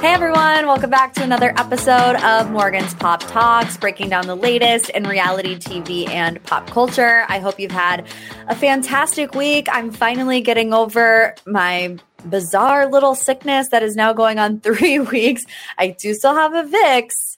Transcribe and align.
Hey 0.00 0.14
everyone, 0.14 0.68
welcome 0.68 0.90
back 0.90 1.12
to 1.14 1.24
another 1.24 1.52
episode 1.56 2.14
of 2.22 2.52
Morgan's 2.52 2.94
Pop 2.94 3.18
Talks, 3.18 3.76
breaking 3.76 4.10
down 4.10 4.28
the 4.28 4.36
latest 4.36 4.90
in 4.90 5.02
reality 5.02 5.56
TV 5.56 6.08
and 6.08 6.40
pop 6.44 6.70
culture. 6.70 7.24
I 7.28 7.40
hope 7.40 7.58
you've 7.58 7.72
had 7.72 8.06
a 8.46 8.54
fantastic 8.54 9.34
week. 9.34 9.66
I'm 9.68 9.90
finally 9.90 10.40
getting 10.40 10.72
over 10.72 11.34
my 11.46 11.96
bizarre 12.28 12.88
little 12.88 13.16
sickness 13.16 13.70
that 13.70 13.82
is 13.82 13.96
now 13.96 14.12
going 14.12 14.38
on 14.38 14.60
three 14.60 15.00
weeks. 15.00 15.44
I 15.76 15.88
do 15.88 16.14
still 16.14 16.34
have 16.34 16.54
a 16.54 16.62
Vicks 16.62 17.36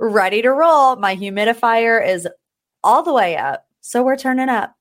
ready 0.00 0.42
to 0.42 0.50
roll. 0.50 0.96
My 0.96 1.14
humidifier 1.14 2.04
is 2.04 2.26
all 2.82 3.04
the 3.04 3.12
way 3.12 3.36
up. 3.36 3.68
So 3.82 4.02
we're 4.02 4.16
turning 4.16 4.48
up 4.48 4.74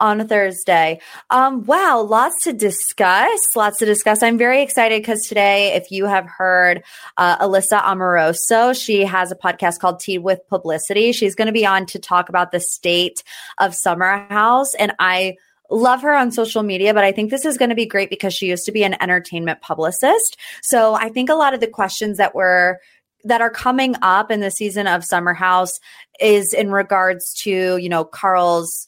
on 0.00 0.26
Thursday. 0.26 1.00
Um, 1.30 1.64
wow, 1.64 2.00
lots 2.00 2.44
to 2.44 2.52
discuss. 2.52 3.40
Lots 3.54 3.78
to 3.78 3.86
discuss. 3.86 4.22
I'm 4.22 4.38
very 4.38 4.62
excited 4.62 5.02
because 5.02 5.26
today, 5.26 5.74
if 5.74 5.90
you 5.90 6.06
have 6.06 6.26
heard 6.26 6.82
uh, 7.16 7.38
Alyssa 7.38 7.82
Amoroso, 7.82 8.72
she 8.72 9.04
has 9.04 9.32
a 9.32 9.36
podcast 9.36 9.78
called 9.78 10.00
Tea 10.00 10.18
with 10.18 10.40
Publyssity. 10.50 11.14
She's 11.14 11.34
going 11.34 11.46
to 11.46 11.52
be 11.52 11.66
on 11.66 11.86
to 11.86 11.98
talk 11.98 12.28
about 12.28 12.52
the 12.52 12.60
state 12.60 13.22
of 13.58 13.74
Summer 13.74 14.26
House. 14.28 14.74
And 14.74 14.92
I 14.98 15.36
love 15.70 16.02
her 16.02 16.14
on 16.14 16.30
social 16.30 16.62
media, 16.62 16.94
but 16.94 17.04
I 17.04 17.12
think 17.12 17.30
this 17.30 17.44
is 17.44 17.58
going 17.58 17.70
to 17.70 17.74
be 17.74 17.86
great 17.86 18.10
because 18.10 18.34
she 18.34 18.46
used 18.46 18.66
to 18.66 18.72
be 18.72 18.84
an 18.84 19.00
entertainment 19.02 19.60
publicist. 19.60 20.36
So 20.62 20.94
I 20.94 21.08
think 21.08 21.30
a 21.30 21.34
lot 21.34 21.54
of 21.54 21.60
the 21.60 21.66
questions 21.66 22.18
that 22.18 22.34
were 22.34 22.80
that 23.24 23.40
are 23.40 23.50
coming 23.50 23.96
up 24.02 24.30
in 24.30 24.40
the 24.40 24.50
season 24.50 24.86
of 24.86 25.02
Summer 25.02 25.32
House 25.32 25.80
is 26.20 26.52
in 26.52 26.70
regards 26.70 27.32
to, 27.42 27.78
you 27.78 27.88
know, 27.88 28.04
Carl's 28.04 28.86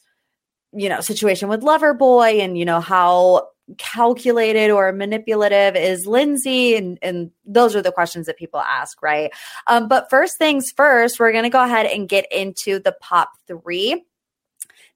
you 0.73 0.89
know, 0.89 1.01
situation 1.01 1.49
with 1.49 1.61
Loverboy 1.61 2.39
and, 2.39 2.57
you 2.57 2.65
know, 2.65 2.79
how 2.79 3.49
calculated 3.77 4.71
or 4.71 4.91
manipulative 4.91 5.75
is 5.75 6.05
Lindsay? 6.05 6.75
And, 6.75 6.97
and 7.01 7.31
those 7.45 7.75
are 7.75 7.81
the 7.81 7.91
questions 7.91 8.25
that 8.27 8.37
people 8.37 8.59
ask, 8.59 9.01
right? 9.01 9.31
Um, 9.67 9.87
but 9.87 10.09
first 10.09 10.37
things 10.37 10.71
first, 10.71 11.19
we're 11.19 11.31
going 11.31 11.43
to 11.43 11.49
go 11.49 11.63
ahead 11.63 11.85
and 11.85 12.07
get 12.07 12.31
into 12.31 12.79
the 12.79 12.95
pop 13.01 13.29
three. 13.47 14.03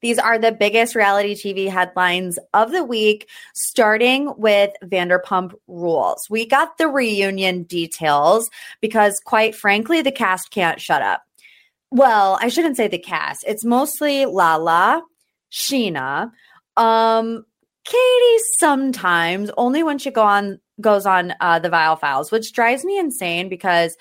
These 0.02 0.18
are 0.18 0.36
the 0.36 0.50
biggest 0.50 0.96
reality 0.96 1.34
TV 1.34 1.68
headlines 1.68 2.36
of 2.52 2.72
the 2.72 2.82
week, 2.82 3.28
starting 3.54 4.34
with 4.36 4.72
Vanderpump 4.84 5.54
Rules. 5.68 6.26
We 6.28 6.44
got 6.44 6.76
the 6.76 6.88
reunion 6.88 7.62
details 7.62 8.50
because, 8.80 9.20
quite 9.24 9.54
frankly, 9.54 10.02
the 10.02 10.10
cast 10.10 10.50
can't 10.50 10.80
shut 10.80 11.02
up. 11.02 11.22
Well, 11.92 12.36
I 12.40 12.48
shouldn't 12.48 12.76
say 12.76 12.88
the 12.88 12.98
cast. 12.98 13.44
It's 13.46 13.64
mostly 13.64 14.26
Lala, 14.26 15.02
Scheana. 15.52 16.30
Um, 16.76 17.44
Katie 17.84 18.38
sometimes, 18.58 19.50
only 19.56 19.82
when 19.82 19.98
she 19.98 20.10
go 20.10 20.22
on 20.22 20.60
goes 20.80 21.06
on 21.06 21.34
uh, 21.40 21.58
the 21.58 21.68
Viall 21.68 21.98
Files, 21.98 22.32
which 22.32 22.52
drives 22.52 22.84
me 22.84 22.98
insane 22.98 23.48
because 23.48 23.96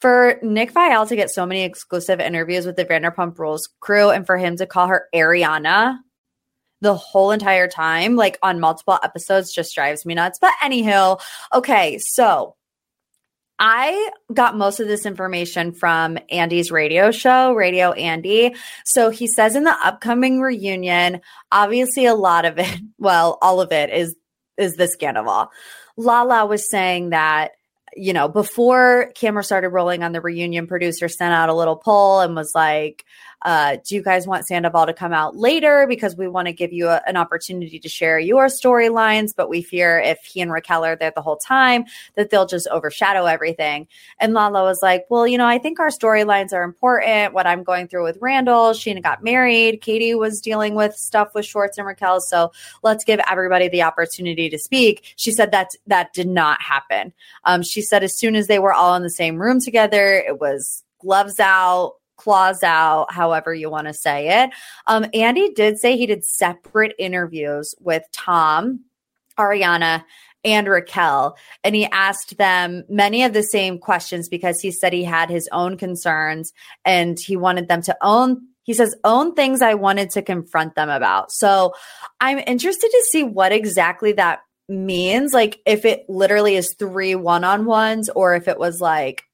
for 0.00 0.38
Nick 0.42 0.72
Viall 0.72 1.08
to 1.08 1.16
get 1.16 1.30
so 1.30 1.46
many 1.46 1.64
exclusive 1.64 2.20
interviews 2.20 2.66
with 2.66 2.76
the 2.76 2.84
Vanderpump 2.84 3.38
Rules 3.38 3.68
crew 3.80 4.10
and 4.10 4.26
for 4.26 4.36
him 4.36 4.56
to 4.56 4.66
call 4.66 4.88
her 4.88 5.06
Ariana 5.14 5.98
the 6.82 6.94
whole 6.94 7.30
entire 7.30 7.68
time, 7.68 8.16
like 8.16 8.38
on 8.42 8.60
multiple 8.60 8.98
episodes, 9.02 9.52
just 9.52 9.74
drives 9.74 10.04
me 10.04 10.14
nuts. 10.14 10.38
But 10.40 10.52
anyhow, 10.62 11.18
okay, 11.54 11.98
so 11.98 12.54
I 13.58 14.10
got 14.32 14.56
most 14.56 14.80
of 14.80 14.88
this 14.88 15.06
information 15.06 15.72
from 15.72 16.18
Andy's 16.30 16.70
radio 16.70 17.10
show, 17.10 17.54
Radio 17.54 17.92
Andy. 17.92 18.54
So 18.84 19.10
he 19.10 19.26
says 19.26 19.56
in 19.56 19.64
the 19.64 19.76
upcoming 19.82 20.40
reunion, 20.40 21.20
obviously 21.50 22.06
a 22.06 22.14
lot 22.14 22.44
of 22.44 22.58
it, 22.58 22.80
well, 22.98 23.38
all 23.40 23.60
of 23.60 23.72
it 23.72 23.90
is 23.90 24.14
is 24.58 24.76
the 24.76 24.88
scandal. 24.88 25.50
Lala 25.96 26.46
was 26.46 26.70
saying 26.70 27.10
that 27.10 27.52
you 27.96 28.12
know, 28.12 28.28
before 28.28 29.10
camera 29.14 29.42
started 29.42 29.70
rolling 29.70 30.02
on 30.02 30.12
the 30.12 30.20
reunion, 30.20 30.66
producer 30.66 31.08
sent 31.08 31.32
out 31.32 31.48
a 31.48 31.54
little 31.54 31.76
poll 31.76 32.20
and 32.20 32.36
was 32.36 32.52
like, 32.54 33.04
uh, 33.42 33.76
do 33.86 33.94
you 33.94 34.02
guys 34.02 34.26
want 34.26 34.46
Sandoval 34.46 34.86
to 34.86 34.92
come 34.92 35.12
out 35.12 35.36
later? 35.36 35.86
Because 35.88 36.16
we 36.16 36.26
want 36.26 36.46
to 36.46 36.52
give 36.52 36.72
you 36.72 36.88
a, 36.88 37.02
an 37.06 37.16
opportunity 37.16 37.78
to 37.78 37.88
share 37.88 38.18
your 38.18 38.46
storylines, 38.46 39.34
but 39.36 39.48
we 39.48 39.62
fear 39.62 39.98
if 39.98 40.18
he 40.24 40.40
and 40.40 40.50
Raquel 40.50 40.84
are 40.84 40.96
there 40.96 41.12
the 41.14 41.22
whole 41.22 41.36
time 41.36 41.84
that 42.14 42.30
they'll 42.30 42.46
just 42.46 42.66
overshadow 42.68 43.26
everything. 43.26 43.86
And 44.18 44.32
Lala 44.32 44.62
was 44.62 44.82
like, 44.82 45.04
well, 45.10 45.26
you 45.26 45.38
know, 45.38 45.46
I 45.46 45.58
think 45.58 45.78
our 45.78 45.90
storylines 45.90 46.52
are 46.52 46.62
important. 46.62 47.34
What 47.34 47.46
I'm 47.46 47.62
going 47.62 47.88
through 47.88 48.04
with 48.04 48.18
Randall, 48.20 48.70
Scheana 48.70 49.02
got 49.02 49.22
married, 49.22 49.80
Katie 49.80 50.14
was 50.14 50.40
dealing 50.40 50.74
with 50.74 50.96
stuff 50.96 51.34
with 51.34 51.44
Schwartz 51.44 51.78
and 51.78 51.86
Raquel. 51.86 52.20
So 52.20 52.52
let's 52.82 53.04
give 53.04 53.20
everybody 53.30 53.68
the 53.68 53.82
opportunity 53.82 54.48
to 54.48 54.58
speak. 54.58 55.12
She 55.16 55.30
said 55.30 55.52
that 55.52 55.70
that 55.86 56.12
did 56.12 56.28
not 56.28 56.60
happen. 56.62 57.12
Um, 57.44 57.62
she 57.62 57.82
said 57.82 58.02
as 58.02 58.18
soon 58.18 58.34
as 58.34 58.46
they 58.46 58.58
were 58.58 58.72
all 58.72 58.94
in 58.94 59.02
the 59.02 59.10
same 59.10 59.36
room 59.36 59.60
together, 59.60 60.14
it 60.14 60.40
was 60.40 60.82
gloves 60.98 61.38
out, 61.38 61.96
claws 62.16 62.62
out, 62.62 63.12
however 63.12 63.54
you 63.54 63.70
want 63.70 63.86
to 63.86 63.94
say 63.94 64.42
it. 64.42 64.50
Um, 64.86 65.06
Andy 65.14 65.52
did 65.52 65.78
say 65.78 65.96
he 65.96 66.06
did 66.06 66.24
separate 66.24 66.94
interviews 66.98 67.74
with 67.80 68.04
Tom, 68.12 68.84
Ariana, 69.38 70.04
and 70.44 70.68
Raquel. 70.68 71.36
And 71.64 71.74
he 71.74 71.86
asked 71.86 72.38
them 72.38 72.84
many 72.88 73.24
of 73.24 73.32
the 73.32 73.42
same 73.42 73.78
questions 73.78 74.28
because 74.28 74.60
he 74.60 74.70
said 74.70 74.92
he 74.92 75.04
had 75.04 75.28
his 75.28 75.48
own 75.52 75.76
concerns 75.76 76.52
and 76.84 77.18
he 77.18 77.36
wanted 77.36 77.68
them 77.68 77.82
to 77.82 77.96
own. 78.00 78.46
He 78.62 78.72
says, 78.72 78.96
own 79.04 79.34
things 79.34 79.60
I 79.60 79.74
wanted 79.74 80.10
to 80.10 80.22
confront 80.22 80.74
them 80.74 80.88
about. 80.88 81.32
So 81.32 81.74
I'm 82.20 82.38
interested 82.46 82.88
to 82.88 83.06
see 83.10 83.24
what 83.24 83.52
exactly 83.52 84.12
that 84.12 84.40
means. 84.68 85.32
Like, 85.32 85.60
if 85.66 85.84
it 85.84 86.08
literally 86.08 86.56
is 86.56 86.74
three 86.74 87.14
one 87.14 87.44
on 87.44 87.64
ones 87.64 88.08
or 88.08 88.34
if 88.34 88.48
it 88.48 88.58
was 88.58 88.80
like 88.80 89.24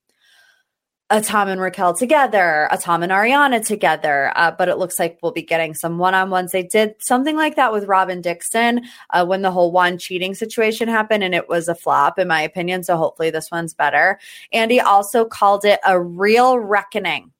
a 1.12 1.20
Tom 1.20 1.48
and 1.48 1.60
Raquel 1.60 1.92
together, 1.92 2.66
a 2.70 2.78
Tom 2.78 3.02
and 3.02 3.12
Ariana 3.12 3.64
together. 3.64 4.32
Uh, 4.34 4.50
but 4.50 4.70
it 4.70 4.78
looks 4.78 4.98
like 4.98 5.18
we'll 5.20 5.30
be 5.30 5.42
getting 5.42 5.74
some 5.74 5.98
Juan 5.98 6.14
on 6.14 6.30
ones. 6.30 6.52
They 6.52 6.62
did 6.62 6.94
something 7.00 7.36
like 7.36 7.56
that 7.56 7.70
with 7.70 7.84
Robyn 7.84 8.22
Dixon 8.22 8.86
uh, 9.10 9.26
when 9.26 9.42
the 9.42 9.50
whole 9.50 9.70
one 9.70 9.98
cheating 9.98 10.34
situation 10.34 10.88
happened, 10.88 11.22
and 11.22 11.34
it 11.34 11.50
was 11.50 11.68
a 11.68 11.74
flop, 11.74 12.18
in 12.18 12.28
my 12.28 12.40
opinion. 12.40 12.82
So 12.82 12.96
hopefully 12.96 13.28
this 13.28 13.50
one's 13.50 13.74
better. 13.74 14.18
Andy 14.54 14.80
also 14.80 15.26
called 15.26 15.66
it 15.66 15.80
a 15.84 16.00
real 16.00 16.58
reckoning 16.58 17.30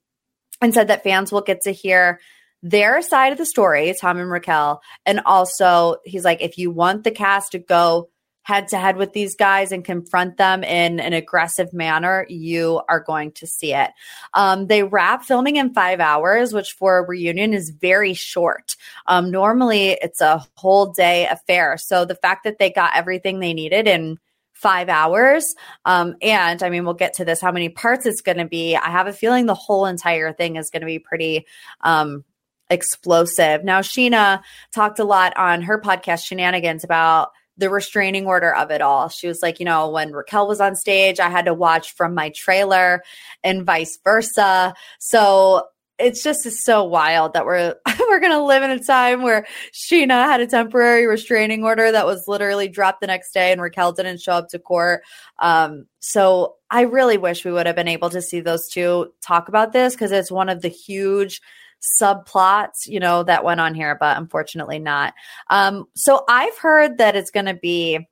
and 0.61 0.75
said 0.75 0.89
that 0.89 1.03
fans 1.03 1.33
will 1.33 1.41
get 1.41 1.63
to 1.63 1.73
hear 1.73 2.21
their 2.63 3.01
side 3.01 3.33
of 3.33 3.39
the 3.39 3.47
story, 3.47 3.95
Tom 3.99 4.19
and 4.19 4.31
Raquel. 4.31 4.83
And 5.07 5.21
also, 5.25 5.97
he's 6.05 6.27
like, 6.27 6.43
if 6.43 6.59
you 6.59 6.71
want 6.71 7.05
the 7.05 7.11
cast 7.11 7.53
to 7.53 7.59
go 7.59 8.11
head 8.43 8.69
to 8.69 8.79
head 8.79 8.97
with 8.97 9.13
these 9.13 9.37
guys 9.37 9.73
and 9.73 9.85
confront 9.85 10.37
them 10.37 10.65
in 10.65 11.01
an 11.01 11.13
aggressive 11.13 11.73
manner, 11.73 12.27
you 12.29 12.81
are 12.89 13.01
going 13.01 13.33
to 13.33 13.47
see 13.47 13.73
it. 13.73 13.91
Um, 14.35 14.67
they 14.67 14.83
wrap 14.83 15.25
filming 15.25 15.57
in 15.57 15.73
five 15.73 16.01
hours, 16.01 16.53
which 16.53 16.73
for 16.73 16.99
a 16.99 17.07
reunion 17.07 17.55
is 17.55 17.71
very 17.71 18.15
short. 18.15 18.77
Um, 19.07 19.31
normally, 19.31 19.99
it's 20.03 20.21
a 20.21 20.45
whole 20.57 20.93
day 20.93 21.27
affair. 21.27 21.77
So 21.79 22.05
the 22.05 22.17
fact 22.17 22.45
that 22.45 22.59
they 22.59 22.71
got 22.71 22.97
everything 22.97 23.39
they 23.39 23.55
needed 23.55 23.87
in 23.87 24.19
five 24.53 24.89
hours. 24.89 25.55
Um, 25.85 26.15
and 26.23 26.63
I 26.63 26.71
mean, 26.71 26.85
we'll 26.85 26.95
get 26.95 27.15
to 27.15 27.25
this, 27.25 27.41
how 27.41 27.51
many 27.51 27.69
parts 27.69 28.07
it's 28.07 28.21
going 28.21 28.39
to 28.39 28.45
be. 28.45 28.77
I 28.77 28.91
have 28.91 29.09
a 29.09 29.13
feeling 29.13 29.47
the 29.47 29.55
whole 29.55 29.87
entire 29.87 30.33
thing 30.33 30.55
is 30.55 30.71
going 30.71 30.83
to 30.83 30.87
be 30.87 31.01
pretty 31.01 31.47
um, 31.81 32.25
explosive. 32.71 33.65
Now, 33.65 33.81
Scheana 33.81 34.41
talked 34.73 35.01
a 35.01 35.05
lot 35.05 35.37
on 35.37 35.63
her 35.63 35.81
podcast, 35.81 36.25
Shenanigans, 36.25 36.85
about 36.85 37.33
the 37.57 37.71
restraining 37.71 38.27
order 38.27 38.55
of 38.55 38.71
it 38.71 38.81
all. 38.81 39.09
She 39.09 39.29
was 39.29 39.43
like, 39.43 39.61
you 39.61 39.67
know, 39.67 39.91
when 39.91 40.13
Raquel 40.13 40.49
was 40.49 40.61
on 40.61 40.75
stage, 40.75 41.21
I 41.21 41.29
had 41.29 41.47
to 41.47 41.55
watch 41.55 41.95
from 41.95 42.15
my 42.15 42.31
trailer 42.31 43.03
and 43.45 43.67
vice 43.67 43.99
versa. 44.05 44.75
So 44.99 45.67
it's 45.99 46.23
just 46.23 46.43
so 46.65 46.85
wild 46.85 47.35
that 47.35 47.47
we're 47.47 47.77
we're 48.09 48.21
gonna 48.21 48.45
live 48.45 48.63
in 48.63 48.71
a 48.71 48.83
time 48.83 49.23
where 49.23 49.47
Scheana 49.73 50.25
had 50.25 50.41
a 50.41 50.47
temporary 50.47 51.07
restraining 51.07 51.65
order 51.65 51.93
that 51.93 52.07
was 52.07 52.27
literally 52.27 52.69
dropped 52.69 53.01
the 53.01 53.07
next 53.07 53.33
day, 53.33 53.53
and 53.53 53.61
Raquel 53.61 53.93
didn't 53.93 54.21
show 54.21 54.33
up 54.33 54.49
to 54.49 54.59
court. 54.59 55.03
Um, 55.39 55.87
so 56.01 56.57
I 56.71 56.83
really 56.83 57.19
wish 57.19 57.45
we 57.45 57.53
would 57.53 57.67
have 57.67 57.77
been 57.77 57.89
able 57.89 58.11
to 58.11 58.23
see 58.23 58.41
those 58.41 58.69
two 58.69 59.13
talk 59.23 59.49
about 59.49 59.73
this 59.73 59.95
because 59.95 60.13
it's 60.13 60.31
one 60.31 60.49
of 60.49 60.63
the 60.63 60.69
huge 60.69 61.41
subplots, 61.83 62.87
you 62.87 63.01
know, 63.01 63.23
that 63.25 63.45
went 63.45 63.61
on 63.61 63.75
here, 63.75 63.97
but 63.99 64.17
unfortunately 64.17 64.79
not. 64.79 65.15
Um, 65.51 65.87
so 65.95 66.25
I've 66.29 66.57
heard 66.59 66.99
that 66.99 67.17
it's 67.17 67.31
going 67.31 67.47
to 67.47 67.55
be 67.55 68.09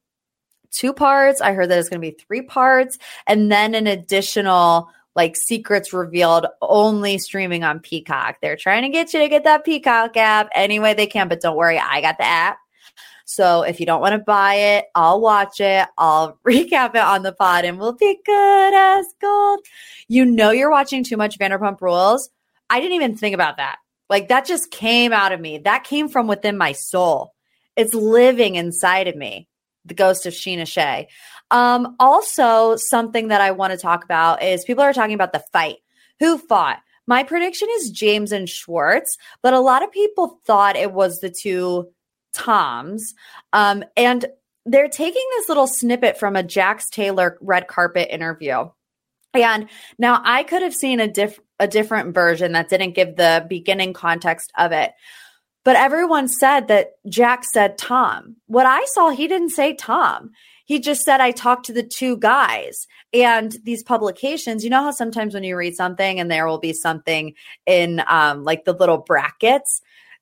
two 0.71 0.93
parts. 0.93 1.41
I 1.41 1.53
heard 1.53 1.71
that 1.71 1.79
it's 1.79 1.89
going 1.89 2.01
to 2.01 2.11
be 2.11 2.17
three 2.17 2.43
parts, 2.43 2.99
and 3.27 3.51
then 3.51 3.75
an 3.75 3.87
additional 3.87 4.91
like 5.17 5.37
secrets 5.37 5.93
revealed 5.93 6.47
only 6.63 7.19
streaming 7.19 7.65
on 7.65 7.81
Peacock. 7.81 8.37
They're 8.41 8.57
trying 8.57 8.83
to 8.83 8.89
get 8.89 9.13
you 9.13 9.21
to 9.21 9.29
get 9.29 9.45
that 9.45 9.65
Peacock 9.65 10.17
app 10.17 10.49
any 10.55 10.79
way 10.79 10.95
they 10.95 11.07
can, 11.07 11.29
but 11.29 11.41
don't 11.41 11.57
worry, 11.57 11.79
I 11.79 12.01
got 12.01 12.19
the 12.19 12.25
app. 12.25 12.59
So 13.25 13.63
if 13.63 13.79
you 13.79 13.87
don't 13.87 14.01
want 14.01 14.13
to 14.13 14.19
buy 14.19 14.55
it, 14.55 14.87
I'll 14.95 15.21
watch 15.21 15.61
it. 15.61 15.87
I'll 15.99 16.39
recap 16.47 16.91
it 16.91 17.03
on 17.03 17.23
the 17.23 17.33
pod 17.33 17.65
and 17.65 17.79
we'll 17.79 17.93
be 17.93 18.19
good 18.25 18.75
as 18.75 19.07
gold. 19.21 19.61
You 20.09 20.25
know 20.25 20.51
you're 20.51 20.71
watching 20.71 21.05
too 21.05 21.17
much 21.17 21.39
Vanderpump 21.39 21.81
Rules. 21.81 22.31
I 22.71 22.81
didn't 22.81 22.95
even 22.95 23.17
think 23.17 23.35
about 23.35 23.59
that. 23.59 23.77
Like 24.09 24.29
that 24.29 24.47
just 24.47 24.71
came 24.71 25.13
out 25.13 25.33
of 25.33 25.41
me. 25.41 25.59
That 25.59 25.85
came 25.85 26.09
from 26.09 26.27
within 26.27 26.57
my 26.57 26.73
soul. 26.73 27.35
It's 27.77 27.95
living 27.95 28.55
inside 28.55 29.09
of 29.09 29.17
me. 29.17 29.49
The 29.85 29.95
ghost 29.95 30.27
of 30.27 30.33
Scheana 30.35 30.67
Shay. 30.67 31.09
Um, 31.51 31.97
also, 31.99 32.77
something 32.77 33.29
that 33.29 33.41
I 33.41 33.51
want 33.51 33.73
to 33.73 33.79
talk 33.79 34.05
about 34.05 34.43
is 34.43 34.65
people 34.65 34.85
are 34.85 34.93
talking 34.93 35.15
about 35.15 35.33
the 35.33 35.43
fight. 35.53 35.79
Who 36.21 36.39
fought? 36.39 36.79
My 37.07 37.25
prediction 37.25 37.69
is 37.73 37.91
James 37.91 38.31
and 38.31 38.49
Schwartz, 38.49 39.17
but 39.43 39.53
a 39.53 39.61
lot 39.61 39.83
of 39.83 39.91
people 39.91 40.39
thought 40.47 40.77
it 40.77 40.93
was 40.93 41.21
the 41.21 41.31
two 41.31 41.91
Toms. 42.33 43.15
Um, 43.53 43.85
and 43.97 44.27
they're 44.67 44.89
taking 44.89 45.25
this 45.33 45.49
little 45.49 45.67
snippet 45.67 46.19
from 46.19 46.37
a 46.37 46.43
Jax 46.43 46.89
Taylor 46.89 47.39
red 47.41 47.67
carpet 47.67 48.09
interview. 48.11 48.69
And 49.35 49.69
now 49.99 50.21
I 50.25 50.45
could 50.45 50.63
have 50.63 50.75
seen 50.75 51.01
a 51.01 51.09
diff- 51.09 51.41
a 51.61 51.69
different 51.69 52.15
version 52.15 52.53
that 52.53 52.69
didn't 52.69 52.97
give 52.97 53.15
the 53.15 53.47
beginning 53.49 53.93
context 53.93 54.51
of 54.59 54.73
it. 54.73 54.93
But 55.65 55.77
everyone 55.77 56.27
said 56.27 56.69
that 56.69 56.93
Jack 57.09 57.45
said 57.45 57.79
Tom. 57.79 58.37
What 58.47 58.67
I 58.67 58.85
saw, 58.87 59.11
he 59.11 59.29
didn't 59.29 59.51
say 59.51 59.75
Tom 59.75 60.33
he 60.71 60.79
just 60.79 61.03
said 61.03 61.21
I 61.21 61.33
talked 61.33 61.67
to 61.67 61.73
the 61.73 61.83
two 61.83 62.17
guys. 62.17 62.87
And 63.13 63.57
these 63.65 63.83
publications, 63.83 64.63
you 64.63 64.71
know 64.71 64.85
how 64.85 64.93
sometimes 64.93 65.35
when 65.35 65.43
you 65.43 65.57
read 65.57 65.75
something 65.75 66.21
and 66.21 66.31
there 66.31 66.47
will 66.47 66.61
be 66.61 66.73
something 66.73 67.35
in 67.67 68.01
um, 68.07 68.45
like 68.45 68.65
the 68.65 68.73
little 68.73 68.99
brackets, 68.99 69.81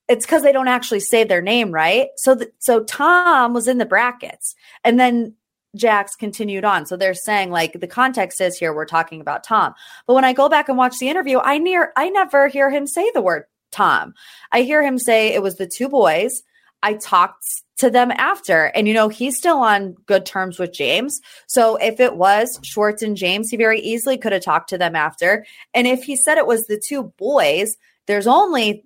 it's 0.09 0.25
because 0.25 0.43
they 0.43 0.53
don't 0.53 0.67
actually 0.67 1.01
say 1.01 1.23
their 1.23 1.43
name, 1.43 1.71
right? 1.71 2.09
So, 2.17 2.35
th- 2.35 2.51
so 2.61 2.83
Tom 2.83 3.53
was 3.53 3.69
in 3.69 3.77
the 3.77 3.85
brackets, 3.85 4.55
and 4.85 4.99
then 4.99 5.35
Jax 5.77 6.17
continued 6.17 6.65
on. 6.65 6.87
So 6.87 6.97
they're 6.97 7.15
saying 7.15 7.51
like 7.51 7.81
the 7.81 7.87
context 7.87 8.41
is 8.41 8.57
here 8.57 8.73
we're 8.73 8.87
talking 8.87 9.21
about 9.21 9.45
Tom. 9.45 9.75
But 10.07 10.15
when 10.15 10.25
I 10.25 10.33
go 10.33 10.49
back 10.49 10.69
and 10.69 10.79
watch 10.79 10.99
the 10.99 11.09
interview, 11.09 11.39
I 11.39 11.59
near 11.59 11.93
I 11.97 12.09
never 12.09 12.49
hear 12.49 12.71
him 12.71 12.87
say 12.87 13.11
the 13.13 13.23
word 13.23 13.45
Tom. 13.71 14.15
I 14.53 14.63
hear 14.63 14.83
him 14.83 14.99
say 14.99 15.35
it 15.35 15.43
was 15.43 15.57
the 15.57 15.67
two 15.67 15.89
boys. 15.89 16.43
I 16.83 16.95
talked 16.95 17.45
to 17.79 17.91
them 17.91 18.11
after. 18.13 18.67
And, 18.67 18.87
you 18.87 18.95
know, 18.95 19.09
he's 19.09 19.37
still 19.37 19.59
on 19.59 19.95
good 20.07 20.25
terms 20.25 20.59
with 20.59 20.73
James. 20.73 21.21
So 21.47 21.77
if 21.77 22.01
it 22.01 22.17
was 22.17 22.59
Schwartz 22.63 23.03
and 23.03 23.17
James, 23.17 23.51
he 23.51 23.57
very 23.57 23.81
easily 23.81 24.17
could 24.17 24.33
have 24.33 24.43
talked 24.43 24.69
to 24.71 24.79
them 24.79 24.95
after. 24.95 25.45
And 25.75 25.87
if 25.87 26.05
he 26.05 26.17
said 26.17 26.39
it 26.39 26.47
was 26.47 26.67
the 26.67 26.81
two 26.85 27.13
boys, 27.19 27.77
there's 28.07 28.27
only, 28.27 28.85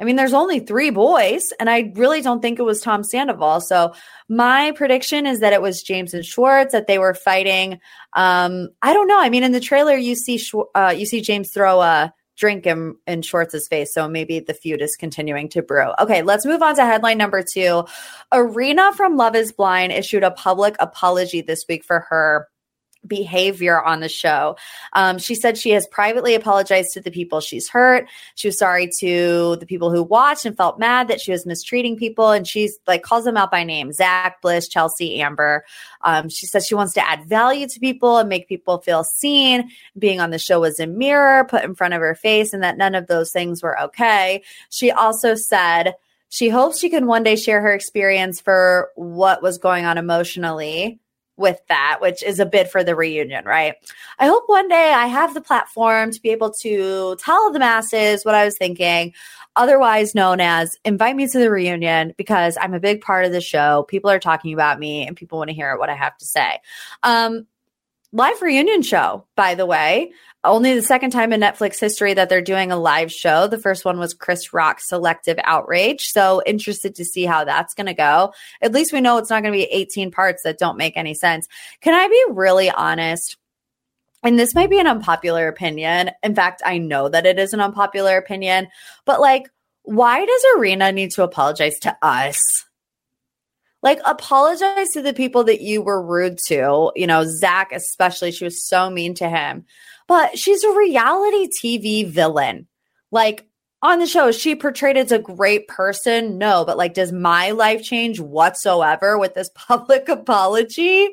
I 0.00 0.04
mean, 0.04 0.16
there's 0.16 0.34
only 0.34 0.60
three 0.60 0.90
boys. 0.90 1.52
And 1.60 1.70
I 1.70 1.92
really 1.94 2.20
don't 2.20 2.40
think 2.40 2.58
it 2.58 2.64
was 2.64 2.80
Tom 2.80 3.04
Sandoval. 3.04 3.60
So 3.60 3.94
my 4.28 4.72
prediction 4.72 5.26
is 5.26 5.40
that 5.40 5.52
it 5.52 5.62
was 5.62 5.82
James 5.82 6.14
and 6.14 6.24
Schwartz, 6.24 6.72
that 6.72 6.86
they 6.86 6.98
were 6.98 7.14
fighting. 7.14 7.80
Um, 8.14 8.68
I 8.82 8.92
don't 8.92 9.08
know. 9.08 9.20
I 9.20 9.30
mean, 9.30 9.44
in 9.44 9.52
the 9.52 9.60
trailer, 9.60 9.96
you 9.96 10.14
see, 10.14 10.40
uh, 10.74 10.94
you 10.96 11.06
see 11.06 11.20
James 11.20 11.52
throw 11.52 11.80
a, 11.80 12.12
drink 12.36 12.66
in, 12.66 12.96
in 13.06 13.22
Schwartz's 13.22 13.68
face. 13.68 13.92
So 13.94 14.08
maybe 14.08 14.40
the 14.40 14.54
feud 14.54 14.82
is 14.82 14.96
continuing 14.96 15.48
to 15.50 15.62
brew. 15.62 15.92
Okay, 16.00 16.22
let's 16.22 16.44
move 16.44 16.62
on 16.62 16.74
to 16.76 16.84
headline 16.84 17.18
number 17.18 17.42
two. 17.42 17.84
Irina 18.32 18.92
from 18.94 19.16
Love 19.16 19.36
is 19.36 19.52
Blind 19.52 19.92
issued 19.92 20.24
a 20.24 20.30
public 20.30 20.76
apology 20.80 21.42
this 21.42 21.64
week 21.68 21.84
for 21.84 22.00
her 22.10 22.48
behavior 23.06 23.80
on 23.80 24.00
the 24.00 24.08
show. 24.08 24.56
Um, 24.92 25.18
she 25.18 25.34
said 25.34 25.58
she 25.58 25.70
has 25.70 25.86
privately 25.88 26.34
apologized 26.34 26.92
to 26.94 27.00
the 27.00 27.10
people 27.10 27.40
she's 27.40 27.68
hurt. 27.68 28.08
She 28.34 28.48
was 28.48 28.58
sorry 28.58 28.90
to 29.00 29.56
the 29.56 29.66
people 29.66 29.90
who 29.90 30.02
watched 30.02 30.44
and 30.44 30.56
felt 30.56 30.78
mad 30.78 31.08
that 31.08 31.20
she 31.20 31.32
was 31.32 31.46
mistreating 31.46 31.96
people. 31.96 32.30
And 32.30 32.46
she's 32.46 32.78
like 32.86 33.02
calls 33.02 33.24
them 33.24 33.36
out 33.36 33.50
by 33.50 33.64
name 33.64 33.92
Zach, 33.92 34.40
Bliss, 34.40 34.68
Chelsea, 34.68 35.20
Amber. 35.20 35.64
Um, 36.02 36.28
she 36.28 36.46
says 36.46 36.66
she 36.66 36.74
wants 36.74 36.94
to 36.94 37.08
add 37.08 37.24
value 37.26 37.66
to 37.68 37.80
people 37.80 38.18
and 38.18 38.28
make 38.28 38.48
people 38.48 38.78
feel 38.78 39.04
seen. 39.04 39.70
Being 39.98 40.20
on 40.20 40.30
the 40.30 40.38
show 40.38 40.60
was 40.60 40.80
a 40.80 40.86
mirror 40.86 41.44
put 41.44 41.64
in 41.64 41.74
front 41.74 41.94
of 41.94 42.00
her 42.00 42.14
face, 42.14 42.52
and 42.52 42.62
that 42.62 42.76
none 42.76 42.94
of 42.94 43.06
those 43.06 43.32
things 43.32 43.62
were 43.62 43.80
okay. 43.80 44.42
She 44.70 44.90
also 44.90 45.34
said, 45.34 45.94
she 46.28 46.48
hopes 46.48 46.80
she 46.80 46.90
can 46.90 47.06
one 47.06 47.22
day 47.22 47.36
share 47.36 47.60
her 47.60 47.72
experience 47.72 48.40
for 48.40 48.90
what 48.96 49.40
was 49.40 49.58
going 49.58 49.84
on 49.84 49.98
emotionally 49.98 50.98
with 51.36 51.60
that, 51.68 51.98
which 52.00 52.22
is 52.22 52.38
a 52.38 52.46
bid 52.46 52.68
for 52.68 52.84
the 52.84 52.94
reunion, 52.94 53.44
right? 53.44 53.74
I 54.18 54.26
hope 54.26 54.44
one 54.46 54.68
day 54.68 54.92
I 54.92 55.06
have 55.06 55.34
the 55.34 55.40
platform 55.40 56.10
to 56.12 56.20
be 56.20 56.30
able 56.30 56.52
to 56.60 57.16
tell 57.16 57.52
the 57.52 57.58
masses 57.58 58.24
what 58.24 58.34
I 58.34 58.44
was 58.44 58.56
thinking, 58.56 59.12
otherwise 59.56 60.14
known 60.14 60.40
as 60.40 60.76
invite 60.84 61.16
me 61.16 61.26
to 61.26 61.38
the 61.38 61.50
reunion 61.50 62.14
because 62.16 62.56
I'm 62.60 62.74
a 62.74 62.80
big 62.80 63.00
part 63.00 63.24
of 63.24 63.32
the 63.32 63.40
show. 63.40 63.84
People 63.88 64.10
are 64.10 64.20
talking 64.20 64.54
about 64.54 64.78
me 64.78 65.06
and 65.06 65.16
people 65.16 65.38
want 65.38 65.48
to 65.48 65.54
hear 65.54 65.76
what 65.76 65.90
I 65.90 65.94
have 65.94 66.16
to 66.18 66.24
say. 66.24 66.60
Um, 67.02 67.46
live 68.14 68.40
reunion 68.40 68.80
show, 68.80 69.26
by 69.34 69.56
the 69.56 69.66
way. 69.66 70.12
Only 70.44 70.74
the 70.74 70.82
second 70.82 71.10
time 71.10 71.32
in 71.32 71.40
Netflix 71.40 71.80
history 71.80 72.14
that 72.14 72.28
they're 72.28 72.40
doing 72.40 72.70
a 72.70 72.78
live 72.78 73.10
show. 73.10 73.48
The 73.48 73.58
first 73.58 73.84
one 73.84 73.98
was 73.98 74.14
Chris 74.14 74.52
Rock 74.52 74.78
Selective 74.80 75.38
Outrage. 75.42 76.06
So 76.06 76.40
interested 76.46 76.94
to 76.94 77.04
see 77.04 77.24
how 77.24 77.44
that's 77.44 77.74
going 77.74 77.86
to 77.86 77.94
go. 77.94 78.32
At 78.62 78.72
least 78.72 78.92
we 78.92 79.00
know 79.00 79.18
it's 79.18 79.30
not 79.30 79.42
going 79.42 79.52
to 79.52 79.58
be 79.58 79.64
18 79.64 80.12
parts 80.12 80.44
that 80.44 80.58
don't 80.58 80.76
make 80.76 80.96
any 80.96 81.14
sense. 81.14 81.48
Can 81.80 81.92
I 81.92 82.06
be 82.06 82.24
really 82.30 82.70
honest? 82.70 83.36
And 84.22 84.38
this 84.38 84.54
might 84.54 84.70
be 84.70 84.78
an 84.78 84.86
unpopular 84.86 85.48
opinion. 85.48 86.12
In 86.22 86.36
fact, 86.36 86.62
I 86.64 86.78
know 86.78 87.08
that 87.08 87.26
it 87.26 87.38
is 87.40 87.52
an 87.52 87.60
unpopular 87.60 88.16
opinion, 88.16 88.68
but 89.04 89.20
like, 89.20 89.48
why 89.82 90.24
does 90.24 90.44
Irina 90.56 90.92
need 90.92 91.10
to 91.12 91.24
apologize 91.24 91.78
to 91.80 91.96
us? 92.00 92.64
Like 93.84 94.00
apologize 94.06 94.88
to 94.94 95.02
the 95.02 95.12
people 95.12 95.44
that 95.44 95.60
you 95.60 95.82
were 95.82 96.02
rude 96.02 96.38
to. 96.46 96.90
You 96.96 97.06
know, 97.06 97.24
Zach, 97.26 97.70
especially, 97.70 98.32
she 98.32 98.44
was 98.44 98.66
so 98.66 98.88
mean 98.88 99.14
to 99.16 99.28
him. 99.28 99.66
But 100.08 100.38
she's 100.38 100.64
a 100.64 100.74
reality 100.74 101.48
TV 101.62 102.08
villain. 102.08 102.66
Like 103.12 103.46
on 103.82 103.98
the 103.98 104.06
show, 104.06 104.32
she 104.32 104.56
portrayed 104.56 104.96
as 104.96 105.12
a 105.12 105.18
great 105.18 105.68
person. 105.68 106.38
No, 106.38 106.64
but 106.64 106.78
like, 106.78 106.94
does 106.94 107.12
my 107.12 107.50
life 107.50 107.82
change 107.82 108.18
whatsoever 108.18 109.18
with 109.18 109.34
this 109.34 109.50
public 109.54 110.08
apology? 110.08 111.10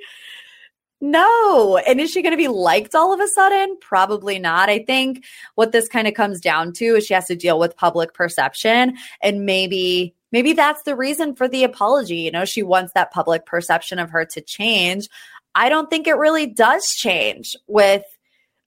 No. 1.01 1.77
And 1.77 1.99
is 1.99 2.11
she 2.11 2.21
going 2.21 2.31
to 2.31 2.37
be 2.37 2.47
liked 2.47 2.95
all 2.95 3.13
of 3.13 3.19
a 3.19 3.27
sudden? 3.27 3.75
Probably 3.81 4.39
not. 4.39 4.69
I 4.69 4.79
think 4.79 5.25
what 5.55 5.73
this 5.73 5.89
kind 5.89 6.07
of 6.07 6.13
comes 6.13 6.39
down 6.39 6.71
to 6.73 6.85
is 6.95 7.05
she 7.05 7.15
has 7.15 7.25
to 7.25 7.35
deal 7.35 7.59
with 7.59 7.75
public 7.75 8.13
perception 8.13 8.95
and 9.21 9.45
maybe 9.45 10.15
maybe 10.31 10.53
that's 10.53 10.83
the 10.83 10.95
reason 10.95 11.35
for 11.35 11.47
the 11.47 11.63
apology. 11.63 12.17
You 12.17 12.31
know, 12.31 12.45
she 12.45 12.63
wants 12.63 12.93
that 12.93 13.11
public 13.11 13.45
perception 13.45 13.99
of 13.99 14.09
her 14.11 14.25
to 14.25 14.41
change. 14.41 15.07
I 15.53 15.69
don't 15.69 15.89
think 15.89 16.07
it 16.07 16.13
really 16.13 16.47
does 16.47 16.87
change 16.87 17.55
with 17.67 18.03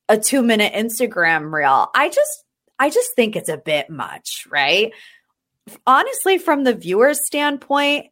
a 0.09 0.16
2-minute 0.16 0.75
Instagram 0.75 1.52
reel. 1.52 1.90
I 1.94 2.09
just 2.09 2.44
I 2.78 2.90
just 2.90 3.14
think 3.14 3.37
it's 3.37 3.49
a 3.49 3.56
bit 3.56 3.88
much, 3.88 4.47
right? 4.50 4.92
Honestly, 5.87 6.38
from 6.38 6.64
the 6.64 6.75
viewer's 6.75 7.25
standpoint, 7.25 8.09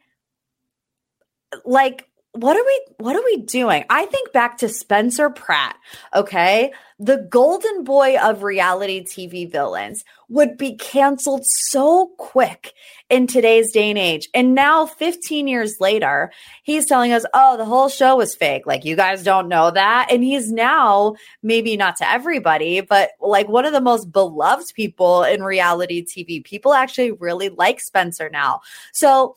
like 1.65 2.09
what 2.35 2.57
are 2.57 2.65
we 2.65 2.81
what 2.97 3.15
are 3.15 3.25
we 3.25 3.43
doing? 3.43 3.85
I 3.91 4.07
think 4.07 4.33
back 4.33 4.59
to 4.59 4.69
Spencer 4.69 5.29
Pratt, 5.29 5.77
okay? 6.15 6.73
The 6.99 7.27
golden 7.29 7.85
boy 7.85 8.17
of 8.17 8.43
reality 8.43 9.05
TV 9.05 9.51
villains 9.51 10.03
would 10.31 10.57
be 10.57 10.77
canceled 10.77 11.43
so 11.45 12.13
quick 12.17 12.73
in 13.11 13.27
today's 13.27 13.71
day 13.73 13.91
and 13.91 13.99
age. 13.99 14.31
And 14.33 14.55
now 14.55 14.87
15 14.87 15.47
years 15.47 15.77
later, 15.79 16.33
he's 16.63 16.87
telling 16.87 17.13
us, 17.13 17.27
"Oh, 17.35 17.59
the 17.59 17.67
whole 17.67 17.91
show 17.91 18.17
was 18.17 18.35
fake. 18.35 18.67
Like 18.67 18.87
you 18.87 18.97
guys 18.97 19.23
don't 19.23 19.49
know 19.49 19.71
that." 19.71 20.11
And 20.11 20.25
he's 20.25 20.51
now 20.51 21.17
maybe 21.43 21.77
not 21.77 21.97
to 21.97 22.11
everybody, 22.11 22.81
but 22.81 23.11
like 23.21 23.49
one 23.49 23.67
of 23.67 23.75
the 23.75 23.81
most 23.83 24.11
beloved 24.11 24.73
people 24.75 25.23
in 25.23 25.43
reality 25.43 26.03
TV. 26.03 26.43
People 26.43 26.73
actually 26.73 27.13
really 27.13 27.51
like 27.51 27.79
Spencer 27.79 28.31
now. 28.31 28.61
So, 28.93 29.37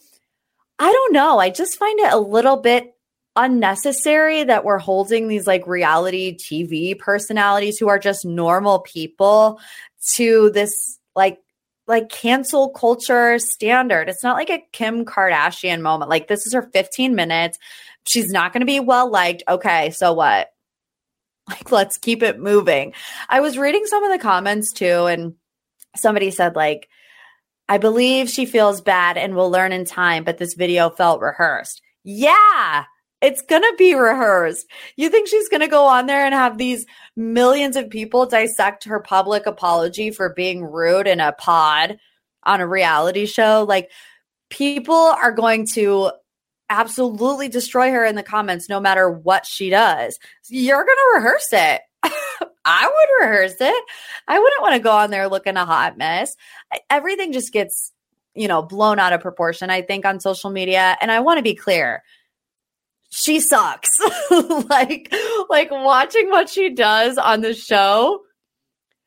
I 0.80 0.92
don't 0.92 1.14
know. 1.14 1.40
I 1.40 1.50
just 1.50 1.78
find 1.78 2.00
it 2.00 2.12
a 2.12 2.18
little 2.18 2.58
bit 2.58 2.96
unnecessary 3.36 4.44
that 4.44 4.64
we're 4.64 4.80
holding 4.80 5.28
these 5.28 5.46
like 5.46 5.68
reality 5.68 6.38
TV 6.38 6.98
personalities 6.98 7.78
who 7.78 7.90
are 7.90 8.00
just 8.00 8.26
normal 8.26 8.80
people 8.80 9.60
to 10.14 10.50
this 10.52 11.00
like 11.16 11.40
like 11.88 12.10
cancel 12.10 12.70
culture 12.70 13.38
standard. 13.40 14.10
It's 14.10 14.24
not 14.24 14.36
like 14.36 14.50
a 14.50 14.64
Kim 14.72 15.06
Kardashian 15.06 15.82
moment. 15.82 16.10
Like 16.10 16.28
this 16.28 16.46
is 16.46 16.54
her 16.54 16.70
15 16.74 17.16
minutes. 17.16 17.60
She's 18.06 18.32
not 18.32 18.54
going 18.54 18.62
to 18.62 18.66
be 18.66 18.80
well 18.80 19.10
liked. 19.10 19.44
Okay, 19.48 19.92
so 19.92 20.14
what? 20.14 20.50
Like 21.48 21.72
let's 21.72 22.00
keep 22.00 22.24
it 22.24 22.40
moving. 22.40 22.96
I 23.30 23.40
was 23.40 23.56
reading 23.56 23.86
some 23.86 24.04
of 24.04 24.12
the 24.12 24.18
comments 24.18 24.74
too 24.74 25.06
and 25.06 25.36
somebody 25.96 26.32
said 26.32 26.56
like 26.56 26.90
I 27.68 27.78
believe 27.78 28.30
she 28.30 28.46
feels 28.46 28.82
bad 28.82 29.18
and 29.18 29.36
will 29.36 29.50
learn 29.50 29.72
in 29.72 29.86
time, 29.86 30.24
but 30.24 30.38
this 30.38 30.54
video 30.54 30.90
felt 30.90 31.22
rehearsed. 31.22 31.82
Yeah, 32.04 32.86
it's 33.22 33.42
going 33.42 33.64
to 33.64 33.76
be 33.78 33.96
rehearsed. 33.96 34.68
You 34.98 35.10
think 35.10 35.28
she's 35.28 35.50
going 35.50 35.62
to 35.62 35.68
go 35.68 35.86
on 35.86 36.06
there 36.06 36.26
and 36.26 36.34
have 36.34 36.58
these 36.58 36.86
millions 37.16 37.76
of 37.76 37.90
people 37.90 38.28
dissect 38.28 38.84
her 38.84 39.00
public 39.00 39.48
apology 39.48 40.12
for 40.12 40.34
being 40.34 40.64
rude 40.64 41.08
in 41.08 41.20
a 41.20 41.32
pod 41.32 41.98
on 42.44 42.62
a 42.62 42.68
reality 42.68 43.26
show? 43.26 43.66
Like, 43.68 43.90
people 44.52 44.94
are 44.94 45.32
going 45.32 45.66
to 45.74 46.12
absolutely 46.70 47.48
destroy 47.48 47.92
her 47.92 48.06
in 48.06 48.16
the 48.16 48.24
comments 48.24 48.70
no 48.70 48.80
matter 48.80 49.10
what 49.10 49.46
she 49.46 49.70
does. 49.70 50.20
You're 50.48 50.86
going 50.86 50.98
to 50.98 51.14
rehearse 51.16 51.50
it. 51.52 51.82
I 52.66 52.88
would 52.88 53.26
rehearse 53.26 53.56
it. 53.60 53.84
I 54.28 54.40
wouldn't 54.40 54.62
want 54.62 54.76
to 54.76 54.82
go 54.82 54.92
on 54.92 55.12
there 55.12 55.28
looking 55.28 55.58
a 55.58 55.66
hot 55.66 55.98
mess. 55.98 56.36
Everything 56.90 57.32
just 57.32 57.54
gets, 57.54 57.92
you 58.34 58.48
know, 58.48 58.62
blown 58.62 59.00
out 59.00 59.14
of 59.14 59.22
proportion, 59.22 59.70
I 59.70 59.82
think, 59.82 60.06
on 60.06 60.20
social 60.20 60.50
media. 60.50 60.98
And 61.02 61.12
I 61.12 61.20
want 61.20 61.38
to 61.38 61.44
be 61.44 61.56
clear 61.56 62.04
she 63.16 63.40
sucks. 63.40 64.00
like, 64.70 65.14
like 65.50 65.72
watching 65.72 66.30
what 66.30 66.50
she 66.50 66.70
does 66.72 67.18
on 67.18 67.42
the 67.42 67.54
show, 67.54 68.22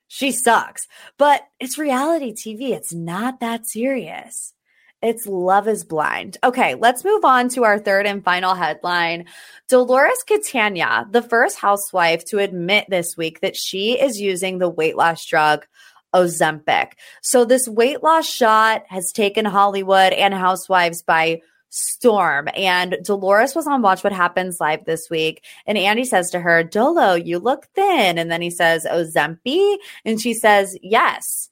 she 0.06 0.32
sucks. 0.32 0.86
But 1.18 1.42
it's 1.60 1.78
reality 1.78 2.32
TV. 2.32 2.70
It's 2.70 2.94
not 2.94 3.40
that 3.40 3.66
serious. 3.66 4.54
It's 5.00 5.28
Love 5.28 5.68
is 5.68 5.84
Blind. 5.84 6.38
Okay, 6.42 6.74
let's 6.74 7.04
move 7.04 7.24
on 7.24 7.48
to 7.50 7.62
our 7.62 7.78
third 7.78 8.04
and 8.04 8.24
final 8.24 8.54
headline. 8.54 9.26
Dolores 9.68 10.24
Catania, 10.26 11.06
the 11.10 11.22
first 11.22 11.58
housewife 11.58 12.24
to 12.26 12.38
admit 12.38 12.86
this 12.88 13.16
week 13.16 13.40
that 13.40 13.54
she 13.54 13.92
is 13.92 14.20
using 14.20 14.58
the 14.58 14.68
weight 14.68 14.96
loss 14.96 15.24
drug 15.24 15.66
Ozempic. 16.12 16.94
So, 17.22 17.44
this 17.44 17.68
weight 17.68 18.02
loss 18.02 18.28
shot 18.28 18.84
has 18.88 19.12
taken 19.12 19.44
Hollywood 19.44 20.12
and 20.12 20.34
housewives 20.34 21.02
by 21.02 21.42
storm. 21.68 22.48
And 22.56 22.98
Dolores 23.04 23.54
was 23.54 23.68
on 23.68 23.82
Watch 23.82 24.02
What 24.02 24.12
Happens 24.12 24.58
Live 24.58 24.84
this 24.84 25.08
week. 25.08 25.44
And 25.64 25.78
Andy 25.78 26.04
says 26.04 26.30
to 26.30 26.40
her, 26.40 26.64
Dolo, 26.64 27.14
you 27.14 27.38
look 27.38 27.68
thin. 27.74 28.18
And 28.18 28.32
then 28.32 28.42
he 28.42 28.50
says, 28.50 28.84
Ozempi. 28.84 29.76
And 30.04 30.20
she 30.20 30.34
says, 30.34 30.76
yes, 30.82 31.50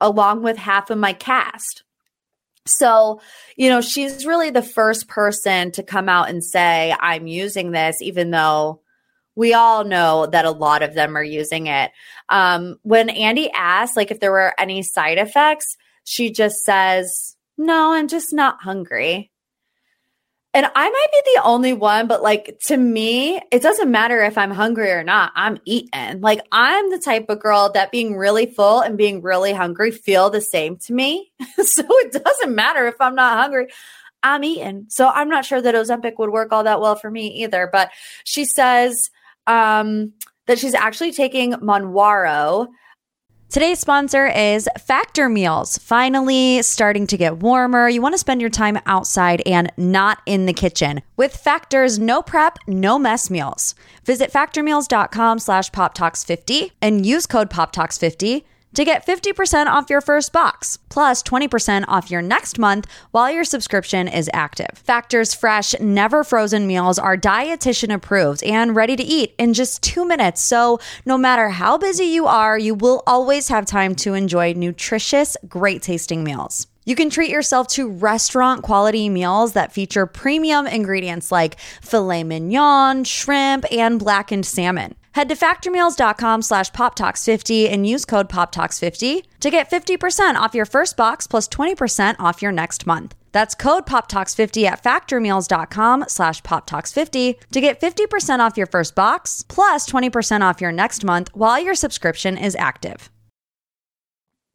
along 0.00 0.42
with 0.42 0.56
half 0.56 0.88
of 0.88 0.98
my 0.98 1.12
cast. 1.12 1.82
So, 2.66 3.20
you 3.56 3.68
know, 3.68 3.80
she's 3.80 4.26
really 4.26 4.50
the 4.50 4.62
first 4.62 5.08
person 5.08 5.70
to 5.72 5.82
come 5.82 6.08
out 6.08 6.28
and 6.28 6.42
say, 6.42 6.94
I'm 6.98 7.26
using 7.26 7.70
this, 7.70 8.02
even 8.02 8.30
though 8.30 8.80
we 9.34 9.52
all 9.54 9.84
know 9.84 10.26
that 10.26 10.46
a 10.46 10.50
lot 10.50 10.82
of 10.82 10.94
them 10.94 11.16
are 11.16 11.22
using 11.22 11.66
it. 11.66 11.92
Um, 12.28 12.78
when 12.82 13.10
Andy 13.10 13.50
asked, 13.52 13.96
like, 13.96 14.10
if 14.10 14.18
there 14.18 14.32
were 14.32 14.54
any 14.58 14.82
side 14.82 15.18
effects, 15.18 15.76
she 16.04 16.30
just 16.30 16.64
says, 16.64 17.36
No, 17.58 17.92
I'm 17.92 18.08
just 18.08 18.32
not 18.32 18.62
hungry. 18.62 19.30
And 20.56 20.64
I 20.74 20.88
might 20.88 21.06
be 21.12 21.32
the 21.34 21.42
only 21.44 21.74
one, 21.74 22.06
but 22.06 22.22
like 22.22 22.58
to 22.68 22.78
me, 22.78 23.38
it 23.52 23.60
doesn't 23.60 23.90
matter 23.90 24.22
if 24.22 24.38
I'm 24.38 24.50
hungry 24.50 24.90
or 24.90 25.04
not. 25.04 25.30
I'm 25.34 25.58
eating. 25.66 26.22
Like 26.22 26.40
I'm 26.50 26.90
the 26.90 26.98
type 26.98 27.26
of 27.28 27.40
girl 27.40 27.70
that 27.74 27.92
being 27.92 28.16
really 28.16 28.46
full 28.46 28.80
and 28.80 28.96
being 28.96 29.20
really 29.20 29.52
hungry 29.52 29.90
feel 29.90 30.30
the 30.30 30.40
same 30.40 30.78
to 30.86 30.94
me. 30.94 31.30
so 31.58 31.82
it 31.86 32.24
doesn't 32.24 32.54
matter 32.54 32.86
if 32.86 32.94
I'm 33.02 33.14
not 33.14 33.38
hungry. 33.38 33.66
I'm 34.22 34.44
eating. 34.44 34.86
So 34.88 35.10
I'm 35.10 35.28
not 35.28 35.44
sure 35.44 35.60
that 35.60 35.74
Ozempic 35.74 36.14
would 36.18 36.30
work 36.30 36.52
all 36.52 36.64
that 36.64 36.80
well 36.80 36.96
for 36.96 37.10
me 37.10 37.26
either. 37.42 37.68
But 37.70 37.90
she 38.24 38.46
says 38.46 39.10
um, 39.46 40.14
that 40.46 40.58
she's 40.58 40.72
actually 40.72 41.12
taking 41.12 41.52
Mounjaro 41.52 42.68
Today's 43.48 43.78
sponsor 43.78 44.26
is 44.26 44.68
Factor 44.76 45.28
Meals. 45.28 45.78
Finally, 45.78 46.62
starting 46.62 47.06
to 47.06 47.16
get 47.16 47.38
warmer. 47.38 47.88
You 47.88 48.02
want 48.02 48.14
to 48.14 48.18
spend 48.18 48.40
your 48.40 48.50
time 48.50 48.78
outside 48.86 49.40
and 49.46 49.70
not 49.76 50.18
in 50.26 50.46
the 50.46 50.52
kitchen 50.52 51.00
with 51.16 51.34
Factor's 51.36 51.96
no 51.98 52.22
prep, 52.22 52.58
no 52.66 52.98
mess 52.98 53.30
meals. 53.30 53.76
Visit 54.04 54.32
factormeals.com 54.32 55.38
slash 55.38 55.70
poptalks50 55.70 56.72
and 56.82 57.06
use 57.06 57.26
code 57.26 57.48
poptalks50 57.48 58.42
to 58.74 58.84
get 58.84 59.06
50% 59.06 59.66
off 59.66 59.88
your 59.88 60.00
first 60.00 60.32
box, 60.32 60.78
plus 60.90 61.22
20% 61.22 61.84
off 61.88 62.10
your 62.10 62.22
next 62.22 62.58
month 62.58 62.86
while 63.10 63.30
your 63.30 63.44
subscription 63.44 64.06
is 64.08 64.30
active. 64.32 64.68
Factor's 64.74 65.34
fresh, 65.34 65.78
never 65.80 66.22
frozen 66.22 66.66
meals 66.66 66.98
are 66.98 67.16
dietitian 67.16 67.92
approved 67.92 68.42
and 68.42 68.76
ready 68.76 68.96
to 68.96 69.02
eat 69.02 69.34
in 69.38 69.54
just 69.54 69.82
two 69.82 70.04
minutes. 70.04 70.42
So, 70.42 70.78
no 71.04 71.16
matter 71.16 71.48
how 71.50 71.78
busy 71.78 72.04
you 72.04 72.26
are, 72.26 72.58
you 72.58 72.74
will 72.74 73.02
always 73.06 73.48
have 73.48 73.64
time 73.66 73.94
to 73.96 74.14
enjoy 74.14 74.52
nutritious, 74.52 75.36
great 75.48 75.82
tasting 75.82 76.22
meals. 76.22 76.66
You 76.86 76.94
can 76.94 77.10
treat 77.10 77.30
yourself 77.30 77.66
to 77.68 77.90
restaurant 77.90 78.62
quality 78.62 79.08
meals 79.08 79.54
that 79.54 79.72
feature 79.72 80.06
premium 80.06 80.68
ingredients 80.68 81.32
like 81.32 81.58
filet 81.82 82.22
mignon, 82.22 83.02
shrimp, 83.02 83.64
and 83.72 83.98
blackened 83.98 84.46
salmon. 84.46 84.94
Head 85.16 85.30
to 85.30 85.34
factormeals.com 85.34 86.42
slash 86.42 86.70
poptalks50 86.72 87.72
and 87.72 87.88
use 87.88 88.04
code 88.04 88.28
poptalks50 88.28 89.22
to 89.40 89.50
get 89.50 89.70
50% 89.70 90.34
off 90.34 90.54
your 90.54 90.66
first 90.66 90.94
box 90.94 91.26
plus 91.26 91.48
20% 91.48 92.16
off 92.18 92.42
your 92.42 92.52
next 92.52 92.86
month. 92.86 93.14
That's 93.32 93.54
code 93.54 93.86
poptalks50 93.86 94.66
at 94.66 94.82
factormeals.com 94.82 96.04
slash 96.08 96.42
poptalks50 96.42 97.34
to 97.50 97.60
get 97.62 97.80
50% 97.80 98.40
off 98.40 98.58
your 98.58 98.66
first 98.66 98.94
box 98.94 99.42
plus 99.48 99.88
20% 99.88 100.42
off 100.42 100.60
your 100.60 100.72
next 100.72 101.02
month 101.02 101.30
while 101.32 101.58
your 101.58 101.74
subscription 101.74 102.36
is 102.36 102.54
active 102.54 103.10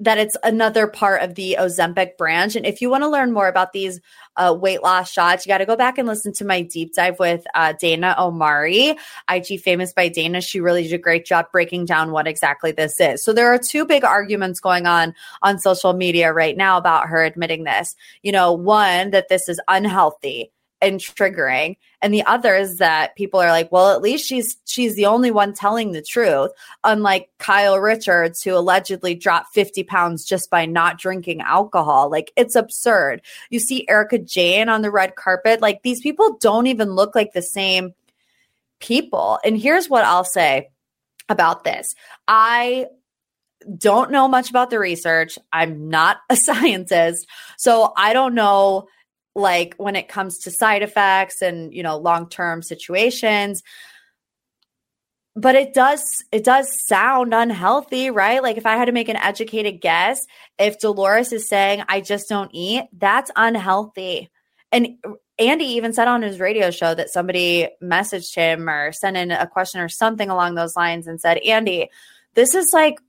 that 0.01 0.17
it's 0.17 0.35
another 0.43 0.87
part 0.87 1.21
of 1.21 1.35
the 1.35 1.57
Ozempic 1.59 2.17
branch. 2.17 2.55
And 2.55 2.65
if 2.65 2.81
you 2.81 2.89
want 2.89 3.03
to 3.03 3.07
learn 3.07 3.31
more 3.31 3.47
about 3.47 3.71
these 3.71 4.01
uh, 4.35 4.55
weight 4.59 4.81
loss 4.81 5.11
shots, 5.11 5.45
you 5.45 5.51
got 5.51 5.59
to 5.59 5.65
go 5.65 5.75
back 5.75 5.99
and 5.99 6.07
listen 6.07 6.33
to 6.33 6.45
my 6.45 6.63
deep 6.63 6.95
dive 6.95 7.19
with 7.19 7.45
uh, 7.53 7.73
Dana 7.79 8.15
Omari, 8.17 8.97
IG 9.29 9.61
Famous 9.61 9.93
by 9.93 10.07
Dana. 10.07 10.41
She 10.41 10.59
really 10.59 10.83
did 10.83 10.93
a 10.93 10.97
great 10.97 11.25
job 11.25 11.45
breaking 11.51 11.85
down 11.85 12.11
what 12.11 12.27
exactly 12.27 12.71
this 12.71 12.99
is. 12.99 13.23
So 13.23 13.31
there 13.31 13.53
are 13.53 13.59
two 13.59 13.85
big 13.85 14.03
arguments 14.03 14.59
going 14.59 14.87
on 14.87 15.13
on 15.43 15.59
social 15.59 15.93
media 15.93 16.33
right 16.33 16.57
now 16.57 16.77
about 16.77 17.07
her 17.07 17.23
admitting 17.23 17.63
this. 17.63 17.95
You 18.23 18.31
know, 18.31 18.53
one, 18.53 19.11
that 19.11 19.29
this 19.29 19.47
is 19.47 19.61
unhealthy 19.67 20.51
and 20.81 20.99
triggering. 20.99 21.77
And 22.01 22.13
the 22.13 22.23
other 22.23 22.55
is 22.55 22.77
that 22.77 23.15
people 23.15 23.39
are 23.39 23.51
like 23.51 23.71
well 23.71 23.95
at 23.95 24.01
least 24.01 24.25
she's 24.25 24.57
she's 24.65 24.95
the 24.95 25.05
only 25.05 25.31
one 25.31 25.53
telling 25.53 25.91
the 25.91 26.01
truth. 26.01 26.51
Unlike 26.83 27.29
kyle 27.37 27.79
richards 27.79 28.41
who 28.41 28.55
allegedly 28.55 29.13
dropped 29.13 29.53
50 29.53 29.83
pounds 29.83 30.25
just 30.25 30.49
by 30.49 30.65
not 30.65 30.97
drinking 30.97 31.41
alcohol. 31.41 32.09
Like 32.09 32.31
it's 32.35 32.55
absurd. 32.55 33.21
You 33.49 33.59
see 33.59 33.87
erica 33.87 34.17
jayne 34.17 34.69
on 34.69 34.81
the 34.81 34.91
red 34.91 35.15
carpet. 35.15 35.61
Like 35.61 35.83
these 35.83 36.01
people 36.01 36.37
don't 36.39 36.67
even 36.67 36.91
look 36.91 37.15
like 37.15 37.33
the 37.33 37.41
same 37.41 37.93
people. 38.79 39.39
And 39.45 39.57
here's 39.57 39.89
what 39.89 40.03
i'll 40.03 40.23
say 40.23 40.69
about 41.29 41.63
this. 41.63 41.95
I 42.27 42.87
don't 43.77 44.09
know 44.09 44.27
much 44.27 44.49
about 44.49 44.71
the 44.71 44.79
research. 44.79 45.37
I'm 45.53 45.89
not 45.89 46.17
a 46.29 46.35
scientist. 46.35 47.27
So 47.57 47.93
i 47.95 48.13
don't 48.13 48.33
know 48.33 48.87
like 49.35 49.75
when 49.77 49.95
it 49.95 50.07
comes 50.07 50.39
to 50.39 50.51
side 50.51 50.83
effects 50.83 51.41
and 51.41 51.73
you 51.73 51.83
know 51.83 51.97
long-term 51.97 52.61
situations. 52.61 53.63
But 55.35 55.55
it 55.55 55.73
does 55.73 56.23
it 56.31 56.43
does 56.43 56.85
sound 56.87 57.33
unhealthy 57.33 58.09
right? 58.09 58.43
Like 58.43 58.57
if 58.57 58.65
i 58.65 58.75
had 58.75 58.85
to 58.85 58.91
make 58.91 59.09
an 59.09 59.15
educated 59.15 59.79
guess 59.81 60.25
if 60.59 60.79
dolores 60.79 61.31
is 61.31 61.47
saying 61.47 61.83
i 61.87 62.01
just 62.01 62.27
don't 62.27 62.51
eat 62.53 62.83
that's 62.97 63.31
unhealthy. 63.35 64.29
And 64.73 64.97
Andy 65.41 65.65
even 65.65 65.91
said 65.91 66.07
on 66.07 66.21
his 66.21 66.39
radio 66.39 66.71
show 66.71 66.93
that 66.93 67.09
somebody 67.09 67.67
messaged 67.81 68.35
him 68.35 68.69
or 68.69 68.91
sent 68.91 69.17
in 69.17 69.31
a 69.31 69.47
question 69.47 69.81
or 69.81 69.89
something 69.89 70.29
along 70.29 70.55
those 70.55 70.75
lines 70.75 71.07
and 71.07 71.19
said, 71.19 71.39
Andy, 71.39 71.89
this 72.35 72.53
is 72.53 72.69
like 72.71 72.99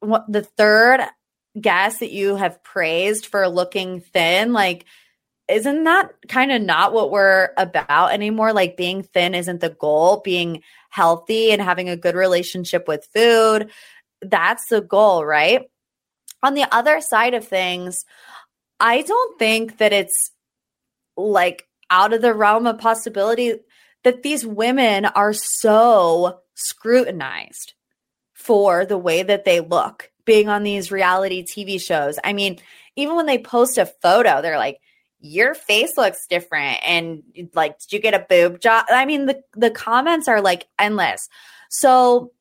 what 0.00 0.24
the 0.28 0.42
third 0.42 1.00
guest 1.60 2.00
that 2.00 2.10
you 2.10 2.36
have 2.36 2.62
praised 2.64 3.26
for 3.26 3.48
looking 3.48 4.00
thin. 4.00 4.52
Like, 4.52 4.86
isn't 5.48 5.84
that 5.84 6.12
kind 6.28 6.52
of 6.52 6.62
not 6.62 6.92
what 6.92 7.10
we're 7.10 7.50
about 7.56 8.12
anymore? 8.12 8.52
Like, 8.52 8.76
being 8.76 9.02
thin 9.02 9.34
isn't 9.34 9.60
the 9.60 9.70
goal, 9.70 10.20
being 10.24 10.62
healthy 10.90 11.52
and 11.52 11.60
having 11.60 11.88
a 11.88 11.96
good 11.96 12.14
relationship 12.14 12.86
with 12.86 13.08
food. 13.14 13.70
That's 14.20 14.66
the 14.68 14.80
goal, 14.80 15.24
right? 15.24 15.62
On 16.42 16.54
the 16.54 16.66
other 16.72 17.00
side 17.00 17.34
of 17.34 17.46
things, 17.46 18.04
I 18.80 19.02
don't 19.02 19.38
think 19.38 19.78
that 19.78 19.92
it's 19.92 20.30
like 21.16 21.66
out 21.90 22.12
of 22.12 22.22
the 22.22 22.34
realm 22.34 22.66
of 22.66 22.78
possibility 22.78 23.54
that 24.04 24.22
these 24.22 24.46
women 24.46 25.04
are 25.04 25.32
so 25.32 26.40
scrutinized 26.54 27.74
for 28.34 28.84
the 28.84 28.98
way 28.98 29.22
that 29.22 29.44
they 29.44 29.60
look 29.60 30.10
being 30.24 30.48
on 30.48 30.62
these 30.62 30.90
reality 30.90 31.44
TV 31.44 31.80
shows. 31.80 32.18
I 32.22 32.32
mean, 32.32 32.58
even 32.96 33.16
when 33.16 33.26
they 33.26 33.38
post 33.38 33.78
a 33.78 33.86
photo, 33.86 34.42
they're 34.42 34.58
like, 34.58 34.78
your 35.22 35.54
face 35.54 35.96
looks 35.96 36.26
different. 36.26 36.78
And 36.84 37.22
like 37.54 37.78
did 37.78 37.92
you 37.92 38.00
get 38.00 38.14
a 38.14 38.26
boob 38.28 38.60
job? 38.60 38.86
I 38.90 39.06
mean 39.06 39.26
the 39.26 39.42
the 39.54 39.70
comments 39.70 40.28
are 40.28 40.40
like 40.40 40.66
endless. 40.78 41.28
So 41.70 42.32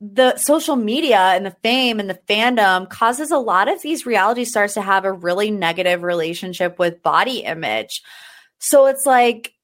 the 0.00 0.36
social 0.36 0.76
media 0.76 1.18
and 1.18 1.46
the 1.46 1.56
fame 1.62 2.00
and 2.00 2.10
the 2.10 2.18
fandom 2.28 2.90
causes 2.90 3.30
a 3.30 3.38
lot 3.38 3.68
of 3.68 3.80
these 3.82 4.04
reality 4.04 4.44
stars 4.44 4.74
to 4.74 4.82
have 4.82 5.04
a 5.04 5.12
really 5.12 5.50
negative 5.50 6.02
relationship 6.02 6.78
with 6.78 7.02
body 7.02 7.38
image. 7.44 8.02
So 8.58 8.86
it's 8.86 9.06
like 9.06 9.54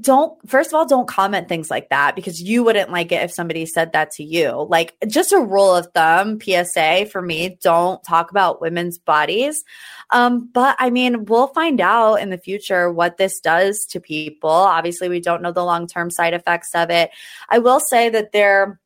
don't 0.00 0.38
first 0.48 0.68
of 0.70 0.74
all 0.74 0.86
don't 0.86 1.08
comment 1.08 1.48
things 1.48 1.70
like 1.70 1.88
that 1.88 2.14
because 2.14 2.42
you 2.42 2.62
wouldn't 2.62 2.90
like 2.90 3.10
it 3.10 3.22
if 3.22 3.32
somebody 3.32 3.64
said 3.64 3.92
that 3.92 4.10
to 4.10 4.22
you. 4.22 4.66
Like 4.68 4.94
just 5.06 5.32
a 5.32 5.40
rule 5.40 5.74
of 5.74 5.88
thumb 5.94 6.38
psa 6.40 7.06
for 7.10 7.22
me 7.22 7.58
don't 7.62 8.02
talk 8.04 8.30
about 8.30 8.60
women's 8.60 8.98
bodies. 8.98 9.64
Um 10.10 10.50
but 10.52 10.76
i 10.78 10.90
mean 10.90 11.24
we'll 11.24 11.48
find 11.48 11.80
out 11.80 12.16
in 12.16 12.28
the 12.28 12.36
future 12.36 12.92
what 12.92 13.16
this 13.16 13.40
does 13.40 13.86
to 13.86 14.00
people. 14.00 14.50
Obviously 14.50 15.08
we 15.08 15.20
don't 15.20 15.40
know 15.40 15.52
the 15.52 15.64
long-term 15.64 16.10
side 16.10 16.34
effects 16.34 16.74
of 16.74 16.90
it. 16.90 17.10
I 17.48 17.58
will 17.58 17.80
say 17.80 18.10
that 18.10 18.32
there 18.32 18.78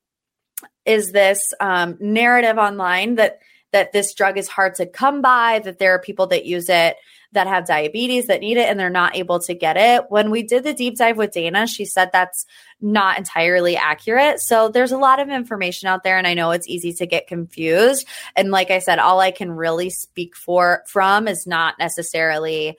is 0.84 1.12
this 1.12 1.52
um, 1.60 1.96
narrative 2.00 2.58
online 2.58 3.16
that 3.16 3.40
that 3.72 3.92
this 3.92 4.12
drug 4.14 4.36
is 4.36 4.48
hard 4.48 4.74
to 4.74 4.86
come 4.86 5.22
by 5.22 5.58
that 5.60 5.78
there 5.78 5.94
are 5.94 5.98
people 5.98 6.26
that 6.26 6.44
use 6.44 6.68
it 6.68 6.96
that 7.32 7.46
have 7.46 7.66
diabetes 7.66 8.26
that 8.26 8.40
need 8.40 8.56
it 8.56 8.68
and 8.68 8.78
they're 8.78 8.90
not 8.90 9.16
able 9.16 9.40
to 9.40 9.54
get 9.54 9.76
it. 9.76 10.04
When 10.10 10.30
we 10.30 10.42
did 10.42 10.64
the 10.64 10.74
deep 10.74 10.96
dive 10.96 11.16
with 11.16 11.32
Dana, 11.32 11.66
she 11.66 11.84
said 11.84 12.10
that's 12.12 12.46
not 12.80 13.18
entirely 13.18 13.76
accurate. 13.76 14.40
So 14.40 14.68
there's 14.68 14.92
a 14.92 14.98
lot 14.98 15.18
of 15.18 15.28
information 15.28 15.88
out 15.88 16.04
there 16.04 16.18
and 16.18 16.26
I 16.26 16.34
know 16.34 16.50
it's 16.50 16.68
easy 16.68 16.92
to 16.94 17.06
get 17.06 17.26
confused. 17.26 18.06
And 18.36 18.50
like 18.50 18.70
I 18.70 18.78
said, 18.78 18.98
all 18.98 19.20
I 19.20 19.30
can 19.30 19.50
really 19.50 19.90
speak 19.90 20.36
for 20.36 20.82
from 20.86 21.26
is 21.26 21.46
not 21.46 21.78
necessarily 21.78 22.76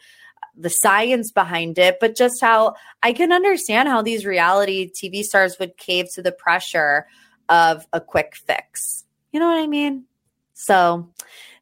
the 0.56 0.70
science 0.70 1.32
behind 1.32 1.80
it, 1.80 1.98
but 2.00 2.16
just 2.16 2.40
how 2.40 2.76
I 3.02 3.14
can 3.14 3.32
understand 3.32 3.90
how 3.90 4.04
these 4.04 4.26
reality 4.26 4.92
TV 4.92 5.24
stars 5.24 5.58
would 5.60 5.78
cave 5.78 6.08
to 6.14 6.22
the 6.22 6.32
pressure 6.32 7.08
of 7.50 7.88
a 7.92 8.00
quick 8.00 8.36
fix. 8.36 9.04
You 9.32 9.40
know 9.40 9.48
what 9.48 9.62
I 9.62 9.68
mean? 9.68 10.06
So 10.54 11.10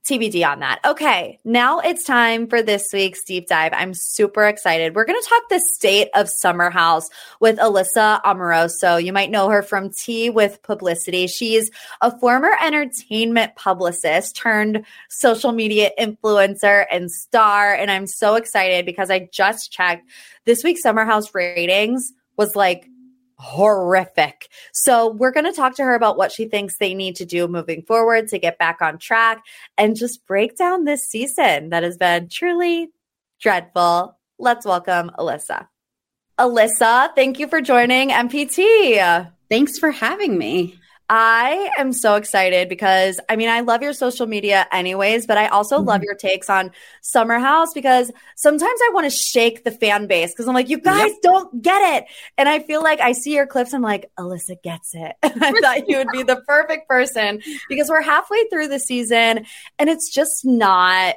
TBD 0.04 0.48
on 0.48 0.60
that. 0.60 0.80
Okay, 0.84 1.40
now 1.44 1.80
it's 1.80 2.04
time 2.04 2.48
for 2.48 2.64
this 2.64 2.90
week's 2.92 3.24
deep 3.24 3.48
dive. 3.48 3.72
I'm 3.74 3.94
super 3.94 4.46
excited. 4.46 4.96
We're 4.96 5.06
going 5.06 5.22
to 5.22 5.30
talk 5.30 5.44
the 5.50 5.60
state 5.60 6.10
of 6.16 6.28
Summer 6.28 6.72
House 6.72 7.08
with 7.40 7.58
Alyssa 7.58 8.20
Amoroso. 8.24 8.98
You 8.98 9.14
might 9.14 9.30
know 9.30 9.50
her 9.50 9.62
from 9.62 9.92
Tea 9.92 10.32
with 10.32 10.62
Publyssity. 10.64 11.30
She's 11.30 11.70
a 12.02 12.18
former 12.18 12.52
entertainment 12.64 13.56
publicist 13.56 14.36
turned 14.36 14.86
social 15.10 15.52
media 15.52 15.92
influencer 16.00 16.86
and 16.92 17.12
star. 17.12 17.74
And 17.74 17.92
I'm 17.92 18.08
so 18.08 18.36
excited 18.36 18.88
because 18.88 19.12
I 19.12 19.30
just 19.32 19.72
checked 19.72 20.10
this 20.46 20.64
week's 20.64 20.82
Summer 20.82 21.06
House 21.06 21.36
ratings 21.36 22.12
was 22.38 22.56
like 22.56 22.88
horrific. 23.42 24.48
So, 24.72 25.08
we're 25.08 25.32
going 25.32 25.46
to 25.46 25.52
talk 25.52 25.76
to 25.76 25.84
her 25.84 25.96
about 25.96 26.18
what 26.18 26.32
she 26.32 26.46
thinks 26.46 26.78
they 26.78 26.94
need 26.94 27.16
to 27.18 27.26
do 27.26 27.48
moving 27.48 27.82
forward 27.84 28.28
to 28.30 28.40
get 28.40 28.58
back 28.58 28.82
on 28.82 28.98
track 28.98 29.44
and 29.78 29.96
just 29.96 30.26
break 30.26 30.56
down 30.56 30.86
this 30.86 31.08
season 31.08 31.70
that 31.70 31.84
has 31.84 31.98
been 31.98 32.30
truly 32.30 32.90
dreadful. 33.42 34.18
Let's 34.40 34.66
welcome 34.66 35.12
Alyssa. 35.18 35.68
Alyssa, 36.40 37.14
thank 37.16 37.40
you 37.40 37.48
for 37.48 37.62
joining 37.62 38.10
MPT. 38.10 39.28
Thanks 39.50 39.78
for 39.78 39.92
having 39.92 40.38
me. 40.38 40.80
I 41.14 41.70
am 41.78 41.92
so 41.92 42.16
excited 42.16 42.70
because 42.70 43.20
I 43.28 43.36
mean, 43.36 43.50
I 43.50 43.60
love 43.60 43.82
your 43.82 43.92
social 43.92 44.28
media 44.28 44.66
anyways, 44.72 45.28
but 45.28 45.38
I 45.38 45.48
also 45.48 45.76
mm-hmm. 45.76 45.90
love 45.90 46.04
your 46.04 46.16
takes 46.16 46.50
on 46.50 46.72
Summer 47.02 47.38
House 47.38 47.74
because 47.74 48.14
sometimes 48.38 48.80
I 48.82 48.92
want 48.94 49.08
to 49.08 49.10
shake 49.10 49.66
the 49.66 49.72
fan 49.72 50.08
base 50.08 50.32
because 50.32 50.48
I'm 50.48 50.54
like, 50.54 50.70
you 50.70 50.80
guys 50.80 51.10
yep. 51.10 51.22
don't 51.22 51.62
get 51.62 51.98
it. 51.98 52.06
And 52.38 52.48
I 52.48 52.60
feel 52.60 52.82
like 52.82 53.02
I 53.02 53.12
see 53.12 53.36
your 53.36 53.46
clips, 53.46 53.74
I'm 53.74 53.82
like, 53.82 54.10
Alyssa 54.18 54.56
gets 54.64 54.96
it. 54.96 55.14
I 55.22 55.52
thought 55.60 55.90
you 55.90 55.98
would 55.98 56.08
be 56.14 56.24
the 56.24 56.38
perfect 56.48 56.88
person 56.88 57.42
because 57.68 57.90
we're 57.90 58.02
halfway 58.02 58.48
through 58.48 58.70
the 58.70 58.80
season 58.80 59.46
and 59.78 59.90
it's 59.90 60.10
just 60.10 60.46
not 60.46 61.16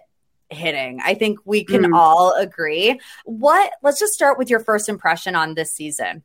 hitting. 0.51 1.03
I 1.05 1.15
think 1.15 1.39
we 1.45 1.63
can 1.63 1.85
mm. 1.85 1.97
all 1.97 2.35
agree. 2.37 2.99
What, 3.27 3.71
let's 3.81 4.01
just 4.01 4.15
start 4.15 4.39
with 4.39 4.51
your 4.51 4.59
first 4.59 4.89
impression 4.89 5.37
on 5.37 5.55
this 5.55 5.71
season. 5.71 6.25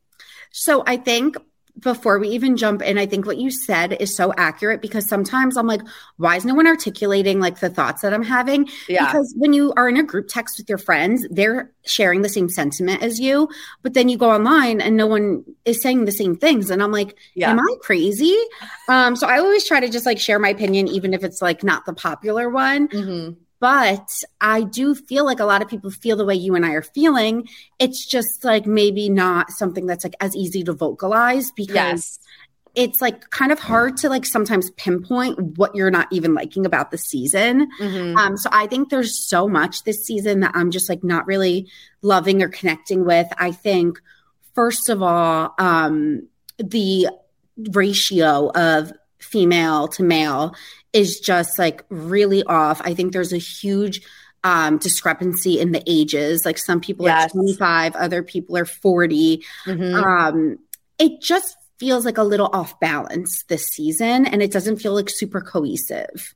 So 0.50 0.82
I 0.84 0.96
think 0.96 1.36
before 1.78 2.18
we 2.18 2.28
even 2.28 2.56
jump 2.56 2.82
in, 2.82 2.98
I 2.98 3.06
think 3.06 3.26
what 3.26 3.38
you 3.38 3.50
said 3.50 3.92
is 4.00 4.16
so 4.16 4.32
accurate 4.36 4.82
because 4.82 5.08
sometimes 5.08 5.56
I'm 5.56 5.66
like, 5.66 5.82
why 6.16 6.36
is 6.36 6.44
no 6.44 6.54
one 6.54 6.66
articulating 6.66 7.40
like 7.40 7.60
the 7.60 7.70
thoughts 7.70 8.02
that 8.02 8.12
I'm 8.12 8.22
having? 8.22 8.68
Yeah. 8.88 9.06
Because 9.06 9.34
when 9.36 9.52
you 9.52 9.72
are 9.76 9.88
in 9.88 9.96
a 9.96 10.02
group 10.02 10.28
text 10.28 10.58
with 10.58 10.68
your 10.68 10.78
friends, 10.78 11.26
they're 11.30 11.72
sharing 11.86 12.22
the 12.22 12.28
same 12.28 12.48
sentiment 12.48 13.02
as 13.02 13.20
you, 13.20 13.48
but 13.82 13.94
then 13.94 14.08
you 14.08 14.18
go 14.18 14.30
online 14.30 14.80
and 14.80 14.96
no 14.96 15.06
one 15.06 15.44
is 15.64 15.82
saying 15.82 16.04
the 16.04 16.12
same 16.12 16.36
things. 16.36 16.70
And 16.70 16.82
I'm 16.82 16.92
like, 16.92 17.16
yeah. 17.34 17.50
am 17.50 17.60
I 17.60 17.76
crazy? 17.80 18.36
Um, 18.88 19.16
so 19.16 19.26
I 19.26 19.38
always 19.38 19.66
try 19.66 19.80
to 19.80 19.88
just 19.88 20.06
like 20.06 20.18
share 20.18 20.38
my 20.38 20.50
opinion, 20.50 20.88
even 20.88 21.14
if 21.14 21.24
it's 21.24 21.40
like 21.40 21.64
not 21.64 21.86
the 21.86 21.94
popular 21.94 22.48
one. 22.50 22.88
Mm-hmm. 22.88 23.40
But 23.60 24.08
I 24.40 24.62
do 24.62 24.94
feel 24.94 25.26
like 25.26 25.38
a 25.38 25.44
lot 25.44 25.60
of 25.60 25.68
people 25.68 25.90
feel 25.90 26.16
the 26.16 26.24
way 26.24 26.34
you 26.34 26.54
and 26.54 26.64
I 26.64 26.72
are 26.72 26.82
feeling. 26.82 27.46
It's 27.78 28.06
just 28.06 28.42
like 28.42 28.66
maybe 28.66 29.10
not 29.10 29.50
something 29.50 29.86
that's 29.86 30.02
like 30.02 30.16
as 30.20 30.34
easy 30.34 30.64
to 30.64 30.72
vocalize 30.72 31.52
because 31.52 31.74
yes. 31.74 32.18
it's 32.74 33.02
like 33.02 33.28
kind 33.28 33.52
of 33.52 33.58
hard 33.58 33.98
to 33.98 34.08
like 34.08 34.24
sometimes 34.24 34.70
pinpoint 34.72 35.38
what 35.58 35.74
you're 35.74 35.90
not 35.90 36.08
even 36.10 36.32
liking 36.32 36.64
about 36.64 36.90
the 36.90 36.96
season. 36.96 37.68
Mm-hmm. 37.78 38.16
Um, 38.16 38.36
so 38.38 38.48
I 38.50 38.66
think 38.66 38.88
there's 38.88 39.14
so 39.14 39.46
much 39.46 39.84
this 39.84 40.06
season 40.06 40.40
that 40.40 40.52
I'm 40.54 40.70
just 40.70 40.88
like 40.88 41.04
not 41.04 41.26
really 41.26 41.68
loving 42.00 42.42
or 42.42 42.48
connecting 42.48 43.04
with. 43.04 43.28
I 43.36 43.52
think, 43.52 44.00
first 44.54 44.88
of 44.88 45.02
all, 45.02 45.54
um, 45.58 46.26
the 46.56 47.08
ratio 47.72 48.50
of 48.52 48.90
female 49.18 49.86
to 49.88 50.02
male 50.02 50.54
is 50.92 51.20
just 51.20 51.58
like 51.58 51.84
really 51.88 52.42
off. 52.44 52.80
I 52.84 52.94
think 52.94 53.12
there's 53.12 53.32
a 53.32 53.38
huge 53.38 54.02
um, 54.44 54.78
discrepancy 54.78 55.60
in 55.60 55.72
the 55.72 55.82
ages. 55.86 56.44
Like 56.44 56.58
some 56.58 56.80
people 56.80 57.06
yes. 57.06 57.26
are 57.26 57.28
25, 57.30 57.96
other 57.96 58.22
people 58.22 58.56
are 58.56 58.64
40. 58.64 59.44
Mm-hmm. 59.66 59.94
Um, 59.94 60.58
it 60.98 61.20
just 61.20 61.56
feels 61.78 62.04
like 62.04 62.18
a 62.18 62.22
little 62.22 62.50
off 62.52 62.78
balance 62.80 63.44
this 63.48 63.66
season 63.68 64.26
and 64.26 64.42
it 64.42 64.52
doesn't 64.52 64.76
feel 64.78 64.94
like 64.94 65.08
super 65.08 65.40
cohesive. 65.40 66.34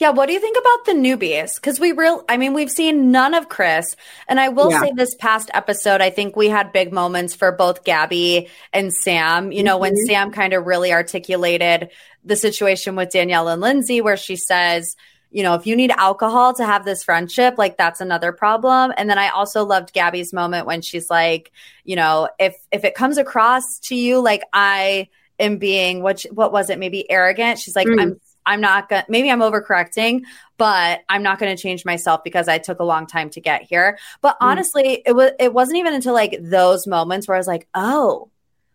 Yeah, 0.00 0.10
what 0.10 0.28
do 0.28 0.32
you 0.32 0.40
think 0.40 0.56
about 0.56 0.86
the 0.86 0.92
newbies? 0.92 1.56
Because 1.56 1.78
we 1.78 1.92
real, 1.92 2.24
I 2.26 2.38
mean, 2.38 2.54
we've 2.54 2.70
seen 2.70 3.12
none 3.12 3.34
of 3.34 3.50
Chris, 3.50 3.96
and 4.26 4.40
I 4.40 4.48
will 4.48 4.70
yeah. 4.70 4.80
say 4.80 4.92
this 4.96 5.14
past 5.14 5.50
episode, 5.52 6.00
I 6.00 6.08
think 6.08 6.34
we 6.34 6.48
had 6.48 6.72
big 6.72 6.90
moments 6.90 7.34
for 7.34 7.52
both 7.52 7.84
Gabby 7.84 8.48
and 8.72 8.94
Sam. 8.94 9.52
You 9.52 9.62
know, 9.62 9.74
mm-hmm. 9.74 9.82
when 9.82 9.96
Sam 10.06 10.32
kind 10.32 10.54
of 10.54 10.64
really 10.64 10.90
articulated 10.90 11.90
the 12.24 12.34
situation 12.34 12.96
with 12.96 13.10
Danielle 13.10 13.48
and 13.48 13.60
Lindsay, 13.60 14.00
where 14.00 14.16
she 14.16 14.36
says, 14.36 14.96
you 15.30 15.42
know, 15.42 15.52
if 15.52 15.66
you 15.66 15.76
need 15.76 15.90
alcohol 15.90 16.54
to 16.54 16.64
have 16.64 16.86
this 16.86 17.04
friendship, 17.04 17.56
like 17.58 17.76
that's 17.76 18.00
another 18.00 18.32
problem. 18.32 18.94
And 18.96 19.08
then 19.08 19.18
I 19.18 19.28
also 19.28 19.66
loved 19.66 19.92
Gabby's 19.92 20.32
moment 20.32 20.66
when 20.66 20.80
she's 20.80 21.10
like, 21.10 21.52
you 21.84 21.96
know, 21.96 22.30
if 22.38 22.56
if 22.72 22.84
it 22.84 22.94
comes 22.94 23.18
across 23.18 23.78
to 23.84 23.94
you 23.94 24.22
like 24.22 24.44
I 24.50 25.08
am 25.38 25.58
being 25.58 26.02
what 26.02 26.22
what 26.32 26.52
was 26.52 26.70
it? 26.70 26.78
Maybe 26.78 27.08
arrogant. 27.10 27.58
She's 27.58 27.76
like, 27.76 27.86
mm. 27.86 28.00
I'm 28.00 28.20
I'm 28.50 28.60
not 28.60 28.88
going 28.88 29.02
to, 29.02 29.10
maybe 29.10 29.30
I'm 29.30 29.38
overcorrecting, 29.38 30.22
but 30.58 31.02
I'm 31.08 31.22
not 31.22 31.38
going 31.38 31.56
to 31.56 31.62
change 31.62 31.84
myself 31.84 32.24
because 32.24 32.48
I 32.48 32.58
took 32.58 32.80
a 32.80 32.84
long 32.84 33.06
time 33.06 33.30
to 33.30 33.40
get 33.40 33.62
here. 33.62 33.96
But 34.22 34.34
mm. 34.34 34.38
honestly, 34.40 35.02
it 35.06 35.12
was, 35.12 35.30
it 35.38 35.54
wasn't 35.54 35.78
even 35.78 35.94
until 35.94 36.14
like 36.14 36.36
those 36.40 36.84
moments 36.84 37.28
where 37.28 37.36
I 37.36 37.38
was 37.38 37.46
like, 37.46 37.68
oh, 37.74 38.28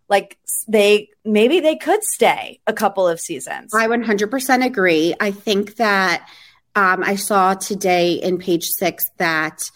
like 0.07 0.37
they, 0.69 1.09
maybe 1.25 1.59
they 1.59 1.75
could 1.75 2.01
stay 2.05 2.61
a 2.65 2.71
couple 2.71 3.05
of 3.05 3.19
seasons. 3.19 3.73
I 3.75 3.87
100% 3.87 4.65
agree. 4.65 5.13
I 5.19 5.31
think 5.31 5.75
that 5.75 6.25
um, 6.75 7.03
I 7.03 7.15
saw 7.15 7.53
today 7.53 8.13
in 8.13 8.37
page 8.37 8.69
six 8.69 9.09
that 9.17 9.69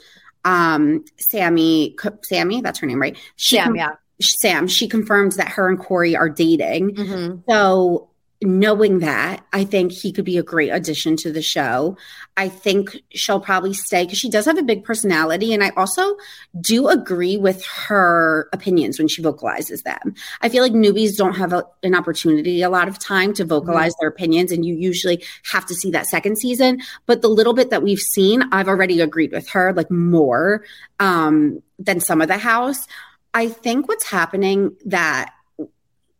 um, 0.45 1.03
Sammy, 1.17 1.97
Sammy, 2.23 2.61
that's 2.61 2.79
her 2.79 2.87
name, 2.87 3.01
right? 3.01 3.17
She 3.35 3.57
Sam, 3.57 3.75
yeah. 3.75 3.95
Sam, 4.21 4.67
she 4.67 4.87
confirmed 4.87 5.33
that 5.33 5.49
her 5.49 5.67
and 5.67 5.77
Corey 5.77 6.15
are 6.15 6.29
dating. 6.29 6.95
Mm-hmm. 6.95 7.39
So 7.49 8.08
knowing 8.41 8.99
that, 8.99 9.45
I 9.51 9.65
think 9.65 9.91
he 9.91 10.13
could 10.13 10.23
be 10.23 10.37
a 10.37 10.43
great 10.43 10.69
addition 10.69 11.17
to 11.17 11.31
the 11.31 11.41
show. 11.41 11.97
I 12.37 12.47
think 12.47 12.97
she'll 13.09 13.41
probably 13.41 13.73
stay 13.73 14.05
because 14.05 14.17
she 14.17 14.29
does 14.29 14.45
have 14.45 14.57
a 14.57 14.63
big 14.63 14.85
personality. 14.85 15.53
And 15.53 15.61
I 15.61 15.71
also 15.75 16.15
do 16.61 16.87
agree 16.87 17.35
with 17.35 17.65
her 17.65 18.47
opinions 18.53 18.97
when 18.97 19.09
she 19.09 19.21
vocalizes 19.21 19.81
them. 19.81 20.15
I 20.41 20.47
feel 20.47 20.63
like 20.63 20.71
newbies 20.71 21.17
don't 21.17 21.35
have 21.35 21.51
a, 21.51 21.65
an 21.83 21.95
opportunity 21.95 22.61
a 22.61 22.69
lot 22.69 22.87
of 22.87 22.97
time 22.97 23.33
to 23.33 23.43
vocalize 23.43 23.91
mm-hmm. 23.93 24.03
their 24.03 24.09
opinions. 24.09 24.53
And 24.53 24.65
you 24.65 24.73
usually 24.73 25.21
have 25.51 25.65
to 25.65 25.75
see 25.75 25.91
that 25.91 26.07
second 26.07 26.37
season. 26.37 26.79
But 27.07 27.21
the 27.21 27.27
little 27.27 27.53
bit 27.53 27.71
that 27.71 27.83
we've 27.83 27.99
seen, 27.99 28.43
I've 28.53 28.69
already 28.69 29.01
agreed 29.01 29.33
with 29.33 29.49
her 29.49 29.73
like 29.73 29.91
more 29.91 30.63
um, 31.01 31.61
than 31.77 31.99
some 31.99 32.21
of 32.21 32.29
the 32.29 32.37
house. 32.37 32.87
I 33.33 33.49
think 33.49 33.89
what's 33.89 34.05
happening 34.05 34.77
that 34.85 35.33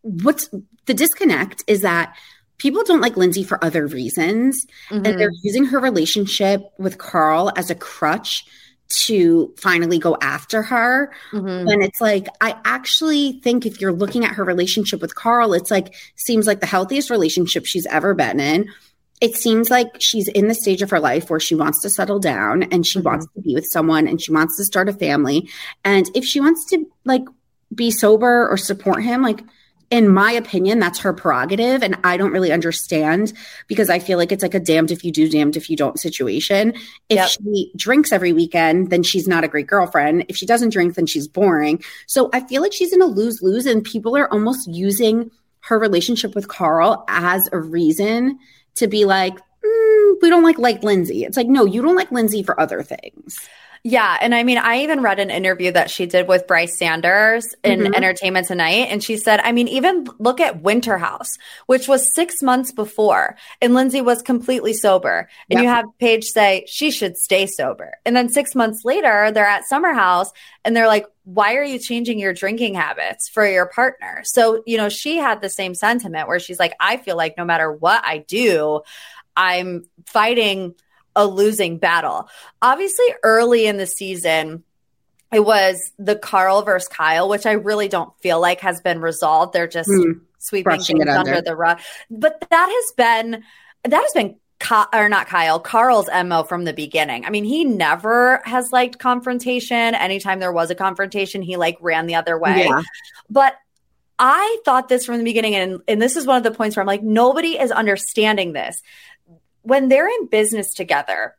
what's 0.02 0.48
the 0.86 0.94
disconnect 0.94 1.64
is 1.66 1.82
that 1.82 2.16
people 2.60 2.84
don't 2.84 3.00
like 3.00 3.16
Lindsay 3.16 3.42
for 3.42 3.62
other 3.64 3.86
reasons. 3.86 4.66
Mm-hmm. 4.90 5.06
And 5.06 5.18
they're 5.18 5.32
using 5.42 5.64
her 5.66 5.80
relationship 5.80 6.62
with 6.78 6.98
Carl 6.98 7.50
as 7.56 7.70
a 7.70 7.74
crutch 7.74 8.44
to 8.90 9.54
finally 9.56 9.98
go 9.98 10.16
after 10.20 10.62
her. 10.62 11.12
Mm-hmm. 11.32 11.68
And 11.68 11.82
it's 11.82 12.00
like, 12.00 12.26
I 12.40 12.56
actually 12.64 13.40
think 13.40 13.64
if 13.64 13.80
you're 13.80 13.92
looking 13.92 14.24
at 14.24 14.32
her 14.32 14.44
relationship 14.44 15.00
with 15.00 15.14
Carl, 15.14 15.54
it's 15.54 15.70
like, 15.70 15.94
seems 16.16 16.46
like 16.46 16.60
the 16.60 16.66
healthiest 16.66 17.08
relationship 17.08 17.66
she's 17.66 17.86
ever 17.86 18.14
been 18.14 18.40
in. 18.40 18.68
It 19.20 19.36
seems 19.36 19.70
like 19.70 20.00
she's 20.00 20.28
in 20.28 20.48
the 20.48 20.54
stage 20.54 20.82
of 20.82 20.90
her 20.90 21.00
life 21.00 21.30
where 21.30 21.40
she 21.40 21.54
wants 21.54 21.80
to 21.82 21.90
settle 21.90 22.18
down 22.18 22.64
and 22.64 22.86
she 22.86 22.98
mm-hmm. 22.98 23.08
wants 23.08 23.26
to 23.34 23.40
be 23.40 23.54
with 23.54 23.66
someone 23.66 24.08
and 24.08 24.20
she 24.20 24.32
wants 24.32 24.56
to 24.56 24.64
start 24.64 24.88
a 24.88 24.92
family. 24.92 25.48
And 25.84 26.10
if 26.14 26.24
she 26.24 26.40
wants 26.40 26.64
to 26.70 26.84
like 27.04 27.24
be 27.74 27.90
sober 27.90 28.48
or 28.48 28.56
support 28.56 29.02
him, 29.02 29.22
like, 29.22 29.40
in 29.90 30.08
my 30.08 30.30
opinion, 30.30 30.78
that's 30.78 31.00
her 31.00 31.12
prerogative. 31.12 31.82
And 31.82 31.98
I 32.04 32.16
don't 32.16 32.30
really 32.30 32.52
understand 32.52 33.32
because 33.66 33.90
I 33.90 33.98
feel 33.98 34.18
like 34.18 34.30
it's 34.30 34.42
like 34.42 34.54
a 34.54 34.60
damned 34.60 34.92
if 34.92 35.04
you 35.04 35.10
do, 35.10 35.28
damned 35.28 35.56
if 35.56 35.68
you 35.68 35.76
don't 35.76 35.98
situation. 35.98 36.74
If 37.08 37.16
yep. 37.16 37.28
she 37.28 37.72
drinks 37.76 38.12
every 38.12 38.32
weekend, 38.32 38.90
then 38.90 39.02
she's 39.02 39.26
not 39.26 39.42
a 39.42 39.48
great 39.48 39.66
girlfriend. 39.66 40.26
If 40.28 40.36
she 40.36 40.46
doesn't 40.46 40.70
drink, 40.70 40.94
then 40.94 41.06
she's 41.06 41.26
boring. 41.26 41.82
So 42.06 42.30
I 42.32 42.40
feel 42.46 42.62
like 42.62 42.72
she's 42.72 42.92
in 42.92 43.02
a 43.02 43.06
lose 43.06 43.42
lose, 43.42 43.66
and 43.66 43.82
people 43.82 44.16
are 44.16 44.32
almost 44.32 44.68
using 44.68 45.30
her 45.62 45.78
relationship 45.78 46.34
with 46.36 46.48
Carl 46.48 47.04
as 47.08 47.48
a 47.52 47.58
reason 47.58 48.38
to 48.76 48.86
be 48.86 49.04
like, 49.04 49.34
mm, 49.34 50.14
we 50.22 50.30
don't 50.30 50.44
like 50.44 50.58
like 50.58 50.84
Lindsay. 50.84 51.24
It's 51.24 51.36
like, 51.36 51.48
no, 51.48 51.64
you 51.64 51.82
don't 51.82 51.96
like 51.96 52.12
Lindsay 52.12 52.44
for 52.44 52.58
other 52.60 52.82
things. 52.82 53.38
Yeah. 53.82 54.18
And 54.20 54.34
I 54.34 54.42
mean, 54.42 54.58
I 54.58 54.82
even 54.82 55.00
read 55.00 55.18
an 55.18 55.30
interview 55.30 55.72
that 55.72 55.90
she 55.90 56.04
did 56.04 56.28
with 56.28 56.46
Bryce 56.46 56.76
Sanders 56.76 57.54
in 57.64 57.80
mm-hmm. 57.80 57.94
Entertainment 57.94 58.46
Tonight. 58.46 58.88
And 58.90 59.02
she 59.02 59.16
said, 59.16 59.40
I 59.40 59.52
mean, 59.52 59.68
even 59.68 60.06
look 60.18 60.38
at 60.38 60.60
Winter 60.60 60.98
House, 60.98 61.38
which 61.64 61.88
was 61.88 62.14
six 62.14 62.42
months 62.42 62.72
before, 62.72 63.36
and 63.62 63.72
Lindsay 63.72 64.02
was 64.02 64.20
completely 64.20 64.74
sober. 64.74 65.28
And 65.48 65.58
yep. 65.58 65.62
you 65.62 65.68
have 65.68 65.86
Paige 65.98 66.26
say 66.26 66.64
she 66.68 66.90
should 66.90 67.16
stay 67.16 67.46
sober. 67.46 67.94
And 68.04 68.14
then 68.14 68.28
six 68.28 68.54
months 68.54 68.84
later, 68.84 69.30
they're 69.32 69.46
at 69.46 69.64
Summer 69.64 69.94
House 69.94 70.30
and 70.62 70.76
they're 70.76 70.86
like, 70.86 71.06
why 71.24 71.54
are 71.54 71.64
you 71.64 71.78
changing 71.78 72.18
your 72.18 72.34
drinking 72.34 72.74
habits 72.74 73.30
for 73.30 73.46
your 73.46 73.66
partner? 73.66 74.20
So, 74.24 74.62
you 74.66 74.76
know, 74.76 74.90
she 74.90 75.16
had 75.16 75.40
the 75.40 75.48
same 75.48 75.74
sentiment 75.74 76.28
where 76.28 76.40
she's 76.40 76.58
like, 76.58 76.74
I 76.80 76.98
feel 76.98 77.16
like 77.16 77.38
no 77.38 77.46
matter 77.46 77.72
what 77.72 78.02
I 78.04 78.18
do, 78.18 78.82
I'm 79.36 79.84
fighting 80.06 80.74
a 81.16 81.26
losing 81.26 81.78
battle. 81.78 82.28
Obviously, 82.62 83.06
early 83.22 83.66
in 83.66 83.76
the 83.76 83.86
season, 83.86 84.64
it 85.32 85.44
was 85.44 85.92
the 85.98 86.16
Carl 86.16 86.62
versus 86.62 86.88
Kyle, 86.88 87.28
which 87.28 87.46
I 87.46 87.52
really 87.52 87.88
don't 87.88 88.12
feel 88.20 88.40
like 88.40 88.60
has 88.60 88.80
been 88.80 89.00
resolved. 89.00 89.52
They're 89.52 89.68
just 89.68 89.88
mm, 89.88 90.20
sweeping 90.38 90.80
things 90.80 91.00
under. 91.00 91.12
under 91.12 91.42
the 91.42 91.54
rug. 91.54 91.78
But 92.10 92.44
that 92.50 92.68
has 92.68 92.92
been 92.96 93.44
that 93.84 94.02
has 94.02 94.12
been 94.12 94.36
or 94.92 95.08
not 95.08 95.26
Kyle, 95.26 95.58
Carl's 95.58 96.08
MO 96.24 96.42
from 96.42 96.64
the 96.64 96.72
beginning. 96.72 97.24
I 97.24 97.30
mean, 97.30 97.44
he 97.44 97.64
never 97.64 98.42
has 98.44 98.72
liked 98.72 98.98
confrontation. 98.98 99.94
Anytime 99.94 100.38
there 100.38 100.52
was 100.52 100.70
a 100.70 100.74
confrontation, 100.74 101.42
he 101.42 101.56
like 101.56 101.78
ran 101.80 102.06
the 102.06 102.16
other 102.16 102.38
way. 102.38 102.66
Yeah. 102.68 102.82
But 103.30 103.54
I 104.18 104.58
thought 104.66 104.88
this 104.88 105.06
from 105.06 105.16
the 105.16 105.24
beginning, 105.24 105.54
and, 105.54 105.80
and 105.88 106.02
this 106.02 106.14
is 106.14 106.26
one 106.26 106.36
of 106.36 106.42
the 106.42 106.50
points 106.50 106.76
where 106.76 106.82
I'm 106.82 106.86
like, 106.86 107.02
nobody 107.02 107.58
is 107.58 107.70
understanding 107.70 108.52
this 108.52 108.82
when 109.62 109.88
they're 109.88 110.08
in 110.08 110.26
business 110.26 110.74
together, 110.74 111.34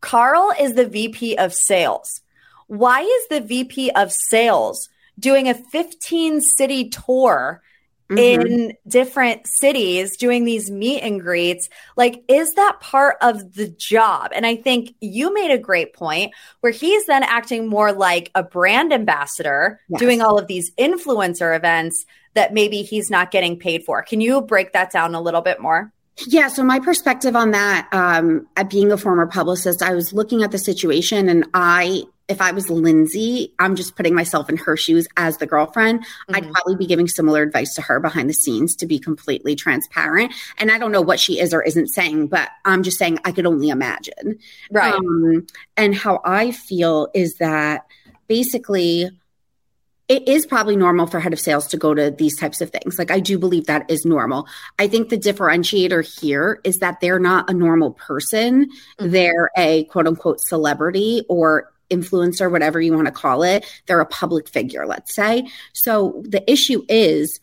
Carl 0.00 0.52
is 0.58 0.74
the 0.74 0.86
VP 0.86 1.36
of 1.36 1.52
sales. 1.52 2.20
Why 2.66 3.02
is 3.02 3.28
the 3.28 3.40
VP 3.40 3.90
of 3.90 4.12
sales 4.12 4.88
doing 5.18 5.48
a 5.48 5.54
15 5.54 6.40
city 6.40 6.88
tour 6.88 7.62
mm-hmm. 8.08 8.18
in 8.18 8.76
different 8.86 9.42
cities 9.46 10.16
doing 10.16 10.44
these 10.44 10.70
meet 10.70 11.00
and 11.00 11.20
greets? 11.20 11.68
Like, 11.96 12.22
is 12.28 12.54
that 12.54 12.80
part 12.80 13.16
of 13.20 13.54
the 13.54 13.68
job? 13.68 14.30
And 14.34 14.46
I 14.46 14.56
think 14.56 14.94
you 15.00 15.34
made 15.34 15.50
a 15.50 15.58
great 15.58 15.92
point 15.94 16.32
where 16.60 16.72
he's 16.72 17.06
then 17.06 17.22
acting 17.24 17.68
more 17.68 17.92
like 17.92 18.30
a 18.34 18.42
brand 18.42 18.92
ambassador, 18.92 19.80
yes. 19.88 20.00
doing 20.00 20.22
all 20.22 20.38
of 20.38 20.46
these 20.46 20.70
influencer 20.76 21.54
events 21.54 22.06
that 22.34 22.54
maybe 22.54 22.82
he's 22.82 23.10
not 23.10 23.30
getting 23.30 23.58
paid 23.58 23.84
for. 23.84 24.02
Can 24.02 24.20
you 24.20 24.40
break 24.40 24.72
that 24.72 24.92
down 24.92 25.14
a 25.14 25.20
little 25.20 25.42
bit 25.42 25.60
more? 25.60 25.92
Yeah. 26.26 26.48
So 26.48 26.64
my 26.64 26.80
perspective 26.80 27.36
on 27.36 27.52
that, 27.52 27.88
um, 27.92 28.46
at 28.56 28.70
being 28.70 28.92
a 28.92 28.96
former 28.96 29.26
publicist, 29.26 29.82
I 29.82 29.94
was 29.94 30.12
looking 30.12 30.42
at 30.42 30.50
the 30.50 30.58
situation 30.58 31.28
and 31.28 31.46
I, 31.54 32.04
if 32.28 32.40
I 32.40 32.52
was 32.52 32.70
Lindsay, 32.70 33.52
I'm 33.58 33.74
just 33.74 33.96
putting 33.96 34.14
myself 34.14 34.48
in 34.48 34.56
her 34.58 34.76
shoes 34.76 35.08
as 35.16 35.38
the 35.38 35.46
girlfriend. 35.46 36.00
Mm-hmm. 36.00 36.34
I'd 36.36 36.52
probably 36.52 36.76
be 36.76 36.86
giving 36.86 37.08
similar 37.08 37.42
advice 37.42 37.74
to 37.74 37.82
her 37.82 37.98
behind 38.00 38.28
the 38.28 38.34
scenes 38.34 38.76
to 38.76 38.86
be 38.86 38.98
completely 38.98 39.56
transparent. 39.56 40.32
And 40.58 40.70
I 40.70 40.78
don't 40.78 40.92
know 40.92 41.02
what 41.02 41.18
she 41.18 41.40
is 41.40 41.52
or 41.52 41.62
isn't 41.62 41.88
saying, 41.88 42.28
but 42.28 42.50
I'm 42.64 42.82
just 42.82 42.98
saying 42.98 43.18
I 43.24 43.32
could 43.32 43.46
only 43.46 43.68
imagine. 43.68 44.38
Right. 44.70 44.94
Um, 44.94 45.46
and 45.76 45.94
how 45.94 46.20
I 46.24 46.52
feel 46.52 47.08
is 47.14 47.36
that 47.36 47.86
basically 48.28 49.10
it 50.10 50.26
is 50.26 50.44
probably 50.44 50.74
normal 50.74 51.06
for 51.06 51.20
head 51.20 51.32
of 51.32 51.38
sales 51.38 51.68
to 51.68 51.76
go 51.76 51.94
to 51.94 52.10
these 52.10 52.36
types 52.36 52.60
of 52.60 52.70
things. 52.70 52.98
Like 52.98 53.12
I 53.12 53.20
do 53.20 53.38
believe 53.38 53.66
that 53.66 53.88
is 53.88 54.04
normal. 54.04 54.48
I 54.76 54.88
think 54.88 55.08
the 55.08 55.16
differentiator 55.16 56.20
here 56.20 56.60
is 56.64 56.78
that 56.78 57.00
they're 57.00 57.20
not 57.20 57.48
a 57.48 57.54
normal 57.54 57.92
person. 57.92 58.66
Mm-hmm. 58.66 59.10
They're 59.10 59.50
a 59.56 59.84
quote 59.84 60.08
unquote 60.08 60.40
celebrity 60.40 61.24
or 61.28 61.72
influencer, 61.90 62.50
whatever 62.50 62.80
you 62.80 62.92
want 62.92 63.06
to 63.06 63.12
call 63.12 63.44
it. 63.44 63.64
They're 63.86 64.00
a 64.00 64.06
public 64.06 64.48
figure, 64.48 64.84
let's 64.84 65.14
say. 65.14 65.48
So 65.74 66.20
the 66.26 66.48
issue 66.50 66.84
is 66.88 67.38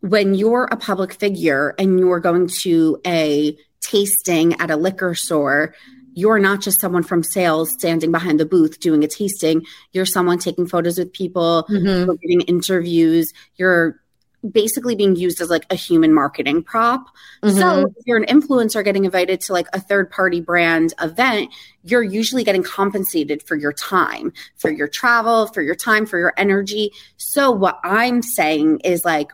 when 0.00 0.34
you're 0.34 0.64
a 0.64 0.76
public 0.76 1.14
figure 1.14 1.74
and 1.78 1.98
you're 1.98 2.20
going 2.20 2.48
to 2.48 3.00
a 3.06 3.56
tasting 3.80 4.60
at 4.60 4.70
a 4.70 4.76
liquor 4.76 5.14
store, 5.14 5.74
you're 6.14 6.38
not 6.38 6.60
just 6.60 6.80
someone 6.80 7.02
from 7.02 7.22
sales 7.22 7.72
standing 7.72 8.12
behind 8.12 8.40
the 8.40 8.46
booth 8.46 8.80
doing 8.80 9.04
a 9.04 9.08
tasting. 9.08 9.64
You're 9.92 10.06
someone 10.06 10.38
taking 10.38 10.66
photos 10.66 10.98
with 10.98 11.12
people, 11.12 11.66
mm-hmm. 11.68 12.12
getting 12.22 12.40
interviews. 12.42 13.32
You're 13.56 14.00
basically 14.48 14.94
being 14.94 15.16
used 15.16 15.40
as 15.40 15.48
like 15.48 15.64
a 15.70 15.74
human 15.74 16.12
marketing 16.12 16.62
prop. 16.62 17.06
Mm-hmm. 17.42 17.58
So 17.58 17.86
if 17.96 18.06
you're 18.06 18.22
an 18.22 18.26
influencer 18.26 18.84
getting 18.84 19.04
invited 19.04 19.40
to 19.42 19.52
like 19.52 19.66
a 19.72 19.80
third 19.80 20.10
party 20.10 20.40
brand 20.40 20.92
event, 21.00 21.50
you're 21.82 22.02
usually 22.02 22.44
getting 22.44 22.62
compensated 22.62 23.42
for 23.42 23.56
your 23.56 23.72
time, 23.72 24.32
for 24.56 24.70
your 24.70 24.88
travel, 24.88 25.46
for 25.46 25.62
your 25.62 25.74
time, 25.74 26.06
for 26.06 26.18
your 26.18 26.34
energy. 26.36 26.92
So 27.16 27.50
what 27.50 27.80
I'm 27.82 28.22
saying 28.22 28.80
is 28.80 29.04
like, 29.04 29.32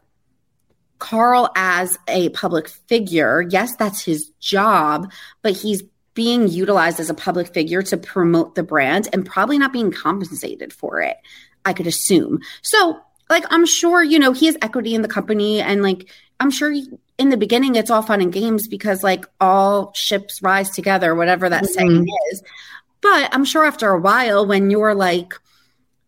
Carl 1.00 1.50
as 1.56 1.98
a 2.08 2.28
public 2.28 2.68
figure, 2.68 3.40
yes, 3.40 3.74
that's 3.76 4.04
his 4.04 4.30
job, 4.38 5.10
but 5.40 5.52
he's 5.56 5.82
being 6.14 6.48
utilized 6.48 7.00
as 7.00 7.10
a 7.10 7.14
public 7.14 7.52
figure 7.52 7.82
to 7.82 7.96
promote 7.96 8.54
the 8.54 8.62
brand 8.62 9.08
and 9.12 9.24
probably 9.24 9.58
not 9.58 9.72
being 9.72 9.90
compensated 9.90 10.72
for 10.72 11.00
it, 11.00 11.16
I 11.64 11.72
could 11.72 11.86
assume. 11.86 12.40
So, 12.62 13.00
like, 13.28 13.44
I'm 13.50 13.64
sure, 13.64 14.02
you 14.02 14.18
know, 14.18 14.32
he 14.32 14.46
has 14.46 14.56
equity 14.60 14.94
in 14.94 15.02
the 15.02 15.08
company 15.08 15.60
and 15.60 15.82
like, 15.82 16.10
I'm 16.40 16.50
sure 16.50 16.74
in 17.18 17.28
the 17.28 17.36
beginning 17.36 17.76
it's 17.76 17.90
all 17.90 18.02
fun 18.02 18.22
and 18.22 18.32
games 18.32 18.66
because 18.66 19.04
like 19.04 19.26
all 19.40 19.92
ships 19.94 20.42
rise 20.42 20.70
together, 20.70 21.14
whatever 21.14 21.48
that 21.48 21.64
mm-hmm. 21.64 21.72
saying 21.72 22.06
is. 22.32 22.42
But 23.02 23.32
I'm 23.32 23.44
sure 23.44 23.64
after 23.64 23.90
a 23.90 24.00
while, 24.00 24.46
when 24.46 24.70
you're 24.70 24.94
like, 24.94 25.34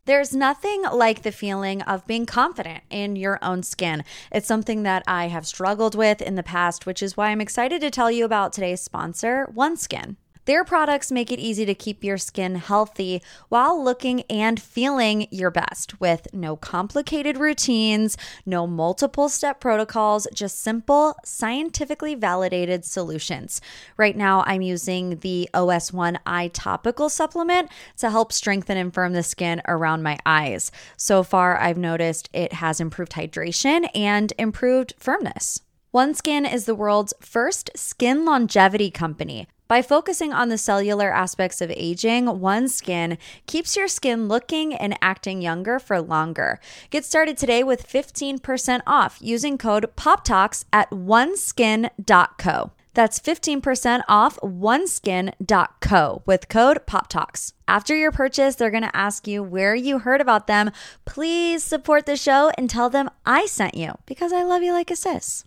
there's 0.05 0.35
nothing 0.35 0.83
like 0.83 1.23
the 1.23 1.31
feeling 1.31 1.81
of 1.83 2.07
being 2.07 2.27
confident 2.27 2.83
in 2.91 3.15
your 3.15 3.39
own 3.41 3.63
skin. 3.63 4.05
It's 4.33 4.49
something 4.49 4.83
that 4.83 5.05
I 5.07 5.29
have 5.29 5.47
struggled 5.47 5.95
with 5.95 6.21
in 6.21 6.35
the 6.35 6.43
past, 6.43 6.87
which 6.87 7.03
is 7.03 7.17
why 7.17 7.29
I'm 7.29 7.41
excited 7.41 7.81
to 7.83 7.91
tell 7.91 8.11
you 8.11 8.25
about 8.25 8.53
today's 8.53 8.81
sponsor, 8.81 9.49
OneSkin. 9.55 10.17
Their 10.45 10.65
products 10.65 11.13
make 11.13 11.31
it 11.31 11.39
easy 11.39 11.65
to 11.67 11.75
keep 11.75 12.03
your 12.03 12.19
skin 12.19 12.57
healthy 12.57 13.23
while 13.49 13.83
looking 13.83 14.23
and 14.23 14.61
feeling 14.61 15.29
your 15.31 15.53
best 15.53 16.01
with 16.01 16.27
no 16.33 16.57
complicated 16.57 17.37
routines, 17.37 18.17
no 18.45 18.67
multiple 18.67 19.29
step 19.29 19.61
protocols, 19.61 20.27
just 20.35 20.61
simple, 20.61 21.17
scientifically 21.25 22.17
validated 22.17 22.85
solutions. 22.85 23.61
Right 23.97 24.17
now, 24.17 24.43
I'm 24.45 24.63
using 24.63 25.19
the 25.21 25.49
OS1 25.55 26.19
Eye 26.27 26.49
Topical 26.49 27.09
Supplement 27.09 27.71
to 27.99 28.11
help 28.11 28.33
strengthen 28.33 28.77
and 28.77 28.93
firm 28.93 29.13
the 29.13 29.23
skin 29.23 29.63
around 29.69 30.03
my 30.03 30.19
eyes. 30.27 30.73
So 30.97 31.23
far, 31.23 31.57
I've 31.61 31.79
noticed 31.79 32.29
it 32.33 32.55
has 32.55 32.81
improved 32.81 33.13
hydration 33.13 33.89
and 33.95 34.33
improved 34.39 34.95
firmness. 34.99 35.61
OneSkin 35.95 36.53
is 36.53 36.65
the 36.65 36.75
world's 36.75 37.13
first 37.21 37.71
skin 37.77 38.25
longevity 38.25 38.91
company. 38.91 39.47
By 39.73 39.81
focusing 39.81 40.35
on 40.35 40.51
the 40.51 40.59
cellular 40.59 41.11
aspects 41.11 41.63
of 41.63 41.71
aging, 41.71 42.27
One 42.27 42.69
Skin 42.69 43.17
keeps 43.47 43.75
your 43.75 43.89
skin 43.89 44.29
looking 44.29 44.75
and 44.75 44.99
acting 45.01 45.41
younger 45.41 45.79
for 45.79 45.99
longer. 45.99 46.61
Get 46.91 47.07
started 47.07 47.39
today 47.39 47.65
with 47.65 47.89
15% 47.89 48.83
off 48.87 49.17
using 49.23 49.57
code 49.57 49.91
POPTALKS 49.97 50.67
at 50.75 50.91
oneskin.co. 50.91 52.73
That's 52.93 53.19
15% 53.19 54.03
off 54.09 54.39
oneskin.co 54.43 56.23
with 56.27 56.49
code 56.51 56.87
POPTALKS. 56.87 57.55
After 57.67 57.97
your 57.97 58.13
purchase, 58.13 58.57
they're 58.57 58.71
going 58.71 58.83
to 58.83 58.95
ask 58.95 59.27
you 59.27 59.43
where 59.43 59.75
you 59.75 60.01
heard 60.01 60.21
about 60.21 60.49
them. 60.49 60.71
Please 61.07 61.65
support 61.65 62.05
the 62.05 62.19
show 62.19 62.53
and 62.59 62.69
tell 62.69 62.91
them 62.91 63.09
I 63.25 63.47
sent 63.47 63.75
you 63.75 63.95
because 64.05 64.35
I 64.35 64.43
love 64.43 64.63
you 64.63 64.75
like 64.75 64.91
a 64.91 64.97
sis 64.97 65.47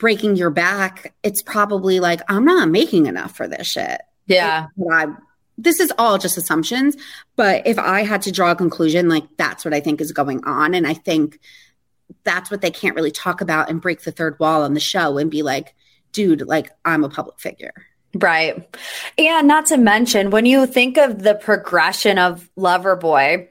breaking 0.00 0.34
your 0.34 0.50
back, 0.50 1.14
it's 1.22 1.42
probably 1.42 2.00
like, 2.00 2.20
I'm 2.28 2.44
not 2.44 2.68
making 2.68 3.06
enough 3.06 3.36
for 3.36 3.46
this 3.46 3.68
shit. 3.68 4.00
Yeah. 4.26 4.66
I, 4.90 5.08
this 5.58 5.78
is 5.78 5.92
all 5.98 6.18
just 6.18 6.38
assumptions. 6.38 6.96
But 7.36 7.66
if 7.66 7.78
I 7.78 8.02
had 8.02 8.22
to 8.22 8.32
draw 8.32 8.50
a 8.50 8.56
conclusion, 8.56 9.08
like 9.08 9.24
that's 9.36 9.64
what 9.64 9.74
I 9.74 9.80
think 9.80 10.00
is 10.00 10.10
going 10.10 10.42
on. 10.44 10.74
And 10.74 10.86
I 10.86 10.94
think 10.94 11.38
that's 12.24 12.50
what 12.50 12.62
they 12.62 12.70
can't 12.70 12.96
really 12.96 13.10
talk 13.12 13.42
about 13.42 13.70
and 13.70 13.80
break 13.80 14.00
the 14.00 14.10
third 14.10 14.38
wall 14.40 14.62
on 14.62 14.74
the 14.74 14.80
show 14.80 15.18
and 15.18 15.30
be 15.30 15.42
like, 15.42 15.74
dude, 16.12 16.48
like 16.48 16.70
I'm 16.84 17.04
a 17.04 17.10
public 17.10 17.38
figure. 17.38 17.74
Right. 18.14 18.74
And 19.18 19.46
not 19.46 19.66
to 19.66 19.76
mention, 19.76 20.30
when 20.30 20.46
you 20.46 20.66
think 20.66 20.96
of 20.96 21.22
the 21.22 21.34
progression 21.34 22.18
of 22.18 22.50
Loverboy, 22.56 23.48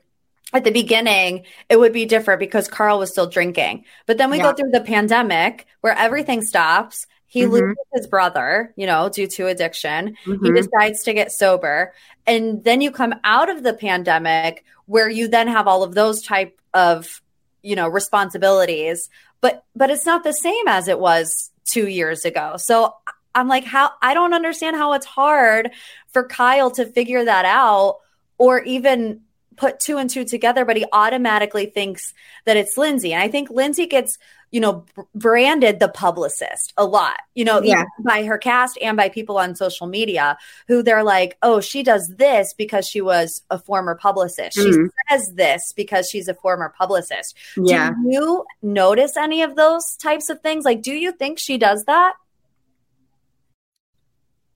at 0.52 0.64
the 0.64 0.72
beginning, 0.72 1.46
it 1.70 1.80
would 1.80 1.94
be 1.94 2.06
different 2.06 2.40
because 2.40 2.68
Carl 2.68 3.00
was 3.00 3.12
still 3.12 3.28
drinking. 3.28 3.86
But 4.06 4.18
then 4.18 4.32
we 4.32 4.38
yeah. 4.38 4.44
go 4.44 4.54
through 4.54 4.72
the 4.72 4.82
pandemic 4.82 5.68
where 5.82 5.94
everything 5.96 6.42
stops. 6.42 7.06
He 7.28 7.42
mm-hmm. 7.44 7.52
loses 7.52 7.78
his 7.94 8.08
brother, 8.08 8.74
you 8.76 8.88
know, 8.88 9.10
due 9.10 9.28
to 9.28 9.48
addiction. 9.48 10.18
Mm-hmm. 10.26 10.44
He 10.44 10.52
decides 10.52 11.04
to 11.04 11.14
get 11.14 11.32
sober. 11.32 11.94
And 12.26 12.64
then 12.64 12.82
you 12.82 12.90
come 12.90 13.14
out 13.24 13.50
of 13.50 13.62
the 13.62 13.74
pandemic 13.74 14.66
where 14.88 15.08
you 15.08 15.28
then 15.28 15.48
have 15.48 15.68
all 15.68 15.84
of 15.84 15.94
those 15.94 16.24
type 16.24 16.60
of, 16.74 17.22
you 17.62 17.76
know, 17.76 17.88
responsibilities. 17.88 19.10
But 19.42 19.64
but 19.76 19.92
it's 19.92 20.06
not 20.06 20.24
the 20.24 20.34
same 20.34 20.68
as 20.68 20.88
it 20.88 21.00
was 21.00 21.52
2 21.66 21.88
years 21.88 22.26
ago. 22.26 22.56
So 22.58 22.96
I'm 23.36 23.48
like 23.48 23.64
how 23.64 23.92
I 24.02 24.16
don't 24.16 24.34
understand 24.34 24.76
how 24.76 24.94
it's 24.94 25.06
hard 25.06 25.70
for 26.12 26.24
Kyle 26.28 26.72
to 26.72 26.88
figure 26.88 27.24
that 27.24 27.46
out 27.46 28.00
or 28.40 28.64
even 28.64 29.22
put 29.60 29.80
two 29.80 29.98
and 29.98 30.10
two 30.10 30.24
together, 30.24 30.64
but 30.64 30.78
he 30.78 30.86
automatically 30.94 31.66
thinks 31.66 32.14
that 32.46 32.56
it's 32.56 32.78
Lindsay. 32.78 33.14
And 33.14 33.22
I 33.22 33.28
think 33.28 33.50
Lindsay 33.50 33.88
gets, 33.88 34.18
you 34.52 34.62
know, 34.62 34.86
branded 35.14 35.82
the 35.82 35.90
publicist 35.90 36.72
a 36.78 36.86
lot, 36.86 37.20
you 37.36 37.44
know, 37.44 37.62
yeah. 37.62 37.84
by 38.04 38.24
her 38.24 38.38
cast 38.38 38.78
and 38.82 38.96
by 38.96 39.10
people 39.10 39.38
on 39.38 39.56
social 39.56 39.86
media 39.86 40.38
who 40.70 40.82
they're 40.82 41.04
like, 41.04 41.38
oh, 41.42 41.60
she 41.60 41.84
does 41.84 42.08
this 42.18 42.54
because 42.58 42.88
she 42.88 43.02
was 43.02 43.44
a 43.50 43.60
former 43.60 43.96
publicist. 43.96 44.58
Mm. 44.58 44.64
She 44.64 44.70
mm-hmm. 44.70 44.88
says 45.10 45.34
this 45.34 45.74
because 45.74 46.10
she's 46.10 46.30
a 46.30 46.34
former 46.34 46.70
publicist. 46.70 47.36
Yeah. 47.58 47.92
Do 47.92 48.10
you 48.10 48.46
notice 48.62 49.18
any 49.18 49.42
of 49.42 49.58
those 49.58 49.98
types 49.98 50.30
of 50.30 50.40
things? 50.40 50.64
Like, 50.64 50.82
do 50.82 50.94
you 50.94 51.12
think 51.12 51.38
she 51.38 51.58
does 51.58 51.84
that? 51.84 52.14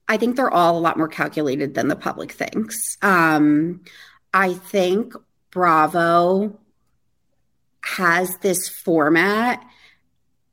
I 0.07 0.15
think 0.15 0.37
they're 0.37 0.51
all 0.51 0.77
a 0.77 0.79
lot 0.79 0.97
more 0.97 1.07
calculated 1.07 1.73
than 1.73 1.89
the 1.89 1.95
public 1.95 2.31
thinks. 2.31 2.97
Um, 3.01 3.81
I 4.33 4.53
think 4.53 5.13
Bravo 5.51 6.59
has 7.83 8.37
this 8.37 8.67
format 8.67 9.63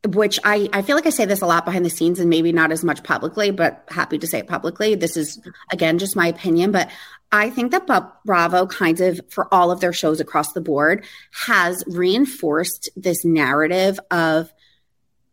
which 0.09 0.39
I, 0.45 0.69
I 0.73 0.83
feel 0.83 0.97
like 0.97 1.07
I 1.07 1.11
say 1.11 1.27
this 1.27 1.43
a 1.43 1.47
lot 1.47 1.67
behind 1.67 1.85
the 1.85 1.91
scenes 1.91 2.19
and 2.19 2.31
maybe 2.31 2.53
not 2.53 2.73
as 2.73 2.83
much 2.83 3.03
publicly, 3.03 3.51
but 3.51 3.85
happy 3.89 4.19
to 4.19 4.27
say 4.27 4.39
it 4.39 4.47
publicly. 4.47 4.95
This 4.95 5.17
is, 5.17 5.39
again, 5.71 5.99
just 5.99 6.17
my 6.17 6.29
opinion. 6.29 6.73
But 6.73 6.91
I 7.33 7.51
think 7.51 7.71
that 7.73 7.87
Bravo 8.25 8.67
kind 8.67 9.01
of, 9.01 9.21
for 9.29 9.53
all 9.53 9.71
of 9.71 9.81
their 9.81 9.93
shows 9.93 10.19
across 10.19 10.53
the 10.53 10.63
board, 10.63 11.05
has 11.33 11.85
reinforced 11.87 12.89
this 12.97 13.25
narrative 13.27 14.01
of 14.11 14.51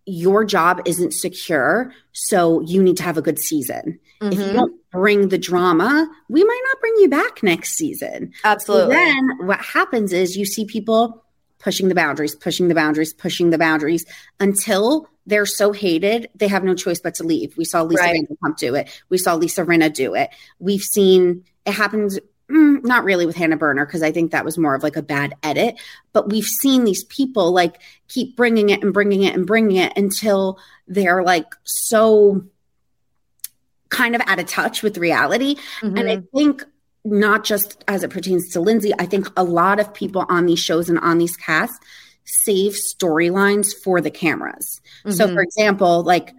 your 0.08 0.46
job 0.46 0.82
isn't 0.86 1.14
secure, 1.14 1.94
so 2.14 2.62
you 2.62 2.82
need 2.82 2.98
to 2.98 3.04
have 3.04 3.18
a 3.18 3.22
good 3.22 3.38
season. 3.38 4.00
Mm-hmm. 4.22 4.32
If 4.32 4.40
you 4.40 4.46
mm-hmm. 4.46 4.56
don't 4.56 4.92
bring 4.92 5.30
the 5.30 5.38
drama, 5.38 6.10
we 6.30 6.44
might 6.44 6.62
not 6.72 6.80
bring 6.80 6.94
you 6.98 7.10
back 7.10 7.44
next 7.44 7.74
season. 7.76 8.32
Absolutely. 8.44 8.96
So 8.96 9.00
then 9.00 9.48
what 9.48 9.60
happens 9.60 10.14
is 10.14 10.38
you 10.38 10.46
see 10.46 10.66
people 10.66 11.24
pushing 11.60 11.90
the 11.90 11.96
boundaries, 11.96 12.36
pushing 12.36 12.70
the 12.70 12.76
boundaries, 12.76 13.14
pushing 13.14 13.50
the 13.50 13.58
boundaries 13.58 14.06
until 14.40 15.10
they're 15.26 15.46
so 15.46 15.74
hated 15.74 16.30
they 16.36 16.48
have 16.48 16.64
no 16.64 16.74
choice 16.74 17.02
but 17.02 17.16
to 17.16 17.24
leave. 17.24 17.58
We 17.58 17.66
saw 17.66 17.82
Lisa 17.84 18.02
right. 18.02 18.26
Vanderpump 18.30 18.58
do 18.58 18.76
it. 18.76 18.90
We 19.10 19.18
saw 19.18 19.36
Lisa 19.36 19.66
Rinna 19.66 19.94
do 19.94 20.16
it. 20.16 20.30
We've 20.60 20.82
seen 20.82 21.44
it 21.66 21.74
happens 21.74 22.18
mm, 22.52 22.84
not 22.84 23.04
really 23.04 23.26
with 23.26 23.36
Hannah 23.36 23.58
Berner 23.58 23.86
because 23.86 24.04
I 24.04 24.12
think 24.12 24.32
that 24.32 24.46
was 24.46 24.58
more 24.58 24.76
of 24.76 24.84
like 24.84 24.96
a 24.96 25.02
bad 25.02 25.36
edit. 25.44 25.76
But 26.14 26.30
we've 26.30 26.46
seen 26.46 26.84
these 26.84 27.04
people 27.06 27.52
like 27.52 27.82
keep 28.08 28.36
bringing 28.36 28.70
it 28.70 28.84
and 28.84 28.94
bringing 28.94 29.24
it 29.24 29.36
and 29.36 29.46
bringing 29.46 29.78
it 29.78 29.94
until 29.96 30.60
they're 30.88 31.24
like 31.24 31.48
so 31.64 32.46
kind 33.90 34.16
of 34.16 34.22
out 34.26 34.40
of 34.40 34.48
touch 34.48 34.84
with 34.84 34.98
reality. 34.98 35.56
Mm-hmm. 35.82 35.98
And 35.98 36.10
I 36.10 36.22
think 36.36 36.64
not 37.04 37.44
just 37.44 37.84
as 37.88 38.04
it 38.04 38.10
pertains 38.10 38.50
to 38.50 38.60
Lindsay, 38.60 38.94
I 38.98 39.06
think 39.06 39.28
a 39.38 39.44
lot 39.44 39.80
of 39.80 39.94
people 39.94 40.26
on 40.30 40.46
these 40.46 40.60
shows 40.60 40.90
and 40.90 41.00
on 41.00 41.18
these 41.18 41.38
casts 41.38 41.80
save 42.26 42.74
storylines 42.74 43.68
for 43.84 44.02
the 44.02 44.12
cameras. 44.12 44.82
Mm-hmm. 45.06 45.12
So, 45.12 45.34
for 45.34 45.42
example, 45.42 46.04
like 46.04 46.34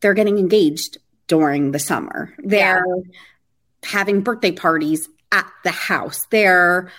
they're 0.00 0.14
getting 0.14 0.38
engaged 0.38 0.98
during 1.28 1.70
the 1.70 1.78
summer. 1.78 2.34
They're 2.38 2.84
yeah 2.86 3.12
having 3.84 4.20
birthday 4.20 4.52
parties 4.52 5.08
at 5.32 5.46
the 5.62 5.70
house. 5.70 6.26
They're 6.30 6.90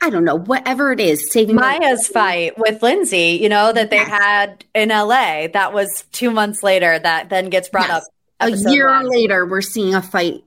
I 0.00 0.10
don't 0.10 0.24
know, 0.24 0.36
whatever 0.36 0.92
it 0.92 1.00
is, 1.00 1.30
saving 1.30 1.56
Mya's 1.56 2.06
fight 2.06 2.56
with 2.56 2.82
Lindsay, 2.82 3.38
you 3.42 3.48
know, 3.48 3.72
that 3.72 3.90
they 3.90 3.96
yes. 3.96 4.08
had 4.08 4.64
in 4.72 4.90
LA. 4.90 5.48
That 5.52 5.72
was 5.72 6.04
two 6.12 6.30
months 6.30 6.62
later 6.62 6.98
that 6.98 7.30
then 7.30 7.50
gets 7.50 7.68
brought 7.68 7.88
yes. 7.88 8.02
up. 8.02 8.04
A 8.40 8.50
year 8.70 8.88
one. 8.88 9.08
later, 9.08 9.44
we're 9.44 9.60
seeing 9.60 9.96
a 9.96 10.02
fight 10.02 10.44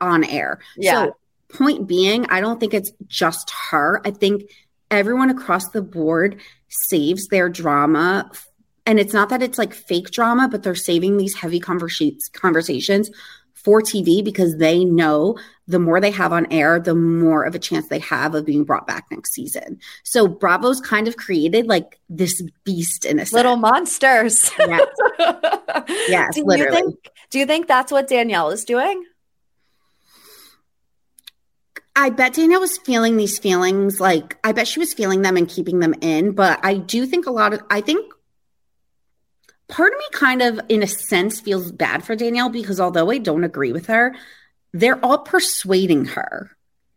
on 0.00 0.22
air. 0.22 0.60
Yeah. 0.76 1.06
So, 1.06 1.16
point 1.48 1.88
being, 1.88 2.26
I 2.26 2.40
don't 2.40 2.60
think 2.60 2.74
it's 2.74 2.92
just 3.08 3.52
her. 3.70 4.00
I 4.04 4.12
think 4.12 4.44
everyone 4.90 5.30
across 5.30 5.68
the 5.70 5.82
board 5.82 6.40
saves 6.68 7.26
their 7.26 7.48
drama. 7.48 8.30
And 8.86 9.00
it's 9.00 9.12
not 9.12 9.30
that 9.30 9.42
it's 9.42 9.58
like 9.58 9.74
fake 9.74 10.10
drama, 10.12 10.48
but 10.48 10.62
they're 10.62 10.74
saving 10.76 11.16
these 11.16 11.34
heavy 11.34 11.58
conversations 11.60 13.10
for 13.62 13.80
TV 13.80 14.24
because 14.24 14.56
they 14.56 14.84
know 14.84 15.38
the 15.68 15.78
more 15.78 16.00
they 16.00 16.10
have 16.10 16.32
on 16.32 16.46
air, 16.50 16.80
the 16.80 16.94
more 16.94 17.44
of 17.44 17.54
a 17.54 17.58
chance 17.58 17.88
they 17.88 18.00
have 18.00 18.34
of 18.34 18.44
being 18.44 18.64
brought 18.64 18.86
back 18.86 19.06
next 19.10 19.32
season. 19.32 19.78
So 20.02 20.26
Bravo's 20.26 20.80
kind 20.80 21.08
of 21.08 21.16
created 21.16 21.66
like 21.66 22.00
this 22.08 22.42
beast 22.64 23.04
in 23.04 23.18
a 23.18 23.22
sense. 23.22 23.32
little 23.32 23.56
monsters. 23.56 24.50
Yes, 24.58 24.88
yes 26.08 26.34
do 26.34 26.44
literally. 26.44 26.78
You 26.78 26.84
think, 26.84 27.10
do 27.30 27.38
you 27.38 27.46
think 27.46 27.68
that's 27.68 27.92
what 27.92 28.08
Danielle 28.08 28.50
is 28.50 28.64
doing? 28.64 29.04
I 31.94 32.10
bet 32.10 32.34
Danielle 32.34 32.60
was 32.60 32.78
feeling 32.78 33.16
these 33.16 33.38
feelings. 33.38 34.00
Like, 34.00 34.38
I 34.42 34.52
bet 34.52 34.66
she 34.66 34.80
was 34.80 34.94
feeling 34.94 35.22
them 35.22 35.36
and 35.36 35.48
keeping 35.48 35.80
them 35.80 35.94
in. 36.00 36.32
But 36.32 36.58
I 36.64 36.74
do 36.74 37.04
think 37.06 37.26
a 37.26 37.30
lot 37.30 37.52
of, 37.52 37.62
I 37.70 37.82
think 37.82 38.12
part 39.72 39.92
of 39.92 39.98
me 39.98 40.04
kind 40.12 40.42
of, 40.42 40.60
in 40.68 40.82
a 40.82 40.86
sense, 40.86 41.40
feels 41.40 41.72
bad 41.72 42.04
for 42.04 42.14
Danielle 42.14 42.50
because 42.50 42.78
although 42.78 43.10
I 43.10 43.18
don't 43.18 43.42
agree 43.42 43.72
with 43.72 43.86
her, 43.86 44.14
they're 44.72 45.02
all 45.04 45.18
persuading 45.18 46.04
her. 46.04 46.50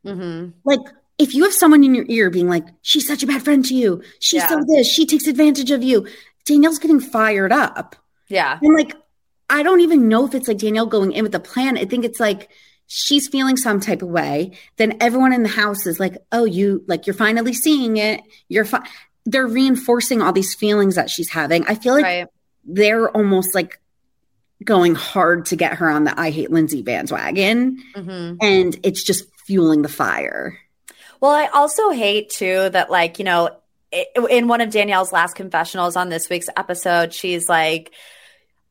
Mm-hmm. 0.05 0.51
Like, 0.65 0.81
if 1.17 1.33
you 1.33 1.45
have 1.45 1.53
someone 1.53 1.83
in 1.83 1.95
your 1.95 2.05
ear 2.09 2.29
being 2.29 2.49
like, 2.49 2.65
she's 2.81 3.07
such 3.07 3.23
a 3.23 3.27
bad 3.27 3.43
friend 3.43 3.63
to 3.65 3.73
you, 3.73 4.03
she's 4.19 4.41
yeah. 4.41 4.49
so 4.49 4.61
this, 4.67 4.87
she 4.87 5.05
takes 5.05 5.25
advantage 5.25 5.71
of 5.71 5.81
you, 5.81 6.05
Danielle's 6.45 6.77
getting 6.77 6.99
fired 6.99 7.53
up. 7.53 7.95
Yeah. 8.27 8.59
And 8.61 8.75
like, 8.75 8.93
I 9.49 9.63
don't 9.63 9.81
even 9.81 10.09
know 10.09 10.25
if 10.25 10.35
it's 10.35 10.47
like 10.47 10.57
Danielle 10.57 10.85
going 10.85 11.13
in 11.13 11.23
with 11.23 11.33
a 11.33 11.39
plan. 11.39 11.77
I 11.77 11.85
think 11.85 12.03
it's 12.03 12.19
like 12.19 12.49
she's 12.87 13.29
feeling 13.29 13.55
some 13.55 13.79
type 13.79 14.01
of 14.01 14.09
way. 14.09 14.51
Then 14.75 14.97
everyone 14.99 15.31
in 15.31 15.43
the 15.43 15.49
house 15.49 15.85
is 15.85 15.99
like, 15.99 16.17
oh, 16.33 16.43
you 16.43 16.83
like, 16.87 17.07
you're 17.07 17.13
finally 17.13 17.53
seeing 17.53 17.95
it. 17.97 18.21
You're 18.49 18.65
fine. 18.65 18.83
They're 19.25 19.47
reinforcing 19.47 20.21
all 20.21 20.33
these 20.33 20.53
feelings 20.53 20.95
that 20.95 21.09
she's 21.09 21.29
having. 21.29 21.65
I 21.67 21.75
feel 21.75 21.93
like 21.93 22.03
right 22.03 22.27
they're 22.65 23.09
almost 23.09 23.55
like 23.55 23.79
going 24.63 24.95
hard 24.95 25.45
to 25.47 25.55
get 25.55 25.75
her 25.75 25.89
on 25.89 26.03
the 26.05 26.19
I 26.19 26.29
hate 26.29 26.51
Lindsay 26.51 26.81
bandwagon. 26.81 27.81
Mm-hmm. 27.95 28.37
And 28.41 28.79
it's 28.83 29.03
just 29.03 29.25
fueling 29.45 29.81
the 29.81 29.89
fire. 29.89 30.57
Well, 31.21 31.31
I 31.31 31.47
also 31.47 31.91
hate 31.91 32.29
too 32.29 32.69
that, 32.69 32.89
like, 32.89 33.19
you 33.19 33.25
know, 33.25 33.49
in 34.29 34.47
one 34.47 34.61
of 34.61 34.71
Danielle's 34.71 35.13
last 35.13 35.35
confessionals 35.35 35.95
on 35.95 36.09
this 36.09 36.29
week's 36.29 36.49
episode, 36.57 37.13
she's 37.13 37.47
like, 37.47 37.93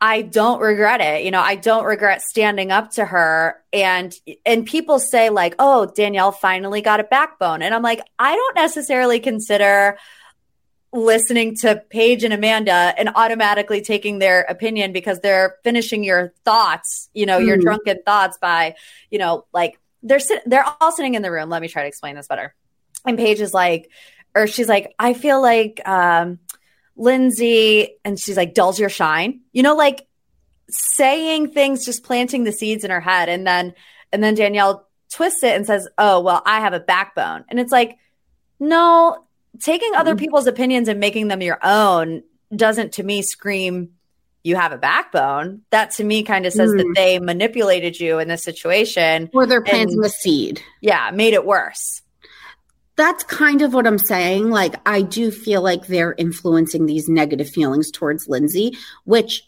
I 0.00 0.22
don't 0.22 0.60
regret 0.60 1.00
it. 1.00 1.24
You 1.24 1.30
know, 1.30 1.40
I 1.40 1.54
don't 1.54 1.84
regret 1.84 2.20
standing 2.20 2.70
up 2.70 2.90
to 2.92 3.04
her. 3.04 3.62
And 3.72 4.14
and 4.44 4.66
people 4.66 4.98
say 4.98 5.30
like, 5.30 5.54
"Oh, 5.58 5.86
Danielle 5.86 6.32
finally 6.32 6.82
got 6.82 7.00
a 7.00 7.04
backbone." 7.04 7.62
And 7.62 7.74
I'm 7.74 7.80
like, 7.80 8.02
I 8.18 8.34
don't 8.34 8.54
necessarily 8.56 9.18
consider 9.18 9.96
listening 10.94 11.56
to 11.56 11.82
Paige 11.90 12.22
and 12.22 12.32
Amanda 12.32 12.94
and 12.96 13.10
automatically 13.16 13.80
taking 13.80 14.20
their 14.20 14.42
opinion 14.42 14.92
because 14.92 15.18
they're 15.20 15.56
finishing 15.64 16.04
your 16.04 16.32
thoughts, 16.44 17.10
you 17.12 17.26
know, 17.26 17.40
mm. 17.40 17.46
your 17.46 17.56
drunken 17.56 17.98
thoughts 18.06 18.38
by, 18.40 18.76
you 19.10 19.18
know, 19.18 19.44
like 19.52 19.78
they're 20.04 20.20
sit- 20.20 20.44
they're 20.46 20.64
all 20.80 20.92
sitting 20.92 21.14
in 21.14 21.22
the 21.22 21.32
room. 21.32 21.50
Let 21.50 21.60
me 21.60 21.68
try 21.68 21.82
to 21.82 21.88
explain 21.88 22.14
this 22.14 22.28
better. 22.28 22.54
And 23.04 23.18
Paige 23.18 23.40
is 23.40 23.52
like, 23.52 23.90
or 24.36 24.46
she's 24.46 24.68
like, 24.68 24.94
I 24.98 25.14
feel 25.14 25.42
like 25.42 25.86
um, 25.86 26.38
Lindsay, 26.96 27.96
and 28.04 28.18
she's 28.18 28.36
like, 28.36 28.54
dulls 28.54 28.78
your 28.78 28.88
shine. 28.88 29.40
You 29.52 29.64
know, 29.64 29.74
like 29.74 30.06
saying 30.70 31.52
things, 31.52 31.84
just 31.84 32.04
planting 32.04 32.44
the 32.44 32.52
seeds 32.52 32.84
in 32.84 32.92
her 32.92 33.00
head, 33.00 33.28
and 33.28 33.44
then 33.44 33.74
and 34.12 34.22
then 34.22 34.34
Danielle 34.36 34.88
twists 35.12 35.42
it 35.42 35.56
and 35.56 35.66
says, 35.66 35.88
"Oh, 35.98 36.20
well, 36.20 36.40
I 36.46 36.60
have 36.60 36.72
a 36.72 36.80
backbone," 36.80 37.44
and 37.48 37.58
it's 37.58 37.72
like, 37.72 37.98
no, 38.60 39.24
taking 39.60 39.94
other 39.94 40.12
mm-hmm. 40.12 40.18
people's 40.18 40.46
opinions 40.46 40.88
and 40.88 41.00
making 41.00 41.28
them 41.28 41.42
your 41.42 41.58
own 41.62 42.22
doesn't 42.54 42.92
to 42.92 43.02
me 43.02 43.22
scream 43.22 43.90
you 44.44 44.56
have 44.56 44.72
a 44.72 44.78
backbone. 44.78 45.62
That 45.70 45.90
to 45.92 46.04
me 46.04 46.22
kind 46.22 46.46
of 46.46 46.52
says 46.52 46.70
mm. 46.70 46.76
that 46.76 46.92
they 46.94 47.18
manipulated 47.18 47.98
you 47.98 48.18
in 48.18 48.28
this 48.28 48.44
situation. 48.44 49.30
Or 49.32 49.46
they're 49.46 49.62
planting 49.62 50.00
the 50.00 50.10
seed. 50.10 50.62
Yeah, 50.82 51.10
made 51.12 51.32
it 51.32 51.46
worse. 51.46 52.02
That's 52.96 53.24
kind 53.24 53.62
of 53.62 53.74
what 53.74 53.86
I'm 53.86 53.98
saying. 53.98 54.50
Like, 54.50 54.76
I 54.86 55.02
do 55.02 55.30
feel 55.30 55.62
like 55.62 55.86
they're 55.86 56.14
influencing 56.16 56.86
these 56.86 57.08
negative 57.08 57.48
feelings 57.48 57.90
towards 57.90 58.28
Lindsay, 58.28 58.76
which 59.04 59.42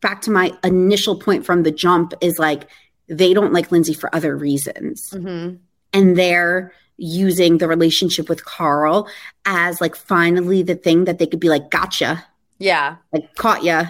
back 0.00 0.20
to 0.22 0.30
my 0.30 0.52
initial 0.62 1.18
point 1.18 1.46
from 1.46 1.62
the 1.62 1.72
jump 1.72 2.12
is 2.20 2.38
like 2.38 2.68
they 3.08 3.32
don't 3.32 3.52
like 3.52 3.72
Lindsay 3.72 3.94
for 3.94 4.14
other 4.14 4.36
reasons. 4.36 5.10
Mm-hmm. 5.10 5.56
And 5.94 6.16
they're 6.16 6.72
using 6.96 7.58
the 7.58 7.68
relationship 7.68 8.28
with 8.28 8.44
Carl 8.44 9.08
as 9.44 9.80
like 9.80 9.96
finally 9.96 10.62
the 10.62 10.74
thing 10.74 11.04
that 11.04 11.18
they 11.18 11.26
could 11.26 11.40
be 11.40 11.48
like, 11.48 11.70
gotcha. 11.70 12.24
Yeah. 12.58 12.96
Like 13.12 13.34
caught 13.34 13.64
ya. 13.64 13.86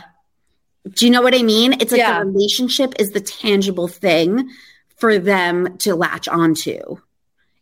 Do 0.89 1.07
you 1.07 1.11
know 1.11 1.23
what 1.23 1.35
I 1.35 1.43
mean? 1.43 1.75
It's 1.75 1.93
like 1.93 1.99
yeah. 1.99 2.21
the 2.21 2.27
relationship 2.27 2.95
is 2.99 3.13
the 3.13 3.21
tangible 3.21 3.89
thing 3.89 4.51
for 4.97 5.19
them 5.19 5.79
to 5.79 5.95
latch 5.95 6.29
onto. 6.29 6.99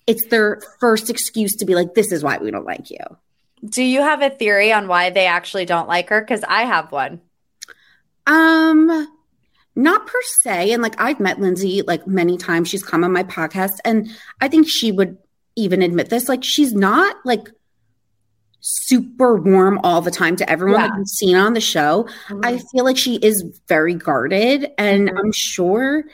It's 0.06 0.26
their 0.26 0.60
first 0.80 1.10
excuse 1.10 1.56
to 1.56 1.64
be 1.64 1.74
like, 1.74 1.94
this 1.94 2.12
is 2.12 2.24
why 2.24 2.38
we 2.38 2.50
don't 2.50 2.66
like 2.66 2.90
you. 2.90 2.98
Do 3.64 3.84
you 3.84 4.00
have 4.02 4.22
a 4.22 4.30
theory 4.30 4.72
on 4.72 4.88
why 4.88 5.10
they 5.10 5.26
actually 5.26 5.64
don't 5.64 5.88
like 5.88 6.08
her? 6.08 6.20
Because 6.20 6.42
I 6.42 6.62
have 6.64 6.90
one. 6.90 7.20
Um, 8.26 9.08
not 9.76 10.06
per 10.06 10.20
se. 10.22 10.72
And 10.72 10.82
like 10.82 11.00
I've 11.00 11.20
met 11.20 11.40
Lindsay 11.40 11.82
like 11.82 12.06
many 12.06 12.36
times. 12.36 12.68
She's 12.68 12.82
come 12.82 13.04
on 13.04 13.12
my 13.12 13.22
podcast, 13.22 13.78
and 13.84 14.10
I 14.40 14.48
think 14.48 14.68
she 14.68 14.90
would 14.90 15.16
even 15.56 15.82
admit 15.82 16.10
this. 16.10 16.28
Like 16.28 16.44
she's 16.44 16.72
not 16.72 17.16
like 17.24 17.48
super 18.60 19.36
warm 19.36 19.80
all 19.82 20.00
the 20.00 20.10
time 20.10 20.36
to 20.36 20.48
everyone 20.48 20.80
yeah. 20.80 20.88
that 20.88 20.98
you've 20.98 21.08
seen 21.08 21.36
on 21.36 21.52
the 21.54 21.60
show. 21.60 22.04
Mm-hmm. 22.28 22.40
I 22.44 22.58
feel 22.58 22.84
like 22.84 22.96
she 22.96 23.16
is 23.16 23.42
very 23.68 23.94
guarded, 23.94 24.70
and 24.78 25.08
mm-hmm. 25.08 25.18
I'm 25.18 25.32
sure 25.32 26.04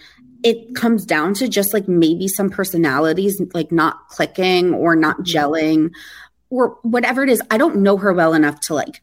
it 0.42 0.74
comes 0.74 1.04
down 1.04 1.34
to 1.34 1.48
just 1.48 1.74
like 1.74 1.88
maybe 1.88 2.28
some 2.28 2.48
personalities 2.48 3.40
like 3.54 3.72
not 3.72 4.08
clicking 4.08 4.72
or 4.72 4.94
not 4.94 5.18
mm-hmm. 5.18 5.36
gelling 5.36 5.90
or 6.50 6.78
whatever 6.82 7.22
it 7.22 7.30
is. 7.30 7.42
I 7.50 7.58
don't 7.58 7.76
know 7.76 7.96
her 7.96 8.12
well 8.12 8.34
enough 8.34 8.60
to 8.60 8.74
like 8.74 9.02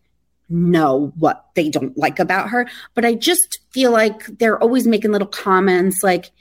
know 0.50 1.12
what 1.18 1.46
they 1.56 1.70
don't 1.70 1.98
like 1.98 2.20
about 2.20 2.50
her, 2.50 2.68
but 2.94 3.06
I 3.06 3.16
just 3.16 3.60
feel 3.72 3.92
like 3.92 4.26
they're 4.38 4.62
always 4.62 4.88
making 4.88 5.12
little 5.12 5.28
comments 5.28 6.04
like 6.04 6.32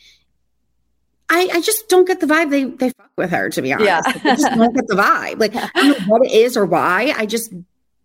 I, 1.30 1.48
I 1.54 1.60
just 1.60 1.88
don't 1.88 2.06
get 2.06 2.20
the 2.20 2.26
vibe 2.26 2.50
they 2.50 2.64
they 2.64 2.90
fuck 2.90 3.10
with 3.16 3.30
her 3.30 3.48
to 3.50 3.62
be 3.62 3.72
honest. 3.72 3.86
Yeah. 3.86 4.00
Like, 4.04 4.24
I 4.24 4.36
just 4.36 4.54
don't 4.54 4.74
get 4.74 4.86
the 4.88 4.94
vibe. 4.94 5.40
Like 5.40 5.54
I 5.54 5.70
don't 5.74 6.00
know 6.00 6.06
what 6.06 6.26
it 6.26 6.32
is 6.32 6.56
or 6.56 6.66
why. 6.66 7.14
I 7.16 7.26
just 7.26 7.52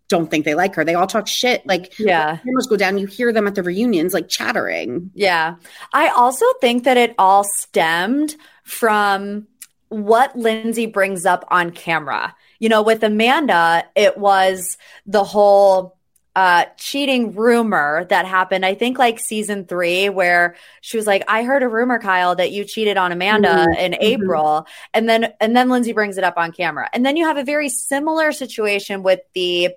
don't 0.08 0.30
think 0.30 0.44
they 0.44 0.54
like 0.54 0.74
her. 0.74 0.84
They 0.84 0.94
all 0.94 1.06
talk 1.06 1.26
shit. 1.26 1.66
Like 1.66 1.98
yeah, 1.98 2.36
cameras 2.36 2.66
go 2.66 2.76
down. 2.76 2.98
You 2.98 3.06
hear 3.06 3.32
them 3.32 3.46
at 3.46 3.54
the 3.54 3.62
reunions, 3.62 4.12
like 4.12 4.28
chattering. 4.28 5.10
Yeah, 5.14 5.56
I 5.92 6.08
also 6.08 6.44
think 6.60 6.84
that 6.84 6.96
it 6.96 7.14
all 7.18 7.44
stemmed 7.44 8.36
from 8.64 9.46
what 9.88 10.36
Lindsay 10.36 10.86
brings 10.86 11.24
up 11.24 11.44
on 11.48 11.70
camera. 11.70 12.34
You 12.58 12.68
know, 12.68 12.82
with 12.82 13.02
Amanda, 13.02 13.84
it 13.94 14.18
was 14.18 14.76
the 15.06 15.24
whole 15.24 15.96
uh 16.40 16.64
cheating 16.78 17.34
rumor 17.34 18.06
that 18.08 18.24
happened 18.24 18.64
i 18.64 18.74
think 18.74 18.98
like 18.98 19.20
season 19.20 19.66
three 19.66 20.08
where 20.08 20.56
she 20.80 20.96
was 20.96 21.06
like 21.06 21.22
i 21.28 21.42
heard 21.42 21.62
a 21.62 21.68
rumor 21.68 21.98
kyle 21.98 22.34
that 22.34 22.50
you 22.50 22.64
cheated 22.64 22.96
on 22.96 23.12
amanda 23.12 23.48
mm-hmm. 23.48 23.78
in 23.78 23.92
mm-hmm. 23.92 24.02
april 24.02 24.66
and 24.94 25.06
then 25.06 25.34
and 25.38 25.54
then 25.54 25.68
lindsay 25.68 25.92
brings 25.92 26.16
it 26.16 26.24
up 26.24 26.38
on 26.38 26.50
camera 26.50 26.88
and 26.94 27.04
then 27.04 27.18
you 27.18 27.26
have 27.26 27.36
a 27.36 27.44
very 27.44 27.68
similar 27.68 28.32
situation 28.32 29.02
with 29.02 29.20
the 29.34 29.68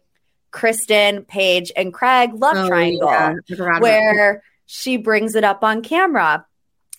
kristen 0.52 1.26
paige 1.26 1.70
and 1.76 1.94
craig 1.94 2.30
love 2.34 2.56
oh, 2.56 2.68
triangle 2.70 3.10
yeah. 3.10 3.34
where 3.80 4.42
she 4.66 4.96
brings 4.96 5.36
it 5.36 5.44
up 5.44 5.66
on 5.66 5.82
camera 5.82 6.46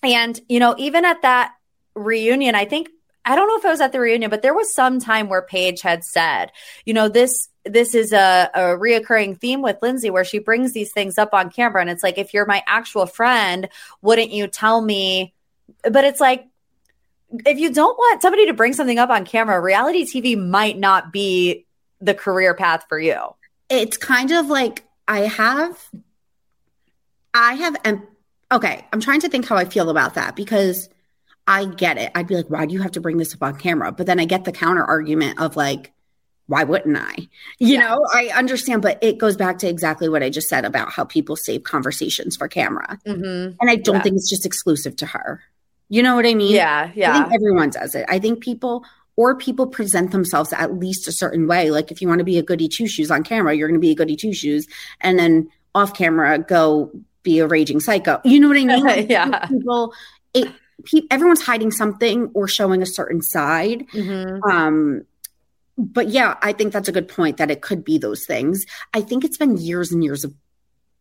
and 0.03 0.39
you 0.47 0.59
know 0.59 0.75
even 0.77 1.05
at 1.05 1.23
that 1.23 1.53
reunion 1.95 2.53
i 2.53 2.65
think 2.65 2.87
I 3.27 3.35
don't 3.35 3.47
know 3.47 3.57
if 3.57 3.65
it 3.65 3.69
was 3.69 3.81
at 3.81 3.91
the 3.91 3.99
reunion, 3.99 4.29
but 4.29 4.43
there 4.43 4.53
was 4.53 4.71
some 4.71 4.99
time 4.99 5.29
where 5.29 5.41
Paige 5.41 5.81
had 5.81 6.03
said, 6.03 6.51
you 6.85 6.93
know, 6.93 7.09
this 7.09 7.49
this 7.65 7.95
is 7.95 8.13
a, 8.13 8.49
a 8.53 8.59
reoccurring 8.77 9.39
theme 9.39 9.61
with 9.61 9.81
Lindsay 9.81 10.09
where 10.09 10.23
she 10.23 10.39
brings 10.39 10.73
these 10.73 10.91
things 10.91 11.17
up 11.17 11.33
on 11.33 11.49
camera. 11.49 11.81
And 11.81 11.89
it's 11.89 12.03
like, 12.03 12.17
if 12.17 12.33
you're 12.33 12.45
my 12.45 12.63
actual 12.67 13.05
friend, 13.05 13.67
wouldn't 14.01 14.31
you 14.31 14.47
tell 14.47 14.81
me? 14.81 15.33
But 15.83 16.05
it's 16.05 16.19
like, 16.19 16.47
if 17.45 17.57
you 17.57 17.73
don't 17.73 17.97
want 17.97 18.21
somebody 18.21 18.45
to 18.47 18.53
bring 18.53 18.73
something 18.73 18.99
up 18.99 19.09
on 19.09 19.25
camera, 19.25 19.59
reality 19.59 20.05
TV 20.05 20.37
might 20.37 20.77
not 20.77 21.11
be 21.11 21.65
the 21.99 22.13
career 22.13 22.53
path 22.53 22.85
for 22.87 22.99
you. 22.99 23.19
It's 23.69 23.97
kind 23.97 24.31
of 24.31 24.47
like 24.47 24.83
I 25.07 25.21
have, 25.21 25.89
I 27.33 27.55
have, 27.55 27.75
em- 27.83 28.07
okay, 28.51 28.85
I'm 28.93 29.01
trying 29.01 29.21
to 29.21 29.29
think 29.29 29.47
how 29.47 29.57
I 29.57 29.65
feel 29.65 29.89
about 29.89 30.13
that 30.13 30.35
because 30.35 30.87
I 31.47 31.65
get 31.65 31.97
it. 31.97 32.11
I'd 32.13 32.27
be 32.27 32.35
like, 32.35 32.49
why 32.49 32.67
do 32.67 32.73
you 32.73 32.81
have 32.81 32.91
to 32.91 33.01
bring 33.01 33.17
this 33.17 33.33
up 33.33 33.41
on 33.41 33.57
camera? 33.57 33.91
But 33.91 34.05
then 34.05 34.19
I 34.19 34.25
get 34.25 34.45
the 34.45 34.51
counter 34.51 34.83
argument 34.83 35.39
of 35.39 35.55
like, 35.55 35.91
why 36.47 36.63
wouldn't 36.63 36.97
I? 36.97 37.15
You 37.59 37.75
yeah. 37.75 37.79
know, 37.79 38.05
I 38.13 38.27
understand, 38.35 38.81
but 38.81 38.99
it 39.01 39.17
goes 39.17 39.35
back 39.35 39.57
to 39.59 39.69
exactly 39.69 40.09
what 40.09 40.21
I 40.21 40.29
just 40.29 40.47
said 40.47 40.63
about 40.65 40.91
how 40.91 41.03
people 41.03 41.35
save 41.35 41.63
conversations 41.63 42.35
for 42.37 42.47
camera. 42.47 42.99
Mm-hmm. 43.05 43.55
And 43.59 43.69
I 43.69 43.75
don't 43.75 43.95
yeah. 43.95 44.01
think 44.01 44.15
it's 44.15 44.29
just 44.29 44.45
exclusive 44.45 44.95
to 44.97 45.05
her. 45.07 45.41
You 45.89 46.03
know 46.03 46.15
what 46.15 46.25
I 46.25 46.33
mean? 46.33 46.53
Yeah, 46.53 46.91
yeah. 46.95 47.11
I 47.11 47.23
think 47.23 47.33
everyone 47.33 47.69
does 47.69 47.95
it. 47.95 48.05
I 48.09 48.19
think 48.19 48.41
people 48.41 48.85
or 49.15 49.35
people 49.35 49.67
present 49.67 50.11
themselves 50.11 50.51
at 50.53 50.73
least 50.73 51.07
a 51.07 51.11
certain 51.11 51.47
way. 51.47 51.71
Like 51.71 51.91
if 51.91 52.01
you 52.01 52.07
want 52.07 52.19
to 52.19 52.25
be 52.25 52.37
a 52.37 52.43
goody 52.43 52.67
two 52.67 52.87
shoes 52.87 53.09
on 53.11 53.23
camera, 53.23 53.53
you're 53.55 53.67
going 53.67 53.79
to 53.79 53.85
be 53.85 53.91
a 53.91 53.95
goody 53.95 54.15
two 54.15 54.33
shoes, 54.33 54.67
and 55.01 55.17
then 55.17 55.49
off 55.73 55.93
camera, 55.93 56.39
go 56.39 56.91
be 57.23 57.39
a 57.39 57.47
raging 57.47 57.79
psycho. 57.79 58.21
You 58.23 58.39
know 58.39 58.47
what 58.47 58.57
I 58.57 58.65
mean? 58.95 59.07
yeah. 59.09 59.45
People, 59.47 59.93
it, 60.33 60.51
pe- 60.85 61.07
everyone's 61.11 61.41
hiding 61.41 61.71
something 61.71 62.31
or 62.33 62.47
showing 62.47 62.81
a 62.81 62.85
certain 62.85 63.21
side. 63.21 63.87
Mm-hmm. 63.89 64.49
Um, 64.49 65.05
but 65.77 66.09
yeah, 66.09 66.37
I 66.41 66.53
think 66.53 66.73
that's 66.73 66.87
a 66.87 66.93
good 66.93 67.07
point 67.07 67.37
that 67.37 67.51
it 67.51 67.61
could 67.61 67.83
be 67.83 67.97
those 67.97 68.25
things. 68.25 68.65
I 68.93 69.01
think 69.01 69.23
it's 69.23 69.37
been 69.37 69.57
years 69.57 69.91
and 69.91 70.03
years 70.03 70.23
of 70.23 70.33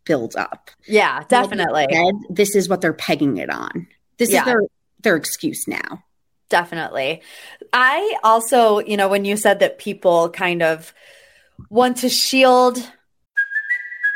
build 0.04 0.36
up. 0.36 0.70
Yeah, 0.86 1.22
definitely. 1.28 1.72
Like 1.72 1.92
said, 1.92 2.12
this 2.28 2.54
is 2.54 2.68
what 2.68 2.80
they're 2.80 2.92
pegging 2.92 3.36
it 3.36 3.50
on. 3.50 3.86
This 4.18 4.30
yeah. 4.30 4.40
is 4.40 4.44
their 4.46 4.60
their 5.02 5.16
excuse 5.16 5.68
now. 5.68 6.04
Definitely. 6.48 7.22
I 7.72 8.16
also, 8.22 8.78
you 8.78 8.96
know, 8.96 9.08
when 9.08 9.24
you 9.24 9.36
said 9.36 9.60
that 9.60 9.78
people 9.78 10.30
kind 10.30 10.62
of 10.62 10.92
want 11.70 11.98
to 11.98 12.08
shield 12.08 12.78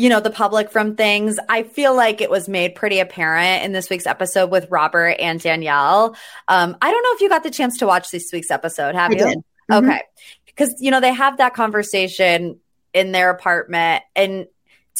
You 0.00 0.08
know, 0.08 0.18
the 0.18 0.30
public 0.30 0.70
from 0.70 0.96
things. 0.96 1.38
I 1.46 1.62
feel 1.62 1.94
like 1.94 2.22
it 2.22 2.30
was 2.30 2.48
made 2.48 2.74
pretty 2.74 3.00
apparent 3.00 3.64
in 3.64 3.72
this 3.72 3.90
week's 3.90 4.06
episode 4.06 4.50
with 4.50 4.66
Robert 4.70 5.16
and 5.20 5.38
Danielle. 5.38 6.16
Um, 6.48 6.74
I 6.80 6.90
don't 6.90 7.02
know 7.02 7.12
if 7.12 7.20
you 7.20 7.28
got 7.28 7.42
the 7.42 7.50
chance 7.50 7.76
to 7.80 7.86
watch 7.86 8.10
this 8.10 8.32
week's 8.32 8.50
episode. 8.50 8.94
Have 8.94 9.10
I 9.10 9.16
you? 9.16 9.24
Mm-hmm. 9.70 9.72
Okay. 9.74 10.00
Because, 10.46 10.74
you 10.80 10.90
know, 10.90 11.00
they 11.00 11.12
have 11.12 11.36
that 11.36 11.52
conversation 11.52 12.60
in 12.94 13.12
their 13.12 13.28
apartment. 13.28 14.02
And 14.16 14.46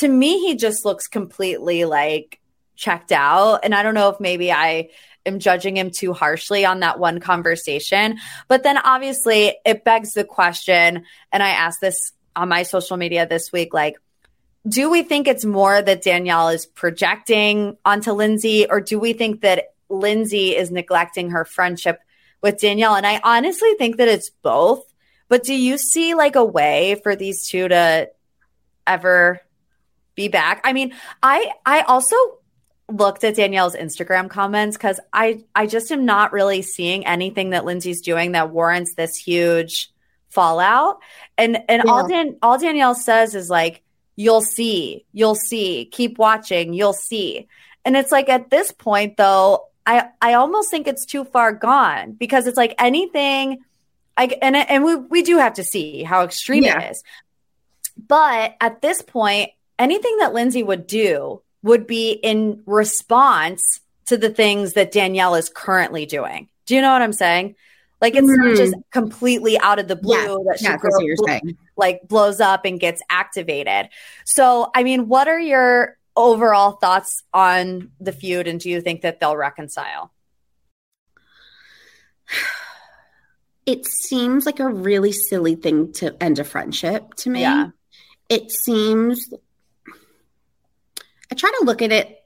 to 0.01 0.07
me, 0.07 0.39
he 0.41 0.57
just 0.57 0.85
looks 0.85 1.09
completely 1.09 1.87
like 1.87 2.39
checked 2.77 3.11
out. 3.11 3.61
And 3.63 3.75
I 3.75 3.83
don't 3.83 3.95
know 3.95 4.11
if 4.11 4.21
maybe 4.21 4.53
I 4.53 4.91
am 5.25 5.39
judging 5.39 5.79
him 5.79 5.93
too 5.93 6.13
harshly 6.13 6.67
on 6.67 6.81
that 6.81 6.99
one 6.99 7.21
conversation. 7.21 8.19
But 8.49 8.65
then 8.65 8.77
obviously 8.77 9.57
it 9.65 9.83
begs 9.83 10.13
the 10.13 10.25
question, 10.25 11.07
and 11.33 11.43
I 11.43 11.53
asked 11.53 11.81
this 11.81 12.13
on 12.37 12.51
my 12.51 12.65
social 12.65 12.99
media 12.99 13.27
this 13.27 13.51
week 13.51 13.73
like, 13.73 13.97
do 14.69 14.91
we 14.91 15.03
think 15.03 15.27
it's 15.27 15.45
more 15.45 15.81
that 15.81 16.03
Danielle 16.03 16.49
is 16.51 16.67
projecting 16.67 17.77
onto 17.85 18.13
Lindsay, 18.13 18.67
or 18.69 18.81
do 18.81 18.99
we 18.99 19.13
think 19.13 19.41
that 19.41 19.75
Lindsay 19.89 20.57
is 20.57 20.71
neglecting 20.71 21.31
her 21.31 21.45
friendship 21.45 22.01
with 22.43 22.59
Danielle? 22.59 22.95
And 22.95 23.07
I 23.07 23.21
honestly 23.25 23.75
think 23.79 23.97
that 23.97 24.09
it's 24.09 24.31
both. 24.31 24.85
But 25.29 25.45
do 25.45 25.55
you 25.55 25.79
see 25.79 26.15
like 26.15 26.37
a 26.37 26.45
way 26.45 27.01
for 27.03 27.17
these 27.17 27.49
two 27.49 27.69
to 27.69 28.11
ever 28.87 29.41
be 30.15 30.29
back? 30.29 30.61
I 30.65 30.73
mean, 30.73 30.93
I 31.23 31.53
I 31.65 31.81
also 31.83 32.17
looked 32.91 33.25
at 33.25 33.37
Danielle's 33.37 33.77
Instagram 33.77 34.29
comments 34.29 34.77
because 34.77 35.01
I 35.13 35.45
I 35.55 35.67
just 35.67 35.91
am 35.93 36.05
not 36.05 36.33
really 36.33 36.63
seeing 36.63 37.07
anything 37.07 37.51
that 37.51 37.65
Lindsay's 37.65 38.01
doing 38.01 38.33
that 38.33 38.51
warrants 38.51 38.95
this 38.95 39.17
huge 39.17 39.91
fallout. 40.29 40.99
And 41.39 41.59
and 41.69 41.83
yeah. 41.85 41.91
all 41.91 42.09
Dan 42.09 42.37
all 42.43 42.59
Danielle 42.59 42.95
says 42.95 43.35
is 43.35 43.49
like 43.49 43.83
you'll 44.21 44.43
see, 44.43 45.07
you'll 45.15 45.35
see, 45.35 45.87
keep 45.87 46.19
watching, 46.19 46.75
you'll 46.75 46.93
see. 46.93 47.49
And 47.87 47.97
it's 47.97 48.13
like 48.13 48.29
at 48.29 48.51
this 48.51 48.71
point 48.71 49.17
though, 49.17 49.67
I 49.87 50.11
I 50.21 50.35
almost 50.35 50.71
think 50.71 50.87
it's 50.87 51.07
too 51.07 51.25
far 51.25 51.53
gone 51.55 52.13
because 52.13 52.47
it's 52.47 52.57
like 52.59 52.75
anything 52.79 53.65
I 54.19 54.37
and 54.43 54.55
and 54.55 54.85
we 54.85 54.97
we 54.97 55.23
do 55.23 55.39
have 55.39 55.55
to 55.55 55.65
see 55.65 56.03
how 56.03 56.25
extreme 56.25 56.65
yeah. 56.65 56.81
it 56.81 56.91
is. 56.91 57.03
But 57.97 58.57
at 58.61 58.83
this 58.83 59.01
point, 59.01 59.53
anything 59.79 60.19
that 60.19 60.35
Lindsay 60.35 60.63
would 60.63 60.87
do 60.87 61.41
would 61.63 61.87
be 61.87 62.13
in 62.13 62.63
response 62.67 63.81
to 64.07 64.19
the 64.19 64.31
things 64.31 64.75
that 64.75 64.93
Danielle 64.93 65.35
is 65.35 65.49
currently 65.49 66.05
doing. 66.05 66.49
Do 66.67 66.75
you 66.75 66.83
know 66.83 66.93
what 66.93 67.01
I'm 67.01 67.15
saying? 67.15 67.55
Like 68.01 68.15
it's 68.15 68.27
mm. 68.27 68.37
not 68.37 68.57
just 68.57 68.73
mm-hmm. 68.73 68.81
completely 68.93 69.59
out 69.59 69.79
of 69.79 69.89
the 69.89 69.97
blue 69.97 70.45
that 70.49 70.59
she 70.59 70.65
yeah, 70.65 70.77
grow, 70.79 70.99
you're 71.01 71.17
saying. 71.27 71.57
like 71.77 72.01
blows 72.09 72.41
up 72.41 72.65
and 72.65 72.81
gets 72.81 73.03
activated. 73.11 73.91
So, 74.25 74.71
I 74.75 74.83
mean, 74.83 75.09
what 75.09 75.29
are 75.29 75.39
your 75.39 75.99
overall 76.17 76.73
thoughts 76.73 77.23
on 77.33 77.91
the 78.01 78.13
feud 78.13 78.49
and 78.49 78.59
do 78.59 78.71
you 78.71 78.81
think 78.81 79.03
that 79.03 79.21
they'll 79.21 79.37
reconcile? 79.37 80.13
It 83.67 83.87
seems 83.87 84.47
like 84.47 84.59
a 84.59 84.67
really 84.67 85.13
silly 85.13 85.55
thing 85.55 85.93
to 85.93 86.21
end 86.21 86.41
a 86.41 86.45
friendship 86.45 87.15
to 87.19 87.31
me. 87.31 87.43
Yeah. 87.43 87.69
It 88.29 88.51
seems 88.51 89.33
I 91.31 91.35
try 91.37 91.51
to 91.61 91.65
look 91.65 91.81
at 91.81 91.93
it 91.93 92.21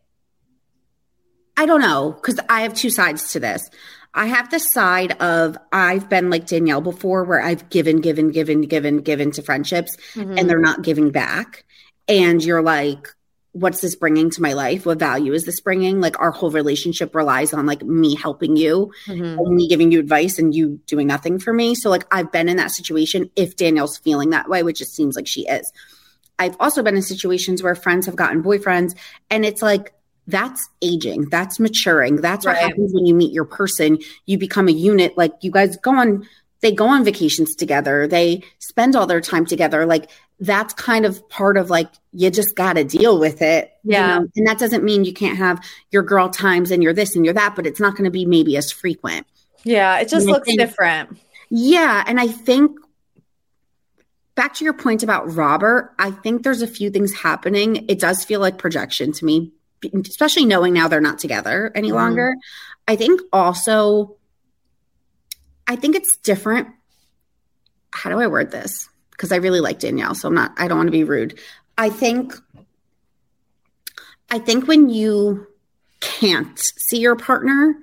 I 1.56 1.66
don't 1.66 1.80
know 1.80 2.12
because 2.12 2.38
I 2.48 2.62
have 2.62 2.72
two 2.72 2.88
sides 2.88 3.32
to 3.32 3.40
this. 3.40 3.68
I 4.14 4.26
have 4.26 4.50
the 4.50 4.60
side 4.60 5.20
of 5.20 5.58
I've 5.72 6.08
been 6.08 6.30
like 6.30 6.46
Danielle 6.46 6.80
before 6.80 7.24
where 7.24 7.42
I've 7.42 7.68
given, 7.68 8.00
given, 8.00 8.30
given, 8.30 8.62
given, 8.62 8.98
given 8.98 9.32
to 9.32 9.42
friendships 9.42 9.96
mm-hmm. 10.14 10.38
and 10.38 10.48
they're 10.48 10.58
not 10.60 10.82
giving 10.82 11.10
back. 11.10 11.64
And 12.06 12.42
you're 12.42 12.62
like, 12.62 13.08
what's 13.54 13.80
this 13.80 13.94
bringing 13.94 14.30
to 14.30 14.42
my 14.42 14.52
life? 14.52 14.84
What 14.84 14.98
value 14.98 15.32
is 15.32 15.44
this 15.44 15.60
bringing? 15.60 16.00
Like 16.00 16.18
our 16.20 16.30
whole 16.30 16.50
relationship 16.50 17.14
relies 17.14 17.52
on 17.52 17.66
like 17.66 17.82
me 17.82 18.14
helping 18.14 18.56
you 18.56 18.92
mm-hmm. 19.06 19.38
and 19.38 19.56
me 19.56 19.68
giving 19.68 19.90
you 19.92 20.00
advice 20.00 20.38
and 20.38 20.54
you 20.54 20.80
doing 20.86 21.06
nothing 21.06 21.38
for 21.38 21.52
me. 21.52 21.74
So 21.74 21.90
like 21.90 22.04
I've 22.12 22.30
been 22.30 22.48
in 22.48 22.56
that 22.56 22.72
situation 22.72 23.30
if 23.36 23.56
Danielle's 23.56 23.98
feeling 23.98 24.30
that 24.30 24.48
way, 24.48 24.62
which 24.62 24.80
it 24.80 24.88
seems 24.88 25.16
like 25.16 25.26
she 25.26 25.46
is. 25.46 25.72
I've 26.38 26.56
also 26.58 26.82
been 26.82 26.96
in 26.96 27.02
situations 27.02 27.62
where 27.62 27.76
friends 27.76 28.06
have 28.06 28.16
gotten 28.16 28.42
boyfriends 28.42 28.96
and 29.30 29.44
it's 29.44 29.62
like 29.62 29.92
that's 30.26 30.68
aging 30.80 31.28
that's 31.28 31.60
maturing 31.60 32.16
that's 32.16 32.46
right. 32.46 32.54
what 32.54 32.62
happens 32.62 32.94
when 32.94 33.06
you 33.06 33.14
meet 33.14 33.32
your 33.32 33.44
person. 33.44 33.98
You 34.26 34.38
become 34.38 34.68
a 34.68 34.72
unit. 34.72 35.16
Like 35.18 35.32
you 35.42 35.50
guys 35.50 35.76
go 35.76 35.94
on 35.94 36.26
they 36.60 36.72
go 36.72 36.86
on 36.86 37.04
vacations 37.04 37.54
together. 37.54 38.06
They 38.06 38.42
spend 38.58 38.96
all 38.96 39.06
their 39.06 39.20
time 39.20 39.44
together. 39.44 39.84
Like 39.84 40.10
that's 40.40 40.72
kind 40.74 41.04
of 41.04 41.28
part 41.28 41.56
of 41.56 41.70
like 41.70 41.88
you 42.12 42.30
just 42.30 42.56
got 42.56 42.74
to 42.74 42.84
deal 42.84 43.18
with 43.18 43.40
it 43.40 43.72
yeah. 43.84 44.14
you 44.16 44.20
know? 44.20 44.28
and 44.34 44.46
that 44.46 44.58
doesn't 44.58 44.82
mean 44.82 45.04
you 45.04 45.12
can't 45.12 45.38
have 45.38 45.64
your 45.90 46.02
girl 46.02 46.28
times 46.28 46.70
and 46.70 46.82
you're 46.82 46.92
this 46.92 47.14
and 47.14 47.24
you're 47.24 47.34
that 47.34 47.54
but 47.54 47.66
it's 47.66 47.80
not 47.80 47.92
going 47.92 48.04
to 48.04 48.10
be 48.10 48.26
maybe 48.26 48.56
as 48.56 48.72
frequent. 48.72 49.26
Yeah 49.62 49.98
it 49.98 50.08
just 50.08 50.24
and 50.24 50.32
looks 50.32 50.46
think, 50.46 50.58
different. 50.58 51.18
Yeah 51.50 52.02
and 52.06 52.18
i 52.18 52.26
think 52.26 52.76
back 54.34 54.54
to 54.54 54.64
your 54.64 54.74
point 54.74 55.04
about 55.04 55.32
robert 55.32 55.94
i 55.98 56.10
think 56.10 56.42
there's 56.42 56.62
a 56.62 56.66
few 56.66 56.90
things 56.90 57.14
happening. 57.14 57.86
It 57.88 58.00
does 58.00 58.24
feel 58.24 58.40
like 58.40 58.58
projection 58.58 59.12
to 59.12 59.24
me 59.24 59.52
especially 59.92 60.44
knowing 60.44 60.72
now 60.72 60.88
they're 60.88 61.00
not 61.00 61.18
together 61.18 61.70
any 61.74 61.90
mm 61.90 61.94
longer. 61.94 62.34
I 62.86 62.96
think 62.96 63.20
also, 63.32 64.16
I 65.66 65.76
think 65.76 65.96
it's 65.96 66.16
different. 66.18 66.68
How 67.90 68.10
do 68.10 68.20
I 68.20 68.26
word 68.26 68.50
this? 68.50 68.88
Because 69.10 69.32
I 69.32 69.36
really 69.36 69.60
like 69.60 69.78
Danielle, 69.78 70.14
so 70.14 70.28
I'm 70.28 70.34
not, 70.34 70.52
I 70.58 70.68
don't 70.68 70.78
want 70.78 70.88
to 70.88 70.92
be 70.92 71.04
rude. 71.04 71.38
I 71.78 71.88
think, 71.88 72.34
I 74.30 74.38
think 74.38 74.66
when 74.66 74.90
you 74.90 75.46
can't 76.00 76.58
see 76.58 76.98
your 76.98 77.16
partner 77.16 77.74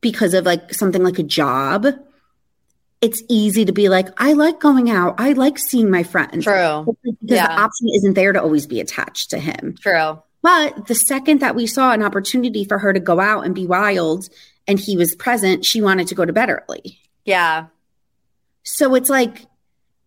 because 0.00 0.34
of 0.34 0.46
like 0.46 0.72
something 0.72 1.02
like 1.02 1.18
a 1.18 1.24
job, 1.24 1.86
it's 3.00 3.22
easy 3.28 3.64
to 3.64 3.72
be 3.72 3.88
like, 3.88 4.08
I 4.16 4.32
like 4.32 4.60
going 4.60 4.90
out. 4.90 5.16
I 5.18 5.32
like 5.32 5.58
seeing 5.58 5.90
my 5.90 6.02
friends. 6.02 6.44
True. 6.44 6.96
Because 7.02 7.16
yeah. 7.22 7.46
the 7.46 7.62
option 7.62 7.88
isn't 7.94 8.14
there 8.14 8.32
to 8.32 8.42
always 8.42 8.66
be 8.66 8.80
attached 8.80 9.30
to 9.30 9.38
him. 9.38 9.76
True. 9.80 10.22
But 10.42 10.86
the 10.86 10.94
second 10.94 11.40
that 11.40 11.54
we 11.54 11.66
saw 11.66 11.92
an 11.92 12.02
opportunity 12.02 12.64
for 12.64 12.78
her 12.78 12.92
to 12.92 13.00
go 13.00 13.20
out 13.20 13.44
and 13.44 13.54
be 13.54 13.66
wild 13.66 14.28
and 14.66 14.78
he 14.78 14.96
was 14.96 15.14
present, 15.14 15.64
she 15.64 15.80
wanted 15.80 16.08
to 16.08 16.14
go 16.14 16.24
to 16.24 16.32
bed 16.32 16.50
early. 16.50 16.98
Yeah. 17.24 17.66
So 18.62 18.94
it's 18.94 19.10
like, 19.10 19.46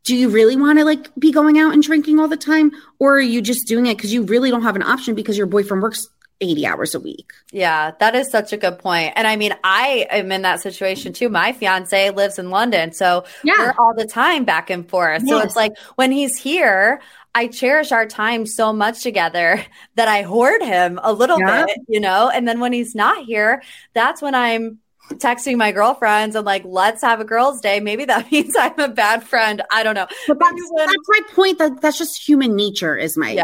do 0.03 0.15
you 0.15 0.29
really 0.29 0.55
want 0.55 0.79
to 0.79 0.85
like 0.85 1.13
be 1.15 1.31
going 1.31 1.59
out 1.59 1.73
and 1.73 1.83
drinking 1.83 2.19
all 2.19 2.27
the 2.27 2.37
time? 2.37 2.71
Or 2.99 3.17
are 3.17 3.21
you 3.21 3.41
just 3.41 3.67
doing 3.67 3.87
it 3.87 3.97
because 3.97 4.13
you 4.13 4.23
really 4.23 4.49
don't 4.49 4.63
have 4.63 4.75
an 4.75 4.83
option 4.83 5.15
because 5.15 5.37
your 5.37 5.47
boyfriend 5.47 5.83
works 5.83 6.07
80 6.41 6.65
hours 6.65 6.95
a 6.95 6.99
week. 6.99 7.31
Yeah, 7.51 7.91
that 7.99 8.15
is 8.15 8.29
such 8.29 8.51
a 8.51 8.57
good 8.57 8.79
point. 8.79 9.13
And 9.15 9.27
I 9.27 9.35
mean, 9.35 9.53
I 9.63 10.07
am 10.09 10.31
in 10.31 10.41
that 10.41 10.59
situation 10.59 11.13
too. 11.13 11.29
My 11.29 11.53
fiance 11.53 12.09
lives 12.09 12.39
in 12.39 12.49
London. 12.49 12.91
So 12.91 13.25
yeah. 13.43 13.53
we're 13.59 13.73
all 13.77 13.93
the 13.95 14.07
time 14.07 14.43
back 14.43 14.69
and 14.69 14.89
forth. 14.89 15.21
Yes. 15.23 15.29
So 15.29 15.39
it's 15.39 15.55
like 15.55 15.73
when 15.95 16.11
he's 16.11 16.35
here, 16.35 17.01
I 17.33 17.47
cherish 17.47 17.91
our 17.91 18.05
time 18.05 18.45
so 18.45 18.73
much 18.73 19.03
together 19.03 19.63
that 19.95 20.07
I 20.07 20.23
hoard 20.23 20.61
him 20.61 20.99
a 21.01 21.13
little 21.13 21.39
yeah. 21.39 21.65
bit, 21.65 21.77
you 21.87 21.99
know? 21.99 22.29
And 22.29 22.47
then 22.47 22.59
when 22.59 22.73
he's 22.73 22.95
not 22.95 23.23
here, 23.25 23.61
that's 23.93 24.21
when 24.21 24.35
I'm 24.35 24.79
texting 25.13 25.57
my 25.57 25.71
girlfriends 25.71 26.35
and 26.35 26.45
like, 26.45 26.63
let's 26.65 27.01
have 27.01 27.19
a 27.19 27.25
girls' 27.25 27.61
day. 27.61 27.79
Maybe 27.79 28.05
that 28.05 28.31
means 28.31 28.55
I'm 28.57 28.79
a 28.79 28.89
bad 28.89 29.23
friend. 29.23 29.61
I 29.71 29.83
don't 29.83 29.95
know. 29.95 30.07
But 30.27 30.39
that's, 30.39 30.61
when, 30.71 30.87
that's 30.87 31.07
my 31.07 31.19
point. 31.33 31.57
That 31.59 31.81
that's 31.81 31.97
just 31.97 32.27
human 32.27 32.55
nature, 32.55 32.97
is 32.97 33.17
my 33.17 33.31
yeah, 33.31 33.43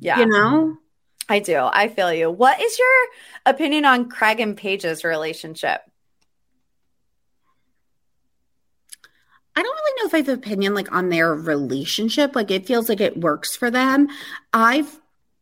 yeah. 0.00 0.20
You 0.20 0.26
know, 0.26 0.76
I 1.28 1.40
do. 1.40 1.58
I 1.58 1.88
feel 1.88 2.12
you. 2.12 2.30
What 2.30 2.60
is 2.60 2.78
your 2.78 2.88
opinion 3.46 3.84
on 3.84 4.08
Craig 4.08 4.40
and 4.40 4.56
Paige's 4.56 5.04
relationship? 5.04 5.80
I 9.56 9.62
don't 9.62 9.74
really 9.74 10.02
know 10.02 10.06
if 10.06 10.14
I 10.14 10.18
have 10.18 10.28
an 10.28 10.34
opinion 10.34 10.74
like 10.74 10.92
on 10.92 11.08
their 11.08 11.34
relationship. 11.34 12.36
Like 12.36 12.50
it 12.50 12.66
feels 12.66 12.88
like 12.88 13.00
it 13.00 13.16
works 13.16 13.56
for 13.56 13.70
them. 13.70 14.08
I've 14.52 15.00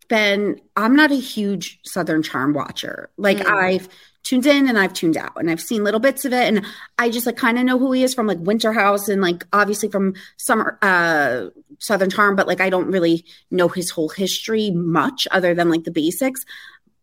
been 0.09 0.61
I'm 0.77 0.97
not 0.97 1.11
a 1.11 1.17
huge 1.17 1.81
Southern 1.85 2.23
Charm 2.23 2.53
watcher. 2.53 3.11
Like 3.17 3.39
mm. 3.39 3.47
I've 3.47 3.89
tuned 4.23 4.47
in 4.47 4.69
and 4.69 4.79
I've 4.79 4.95
tuned 4.95 5.17
out 5.17 5.33
and 5.37 5.51
I've 5.51 5.61
seen 5.61 5.85
little 5.85 6.01
bits 6.01 6.25
of 6.25 6.33
it 6.33 6.49
and 6.49 6.65
I 6.99 7.11
just 7.11 7.27
like 7.27 7.37
kind 7.37 7.59
of 7.59 7.65
know 7.65 7.79
who 7.79 7.93
he 7.93 8.03
is 8.03 8.15
from 8.15 8.27
like 8.27 8.39
Winter 8.39 8.73
House 8.73 9.09
and 9.09 9.21
like 9.21 9.45
obviously 9.53 9.91
from 9.91 10.15
summer 10.37 10.79
uh 10.83 11.49
Southern 11.79 12.11
Charm, 12.11 12.37
but 12.37 12.47
like 12.47 12.61
I 12.61 12.71
don't 12.71 12.91
really 12.91 13.25
know 13.51 13.69
his 13.69 13.91
whole 13.91 14.09
history 14.09 14.71
much 14.71 15.29
other 15.31 15.55
than 15.55 15.69
like 15.69 15.85
the 15.85 15.91
basics. 15.91 16.45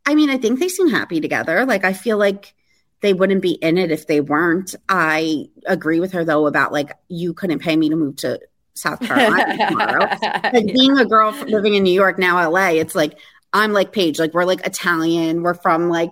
I 0.06 0.16
mean, 0.16 0.30
I 0.30 0.38
think 0.38 0.60
they 0.60 0.70
seem 0.70 0.90
happy 0.90 1.22
together. 1.22 1.66
Like 1.66 1.86
I 1.86 1.94
feel 1.94 2.18
like 2.18 2.56
they 3.02 3.14
wouldn't 3.14 3.42
be 3.42 3.52
in 3.52 3.78
it 3.78 3.92
if 3.92 4.08
they 4.08 4.22
weren't. 4.22 4.76
I 4.88 5.50
agree 5.66 6.00
with 6.00 6.14
her 6.14 6.24
though 6.24 6.48
about 6.48 6.72
like 6.72 6.92
you 7.08 7.34
couldn't 7.34 7.60
pay 7.60 7.76
me 7.76 7.90
to 7.90 7.96
move 7.96 8.18
to 8.18 8.40
South 8.74 9.00
Carolina 9.02 9.70
tomorrow. 9.70 10.08
like 10.54 10.68
being 10.68 10.98
a 10.98 11.06
girl 11.06 11.32
living 11.48 11.76
in 11.76 11.84
New 11.84 11.94
York 11.94 12.18
now, 12.18 12.50
LA, 12.50 12.70
it's 12.70 12.96
like 12.96 13.18
I'm 13.54 13.74
like 13.74 13.92
Paige, 13.92 14.20
like 14.20 14.34
we're 14.34 14.46
like 14.46 14.66
Italian, 14.66 15.44
we're 15.44 15.54
from 15.54 15.90
like 15.90 16.12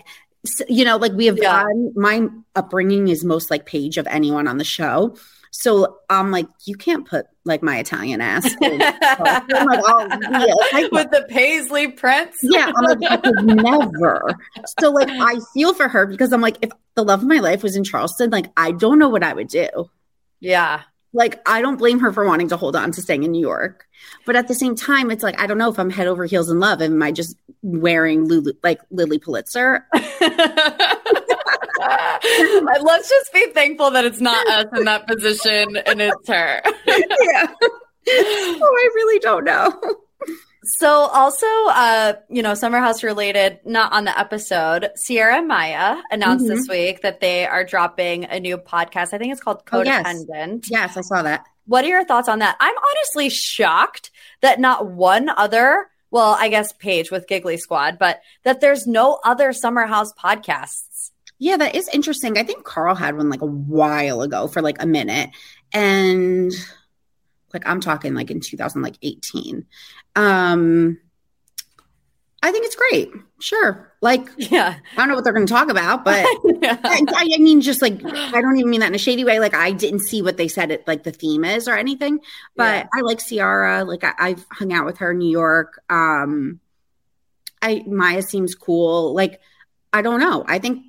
you 0.67 0.85
know, 0.85 0.97
like 0.97 1.11
we 1.13 1.25
have 1.25 1.37
yeah. 1.37 1.63
done, 1.63 1.91
my 1.95 2.27
upbringing 2.55 3.09
is 3.09 3.25
most 3.25 3.51
like 3.51 3.65
Paige 3.65 3.97
of 3.97 4.07
anyone 4.07 4.47
on 4.47 4.57
the 4.57 4.63
show. 4.63 5.15
So 5.51 5.97
I'm 6.09 6.31
like, 6.31 6.47
you 6.65 6.75
can't 6.75 7.07
put 7.07 7.25
like 7.43 7.63
my 7.63 7.79
Italian 7.79 8.21
ass 8.21 8.45
in, 8.61 8.77
like, 8.77 8.93
oh, 9.01 10.07
yeah, 10.21 10.53
like, 10.73 10.91
with 10.91 11.09
the 11.11 11.25
paisley 11.27 11.91
prints. 11.91 12.37
yeah, 12.43 12.71
I'm 12.75 12.85
like, 12.85 13.11
I 13.11 13.17
could 13.17 13.43
never. 13.43 14.35
So 14.79 14.91
like, 14.91 15.09
I 15.09 15.39
feel 15.53 15.73
for 15.73 15.87
her 15.87 16.05
because 16.05 16.31
I'm 16.31 16.41
like, 16.41 16.57
if 16.61 16.69
the 16.95 17.03
love 17.03 17.21
of 17.21 17.27
my 17.27 17.39
life 17.39 17.63
was 17.63 17.75
in 17.75 17.83
Charleston, 17.83 18.29
like, 18.29 18.51
I 18.55 18.71
don't 18.71 18.99
know 18.99 19.09
what 19.09 19.23
I 19.23 19.33
would 19.33 19.47
do. 19.47 19.89
Yeah. 20.39 20.83
Like, 21.13 21.41
I 21.45 21.61
don't 21.61 21.77
blame 21.77 21.99
her 21.99 22.13
for 22.13 22.25
wanting 22.25 22.49
to 22.49 22.57
hold 22.57 22.75
on 22.75 22.91
to 22.91 23.01
staying 23.01 23.23
in 23.23 23.31
New 23.31 23.41
York. 23.41 23.87
But 24.25 24.35
at 24.35 24.47
the 24.47 24.53
same 24.53 24.75
time, 24.75 25.09
it's 25.11 25.23
like, 25.23 25.39
I 25.39 25.47
don't 25.47 25.57
know 25.57 25.69
if 25.69 25.79
I'm 25.79 25.89
head 25.89 26.07
over 26.07 26.25
heels 26.25 26.49
in 26.49 26.59
love. 26.59 26.81
Am 26.81 27.01
I 27.01 27.11
just 27.11 27.35
wearing 27.61 28.25
Lulu, 28.25 28.53
like 28.63 28.79
Lilly 28.91 29.19
Pulitzer? 29.19 29.85
Let's 32.81 33.09
just 33.09 33.33
be 33.33 33.47
thankful 33.53 33.91
that 33.91 34.05
it's 34.05 34.19
not 34.19 34.45
us 34.47 34.65
in 34.77 34.85
that 34.85 35.07
position 35.07 35.77
and 35.77 36.01
it's 36.01 36.27
her. 36.27 36.61
yeah. 36.87 37.47
Oh, 38.07 38.75
I 38.77 38.89
really 38.95 39.19
don't 39.19 39.45
know. 39.45 39.79
So 40.77 40.89
also, 40.89 41.47
uh, 41.67 42.13
you 42.29 42.41
know, 42.41 42.53
Summer 42.53 42.79
House 42.79 43.03
related, 43.03 43.59
not 43.65 43.91
on 43.91 44.05
the 44.05 44.17
episode, 44.17 44.89
Ciara 45.03 45.41
Mya 45.41 46.01
announced 46.11 46.45
mm-hmm. 46.45 46.55
this 46.55 46.67
week 46.67 47.01
that 47.01 47.19
they 47.21 47.45
are 47.45 47.63
dropping 47.63 48.25
a 48.25 48.39
new 48.39 48.57
podcast. 48.57 49.13
I 49.13 49.17
think 49.17 49.31
it's 49.31 49.41
called 49.41 49.65
Codependent. 49.65 50.27
Oh, 50.29 50.69
yes. 50.69 50.71
yes, 50.71 50.97
I 50.97 51.01
saw 51.01 51.21
that. 51.23 51.45
What 51.65 51.85
are 51.85 51.89
your 51.89 52.05
thoughts 52.05 52.29
on 52.29 52.39
that? 52.39 52.57
I'm 52.59 52.75
honestly 52.75 53.29
shocked 53.29 54.11
that 54.41 54.59
not 54.59 54.87
one 54.87 55.29
other, 55.29 55.89
well, 56.11 56.35
I 56.39 56.49
guess 56.49 56.73
Paige 56.73 57.11
with 57.11 57.27
Giggly 57.27 57.57
Squad, 57.57 57.97
but 57.99 58.21
that 58.43 58.61
there's 58.61 58.87
no 58.87 59.19
other 59.23 59.53
Summer 59.53 59.85
House 59.85 60.11
podcasts 60.13 61.11
yeah, 61.39 61.55
that 61.55 61.73
is 61.73 61.87
interesting. 61.87 62.37
I 62.37 62.43
think 62.43 62.65
Carl 62.65 62.95
had 62.95 63.15
one 63.15 63.29
like 63.29 63.41
a 63.41 63.45
while 63.45 64.21
ago 64.21 64.47
for 64.47 64.61
like 64.61 64.83
a 64.83 64.85
minute. 64.85 65.29
And 65.71 66.51
like 67.53 67.67
I'm 67.67 67.81
talking 67.81 68.13
like 68.13 68.31
in 68.31 68.39
2018. 68.39 69.65
Um 70.15 70.99
I 72.41 72.51
think 72.51 72.65
it's 72.65 72.75
great. 72.75 73.11
Sure. 73.41 73.91
Like, 74.01 74.29
yeah, 74.37 74.77
I 74.93 74.95
don't 74.95 75.09
know 75.09 75.15
what 75.15 75.25
they're 75.25 75.33
going 75.33 75.45
to 75.45 75.53
talk 75.53 75.69
about, 75.69 76.05
but 76.05 76.25
yeah. 76.61 76.77
I, 76.83 77.05
I, 77.09 77.37
mean, 77.37 77.59
just 77.59 77.81
like, 77.81 78.01
I 78.05 78.41
don't 78.41 78.57
even 78.57 78.69
mean 78.69 78.79
that 78.79 78.87
in 78.87 78.95
a 78.95 78.99
shady 78.99 79.25
way. 79.25 79.41
Like, 79.41 79.53
I 79.53 79.71
didn't 79.71 79.99
see 79.99 80.21
what 80.21 80.37
they 80.37 80.47
said 80.47 80.71
it 80.71 80.87
like 80.87 81.03
the 81.03 81.11
theme 81.11 81.43
is 81.43 81.67
or 81.67 81.75
anything, 81.75 82.19
but 82.55 82.85
yeah. 82.85 82.87
I 82.93 83.01
like 83.01 83.19
Ciara. 83.19 83.83
Like, 83.83 84.05
I, 84.05 84.29
have 84.29 84.45
hung 84.51 84.71
out 84.71 84.85
with 84.85 84.99
her 84.99 85.11
in 85.11 85.17
New 85.17 85.29
York. 85.29 85.81
Um, 85.89 86.61
I, 87.61 87.83
Mya 87.85 88.21
seems 88.21 88.55
cool. 88.55 89.13
Like, 89.13 89.41
I 89.91 90.01
don't 90.01 90.21
know. 90.21 90.45
I 90.47 90.59
think 90.59 90.83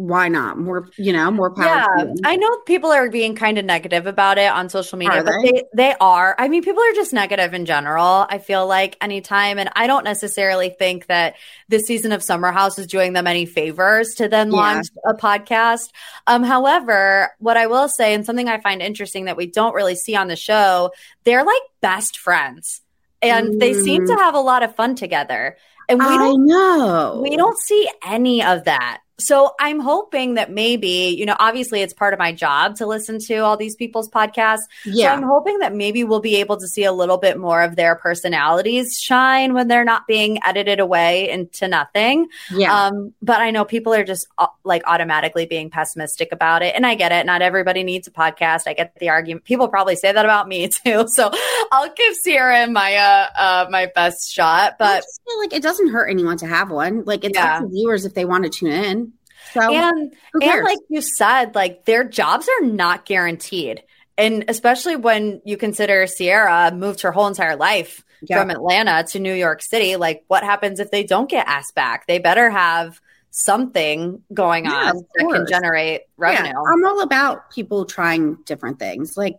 why 0.00 0.28
not 0.28 0.58
more 0.58 0.88
you 0.96 1.12
know 1.12 1.30
more 1.30 1.50
power 1.50 1.64
yeah 1.66 2.14
i 2.24 2.34
know 2.36 2.48
people 2.64 2.90
are 2.90 3.10
being 3.10 3.34
kind 3.34 3.58
of 3.58 3.64
negative 3.64 4.06
about 4.06 4.38
it 4.38 4.50
on 4.50 4.68
social 4.70 4.96
media 4.96 5.22
but 5.22 5.34
they? 5.42 5.50
they? 5.50 5.64
they 5.74 5.94
are 6.00 6.34
i 6.38 6.48
mean 6.48 6.62
people 6.62 6.82
are 6.82 6.92
just 6.94 7.12
negative 7.12 7.52
in 7.52 7.66
general 7.66 8.26
i 8.30 8.38
feel 8.38 8.66
like 8.66 8.96
anytime 9.02 9.58
and 9.58 9.68
i 9.76 9.86
don't 9.86 10.04
necessarily 10.04 10.70
think 10.70 11.06
that 11.06 11.34
this 11.68 11.82
season 11.82 12.12
of 12.12 12.22
summer 12.22 12.50
house 12.50 12.78
is 12.78 12.86
doing 12.86 13.12
them 13.12 13.26
any 13.26 13.44
favors 13.44 14.14
to 14.14 14.26
then 14.26 14.50
yeah. 14.50 14.56
launch 14.56 14.86
a 15.06 15.12
podcast 15.12 15.90
um 16.26 16.42
however 16.42 17.30
what 17.38 17.58
i 17.58 17.66
will 17.66 17.88
say 17.88 18.14
and 18.14 18.24
something 18.24 18.48
i 18.48 18.58
find 18.58 18.80
interesting 18.80 19.26
that 19.26 19.36
we 19.36 19.46
don't 19.46 19.74
really 19.74 19.96
see 19.96 20.16
on 20.16 20.28
the 20.28 20.36
show 20.36 20.90
they're 21.24 21.44
like 21.44 21.62
best 21.82 22.16
friends 22.16 22.80
and 23.20 23.54
mm. 23.54 23.60
they 23.60 23.74
seem 23.74 24.06
to 24.06 24.14
mm. 24.14 24.18
have 24.18 24.34
a 24.34 24.40
lot 24.40 24.62
of 24.62 24.74
fun 24.74 24.94
together 24.94 25.56
and 25.90 25.98
we 25.98 26.06
I 26.06 26.16
don't 26.16 26.46
know 26.46 27.20
we 27.22 27.36
don't 27.36 27.58
see 27.58 27.88
any 28.04 28.42
of 28.42 28.64
that 28.64 29.00
so 29.20 29.54
I'm 29.60 29.80
hoping 29.80 30.34
that 30.34 30.50
maybe, 30.50 31.14
you 31.16 31.26
know, 31.26 31.36
obviously 31.38 31.82
it's 31.82 31.92
part 31.92 32.12
of 32.12 32.18
my 32.18 32.32
job 32.32 32.76
to 32.76 32.86
listen 32.86 33.18
to 33.26 33.38
all 33.38 33.56
these 33.56 33.76
people's 33.76 34.08
podcasts. 34.08 34.62
Yeah. 34.84 35.08
So 35.08 35.12
I'm 35.14 35.22
hoping 35.22 35.58
that 35.58 35.74
maybe 35.74 36.04
we'll 36.04 36.20
be 36.20 36.36
able 36.36 36.56
to 36.58 36.66
see 36.66 36.84
a 36.84 36.92
little 36.92 37.18
bit 37.18 37.38
more 37.38 37.62
of 37.62 37.76
their 37.76 37.96
personalities 37.96 38.98
shine 38.98 39.54
when 39.54 39.68
they're 39.68 39.84
not 39.84 40.06
being 40.06 40.38
edited 40.44 40.80
away 40.80 41.30
into 41.30 41.68
nothing. 41.68 42.28
Yeah. 42.50 42.86
Um, 42.86 43.14
but 43.22 43.40
I 43.40 43.50
know 43.50 43.64
people 43.64 43.94
are 43.94 44.04
just 44.04 44.26
uh, 44.38 44.48
like 44.64 44.82
automatically 44.86 45.46
being 45.46 45.70
pessimistic 45.70 46.32
about 46.32 46.62
it. 46.62 46.74
And 46.74 46.86
I 46.86 46.94
get 46.94 47.12
it. 47.12 47.26
Not 47.26 47.42
everybody 47.42 47.82
needs 47.82 48.08
a 48.08 48.10
podcast. 48.10 48.62
I 48.66 48.72
get 48.74 48.94
the 48.98 49.08
argument. 49.08 49.44
People 49.44 49.68
probably 49.68 49.96
say 49.96 50.12
that 50.12 50.24
about 50.24 50.48
me 50.48 50.68
too. 50.84 51.06
So 51.08 51.30
I'll 51.72 51.92
give 51.92 52.14
Ciara 52.24 52.58
and 52.58 52.72
Mya 52.72 53.30
uh, 53.38 53.66
my 53.70 53.90
best 53.94 54.32
shot. 54.32 54.76
But 54.78 54.86
I 54.88 54.96
just 54.98 55.20
feel 55.26 55.38
like 55.38 55.52
it 55.52 55.62
doesn't 55.62 55.88
hurt 55.88 56.08
anyone 56.08 56.36
to 56.38 56.46
have 56.46 56.70
one. 56.70 57.04
Like 57.04 57.24
it's 57.24 57.36
yeah. 57.36 57.56
up 57.56 57.62
to 57.62 57.68
viewers 57.68 58.04
if 58.04 58.14
they 58.14 58.24
want 58.24 58.44
to 58.44 58.50
tune 58.50 58.72
in. 58.72 59.09
So 59.52 59.72
and 59.72 60.14
and 60.40 60.64
like 60.64 60.78
you 60.88 61.00
said, 61.00 61.54
like 61.54 61.84
their 61.84 62.04
jobs 62.04 62.48
are 62.48 62.66
not 62.66 63.04
guaranteed. 63.04 63.82
And 64.16 64.44
especially 64.48 64.96
when 64.96 65.40
you 65.44 65.56
consider 65.56 66.06
Ciara 66.06 66.72
moved 66.74 67.02
her 67.02 67.12
whole 67.12 67.26
entire 67.26 67.56
life 67.56 68.04
yeah. 68.22 68.38
from 68.38 68.50
Atlanta 68.50 69.04
to 69.10 69.18
New 69.18 69.32
York 69.32 69.62
City, 69.62 69.96
like 69.96 70.24
what 70.28 70.44
happens 70.44 70.78
if 70.78 70.90
they 70.90 71.04
don't 71.04 71.28
get 71.28 71.46
asked 71.46 71.74
back? 71.74 72.06
They 72.06 72.18
better 72.18 72.50
have 72.50 73.00
something 73.30 74.22
going 74.34 74.66
yeah, 74.66 74.72
on 74.72 74.96
that 74.96 75.28
can 75.32 75.46
generate 75.48 76.02
revenue. 76.16 76.50
Yeah, 76.50 76.72
I'm 76.72 76.84
all 76.84 77.00
about 77.00 77.50
people 77.50 77.86
trying 77.86 78.36
different 78.44 78.78
things. 78.78 79.16
Like 79.16 79.36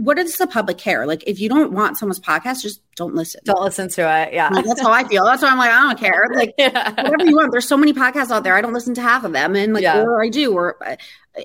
what 0.00 0.16
does 0.16 0.36
the 0.36 0.46
public 0.46 0.78
care? 0.78 1.06
Like, 1.06 1.24
if 1.26 1.40
you 1.40 1.48
don't 1.48 1.72
want 1.72 1.98
someone's 1.98 2.20
podcast, 2.20 2.62
just 2.62 2.80
don't 2.96 3.14
listen. 3.14 3.40
Don't 3.44 3.62
listen 3.62 3.88
to 3.90 4.02
it. 4.02 4.34
Yeah. 4.34 4.48
Like, 4.48 4.64
that's 4.64 4.80
how 4.80 4.90
I 4.90 5.04
feel. 5.04 5.24
That's 5.24 5.42
why 5.42 5.50
I'm 5.50 5.58
like, 5.58 5.70
I 5.70 5.80
don't 5.82 5.98
care. 5.98 6.28
Like, 6.40 6.54
yeah. 6.56 6.90
whatever 6.90 7.28
you 7.28 7.36
want. 7.36 7.52
There's 7.52 7.68
so 7.68 7.76
many 7.76 7.92
podcasts 7.92 8.30
out 8.30 8.44
there. 8.44 8.56
I 8.56 8.62
don't 8.62 8.72
listen 8.72 8.94
to 8.94 9.02
half 9.02 9.24
of 9.24 9.32
them. 9.32 9.54
And 9.56 9.74
like, 9.74 9.82
yeah. 9.82 10.00
or 10.00 10.22
I 10.22 10.28
do. 10.28 10.54
Or 10.54 10.76
uh, 10.82 10.96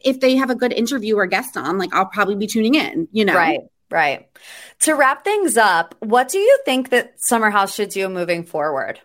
if 0.04 0.22
they 0.22 0.38
have 0.38 0.50
a 0.50 0.56
good 0.56 0.72
interview 0.72 1.18
or 1.18 1.26
guest 1.26 1.58
on, 1.58 1.78
like, 1.78 1.94
I'll 1.94 2.06
probably 2.06 2.36
be 2.36 2.48
tuning 2.48 2.76
in, 2.76 3.10
you 3.12 3.26
know? 3.26 3.36
Right. 3.36 3.60
Right. 3.92 4.28
To 4.82 4.94
wrap 4.94 5.24
things 5.24 5.58
up, 5.58 5.96
what 6.00 6.30
do 6.30 6.38
you 6.38 6.60
think 6.66 6.90
that 6.90 7.14
Summer 7.18 7.50
House 7.50 7.76
should 7.76 7.90
do 7.90 8.08
moving 8.10 8.44
forward? 8.44 9.00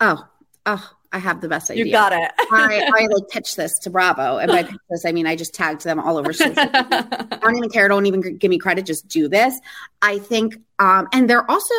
Oh, 0.00 0.26
oh, 0.64 0.90
I 1.12 1.18
have 1.18 1.40
the 1.40 1.48
best 1.48 1.70
idea. 1.70 1.86
You 1.86 1.92
got 1.92 2.12
it. 2.12 2.30
I, 2.52 2.90
I 2.94 3.06
like 3.06 3.28
pitched 3.30 3.56
this 3.56 3.78
to 3.80 3.90
Bravo, 3.90 4.38
and 4.38 4.50
by 4.50 4.62
pitch 4.70 4.80
this, 4.88 5.04
I 5.04 5.12
mean 5.12 5.26
I 5.26 5.36
just 5.36 5.54
tagged 5.54 5.82
them 5.82 5.98
all 5.98 6.16
over 6.16 6.32
social. 6.32 6.54
I 6.58 7.38
don't 7.42 7.56
even 7.56 7.70
care. 7.70 7.88
Don't 7.88 8.06
even 8.06 8.38
give 8.38 8.50
me 8.50 8.58
credit. 8.58 8.86
Just 8.86 9.08
do 9.08 9.28
this. 9.28 9.58
I 10.02 10.18
think, 10.18 10.56
um, 10.78 11.08
and 11.12 11.28
they're 11.28 11.48
also 11.50 11.74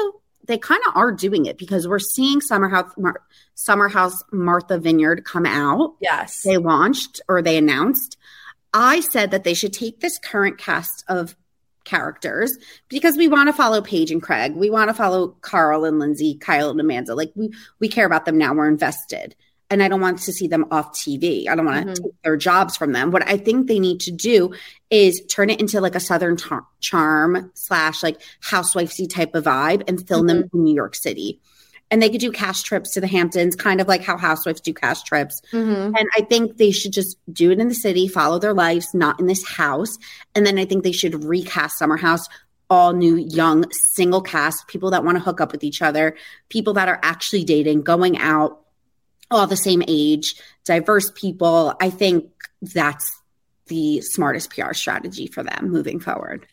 they 0.45 0.57
kind 0.57 0.81
of 0.87 0.97
are 0.97 1.11
doing 1.11 1.45
it 1.45 1.57
because 1.57 1.87
we're 1.87 1.99
seeing 1.99 2.41
Summer 2.41 2.67
House, 2.67 2.91
Mar- 2.97 3.21
Summer 3.55 3.87
House 3.87 4.21
Martha 4.31 4.77
Vineyard 4.77 5.23
come 5.23 5.45
out. 5.45 5.95
Yes, 6.01 6.41
they 6.43 6.57
launched 6.57 7.21
or 7.29 7.41
they 7.41 7.57
announced. 7.57 8.17
I 8.73 9.01
said 9.01 9.31
that 9.31 9.43
they 9.43 9.53
should 9.53 9.73
take 9.73 9.99
this 9.99 10.17
current 10.17 10.57
cast 10.57 11.03
of 11.07 11.35
characters 11.83 12.57
because 12.89 13.17
we 13.17 13.27
want 13.27 13.47
to 13.47 13.53
follow 13.53 13.81
Paige 13.81 14.11
and 14.11 14.21
Craig. 14.21 14.55
We 14.55 14.69
want 14.69 14.89
to 14.89 14.93
follow 14.93 15.29
Carl 15.41 15.85
and 15.85 15.99
Lindsay, 15.99 16.35
Kyle 16.35 16.69
and 16.69 16.79
Amanda. 16.79 17.15
Like 17.15 17.31
we 17.35 17.51
we 17.79 17.87
care 17.87 18.05
about 18.05 18.25
them 18.25 18.37
now. 18.37 18.53
We're 18.53 18.67
invested. 18.67 19.35
And 19.69 19.81
I 19.81 19.87
don't 19.87 20.01
want 20.01 20.19
to 20.19 20.33
see 20.33 20.47
them 20.47 20.65
off 20.69 20.91
TV. 20.91 21.47
I 21.47 21.55
don't 21.55 21.65
want 21.65 21.77
to 21.77 21.93
mm-hmm. 21.93 22.03
take 22.03 22.21
their 22.23 22.35
jobs 22.35 22.75
from 22.75 22.91
them. 22.91 23.11
What 23.11 23.25
I 23.25 23.37
think 23.37 23.67
they 23.67 23.79
need 23.79 24.01
to 24.01 24.11
do 24.11 24.53
is 24.89 25.25
turn 25.27 25.49
it 25.49 25.61
into 25.61 25.79
like 25.79 25.95
a 25.95 26.01
Southern 26.01 26.35
tar- 26.35 26.67
charm 26.81 27.51
slash 27.53 28.03
like 28.03 28.21
housewifey 28.43 29.09
type 29.09 29.33
of 29.33 29.45
vibe 29.45 29.87
and 29.87 30.05
film 30.05 30.27
mm-hmm. 30.27 30.41
them 30.41 30.49
in 30.53 30.63
New 30.65 30.75
York 30.75 30.93
City 30.93 31.39
and 31.91 32.01
they 32.01 32.09
could 32.09 32.21
do 32.21 32.31
cash 32.31 32.63
trips 32.63 32.91
to 32.93 33.01
the 33.01 33.07
Hamptons, 33.07 33.55
kind 33.55 33.81
of 33.81 33.87
like 33.87 34.01
how 34.01 34.17
housewives 34.17 34.61
do 34.61 34.73
cash 34.73 35.03
trips. 35.03 35.41
Mm-hmm. 35.51 35.93
And 35.95 36.07
I 36.17 36.21
think 36.21 36.55
they 36.55 36.71
should 36.71 36.93
just 36.93 37.17
do 37.31 37.51
it 37.51 37.59
in 37.59 37.67
the 37.67 37.75
city, 37.75 38.07
follow 38.07 38.39
their 38.39 38.53
lives, 38.53 38.93
not 38.93 39.19
in 39.19 39.27
this 39.27 39.45
house. 39.45 39.97
And 40.33 40.45
then 40.45 40.57
I 40.57 40.63
think 40.63 40.83
they 40.83 40.93
should 40.93 41.25
recast 41.25 41.77
Summer 41.77 41.97
House, 41.97 42.27
all 42.69 42.93
new, 42.93 43.17
young, 43.17 43.69
single 43.71 44.21
cast, 44.21 44.69
people 44.69 44.91
that 44.91 45.03
want 45.03 45.17
to 45.17 45.23
hook 45.23 45.41
up 45.41 45.51
with 45.51 45.65
each 45.65 45.81
other, 45.81 46.15
people 46.47 46.73
that 46.73 46.87
are 46.87 46.99
actually 47.03 47.43
dating, 47.43 47.81
going 47.81 48.17
out, 48.17 48.61
all 49.29 49.45
the 49.45 49.57
same 49.57 49.83
age, 49.85 50.35
diverse 50.63 51.11
people. 51.13 51.75
I 51.81 51.89
think 51.89 52.31
that's 52.61 53.19
the 53.67 53.99
smartest 53.99 54.49
PR 54.49 54.73
strategy 54.73 55.27
for 55.27 55.43
them 55.43 55.69
moving 55.69 55.99
forward. 55.99 56.47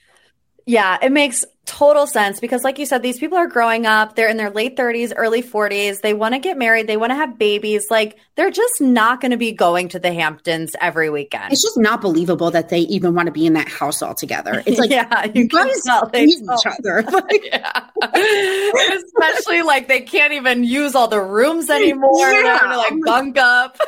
Yeah, 0.66 0.98
it 1.00 1.12
makes 1.12 1.44
total 1.68 2.06
sense 2.06 2.40
because 2.40 2.64
like 2.64 2.78
you 2.78 2.86
said 2.86 3.02
these 3.02 3.18
people 3.18 3.36
are 3.36 3.46
growing 3.46 3.86
up. 3.86 4.16
They're 4.16 4.28
in 4.28 4.38
their 4.38 4.50
late 4.50 4.76
30s 4.76 5.12
early 5.14 5.42
40s 5.42 6.00
they 6.00 6.14
want 6.14 6.34
to 6.34 6.40
get 6.40 6.56
married. 6.56 6.86
They 6.86 6.96
want 6.96 7.10
to 7.10 7.14
have 7.14 7.38
babies. 7.38 7.86
Like 7.90 8.16
they're 8.36 8.50
just 8.50 8.80
not 8.80 9.20
going 9.20 9.32
to 9.32 9.36
be 9.36 9.52
going 9.52 9.88
to 9.90 9.98
the 9.98 10.12
hamptons 10.12 10.74
every 10.80 11.10
weekend. 11.10 11.52
It's 11.52 11.62
just 11.62 11.76
not 11.76 12.00
believable 12.00 12.50
that 12.52 12.70
they 12.70 12.80
even 12.80 13.14
want 13.14 13.26
to 13.26 13.32
be 13.32 13.46
in 13.46 13.52
that 13.52 13.68
house 13.68 14.00
all 14.00 14.14
together 14.14 14.62
it's 14.64 14.78
like 14.78 14.90
yeah 14.90 15.26
you, 15.26 15.42
you 15.42 15.48
guys 15.48 15.82
each 16.14 16.66
other. 16.66 17.04
Yeah. 17.42 17.88
especially 19.04 19.62
like 19.62 19.88
they 19.88 20.00
can't 20.00 20.32
even 20.32 20.64
use 20.64 20.94
all 20.94 21.08
the 21.08 21.20
rooms 21.20 21.70
anymore. 21.70 22.30
Yeah. 22.30 22.42
they're 22.42 22.68
to 22.68 22.76
like 22.76 22.94
bunk 23.04 23.38
up. 23.38 23.78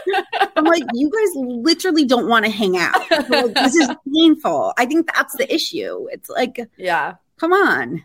I'm 0.56 0.64
like 0.64 0.82
you 0.92 1.10
guys 1.10 1.28
literally 1.36 2.04
don't 2.04 2.28
want 2.28 2.44
to 2.44 2.50
hang 2.50 2.76
out. 2.76 3.10
Like, 3.10 3.54
this 3.54 3.74
is 3.74 3.88
painful. 4.14 4.72
I 4.76 4.86
think 4.86 5.12
that's 5.12 5.36
the 5.36 5.52
issue. 5.52 6.06
It's 6.10 6.28
like 6.28 6.68
yeah 6.76 7.14
Come 7.40 7.54
on. 7.54 8.04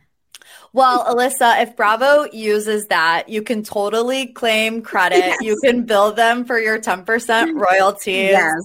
Well, 0.71 1.05
Alyssa, 1.05 1.61
if 1.61 1.75
Bravo 1.75 2.27
uses 2.31 2.88
that, 2.88 3.29
you 3.29 3.41
can 3.41 3.63
totally 3.63 4.27
claim 4.27 4.81
credit. 4.81 5.17
Yes. 5.17 5.41
You 5.41 5.57
can 5.63 5.83
bill 5.86 6.11
them 6.11 6.45
for 6.45 6.59
your 6.59 6.79
10% 6.79 7.59
royalties. 7.59 8.31
Yes. 8.31 8.61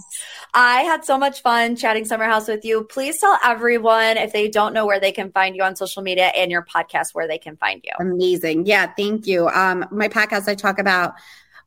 I 0.52 0.82
had 0.82 1.04
so 1.04 1.18
much 1.18 1.42
fun 1.42 1.76
chatting 1.76 2.04
Summer 2.04 2.24
House 2.24 2.48
with 2.48 2.64
you. 2.64 2.84
Please 2.84 3.20
tell 3.20 3.38
everyone 3.44 4.16
if 4.16 4.32
they 4.32 4.48
don't 4.48 4.74
know 4.74 4.86
where 4.86 4.98
they 4.98 5.12
can 5.12 5.30
find 5.30 5.54
you 5.54 5.62
on 5.62 5.76
social 5.76 6.02
media 6.02 6.26
and 6.36 6.50
your 6.50 6.64
podcast 6.64 7.14
where 7.14 7.28
they 7.28 7.38
can 7.38 7.56
find 7.56 7.80
you. 7.84 7.92
Amazing. 8.00 8.66
Yeah, 8.66 8.92
thank 8.96 9.26
you. 9.26 9.48
Um, 9.48 9.86
my 9.90 10.08
podcast, 10.08 10.48
I 10.48 10.54
talk 10.56 10.78
about 10.80 11.14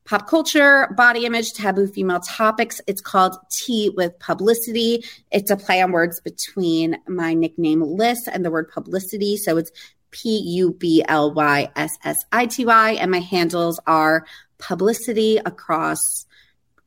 pop 0.05 0.27
culture, 0.27 0.93
body 0.97 1.25
image, 1.25 1.53
taboo 1.53 1.87
female 1.87 2.19
topics. 2.19 2.81
It's 2.87 3.01
called 3.01 3.35
Tea 3.49 3.91
with 3.95 4.17
Publyssity. 4.19 5.05
It's 5.31 5.51
a 5.51 5.57
play 5.57 5.81
on 5.81 5.91
words 5.91 6.19
between 6.19 6.97
my 7.07 7.33
nickname 7.33 7.81
Liss 7.81 8.27
and 8.27 8.43
the 8.43 8.51
word 8.51 8.69
publicity. 8.69 9.37
So 9.37 9.57
it's 9.57 9.71
P 10.11 10.37
U 10.37 10.73
B 10.73 11.03
L 11.07 11.33
Y 11.33 11.71
S 11.75 11.97
S 12.03 12.23
I 12.31 12.45
T 12.45 12.65
Y. 12.65 12.91
And 12.93 13.11
my 13.11 13.19
handles 13.19 13.79
are 13.87 14.25
Publyssity 14.59 15.41
across 15.45 16.25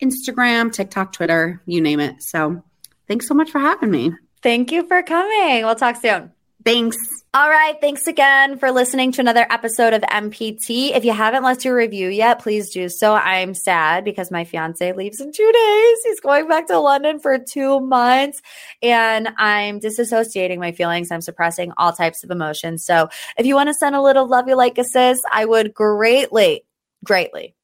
Instagram, 0.01 0.73
TikTok, 0.73 1.13
Twitter, 1.13 1.63
you 1.67 1.81
name 1.81 2.01
it. 2.01 2.23
So 2.23 2.63
thanks 3.09 3.27
so 3.27 3.35
much 3.35 3.51
for 3.51 3.59
having 3.59 3.91
me. 3.91 4.13
Thank 4.43 4.71
you 4.71 4.87
for 4.87 5.03
coming. 5.03 5.65
We'll 5.65 5.75
talk 5.75 5.97
soon. 5.97 6.36
Thanks. 6.67 6.97
All 7.33 7.49
right. 7.49 7.81
Thanks 7.81 8.09
again 8.09 8.59
for 8.59 8.73
listening 8.73 9.13
to 9.13 9.21
another 9.21 9.47
episode 9.51 9.93
of 9.93 10.03
MPT. 10.03 10.97
If 10.97 11.05
you 11.05 11.13
haven't 11.13 11.45
left 11.45 11.65
your 11.65 11.77
review 11.77 12.09
yet, 12.09 12.41
please 12.41 12.71
do 12.71 12.89
so. 12.89 13.15
I'm 13.15 13.55
sad 13.55 14.05
because 14.05 14.33
my 14.33 14.45
fiance 14.45 14.93
leaves 14.95 15.21
in 15.21 15.31
two 15.31 15.53
days. 15.53 15.99
He's 16.03 16.19
going 16.19 16.49
back 16.49 16.67
to 16.67 16.79
London 16.81 17.21
for 17.21 17.39
two 17.39 17.79
months 17.79 18.43
and 18.83 19.29
I'm 19.39 19.79
disassociating 19.79 20.59
my 20.59 20.73
feelings. 20.73 21.13
I'm 21.13 21.21
suppressing 21.21 21.73
all 21.77 21.93
types 21.93 22.25
of 22.25 22.33
emotions. 22.33 22.85
So 22.85 23.11
if 23.39 23.47
you 23.47 23.55
want 23.55 23.69
to 23.69 23.75
send 23.75 23.95
a 23.95 24.03
little 24.03 24.27
love 24.27 24.49
you 24.49 24.57
like 24.57 24.77
assist, 24.77 25.23
I 25.31 25.45
would 25.45 25.73
greatly, 25.73 26.65
greatly 27.05 27.56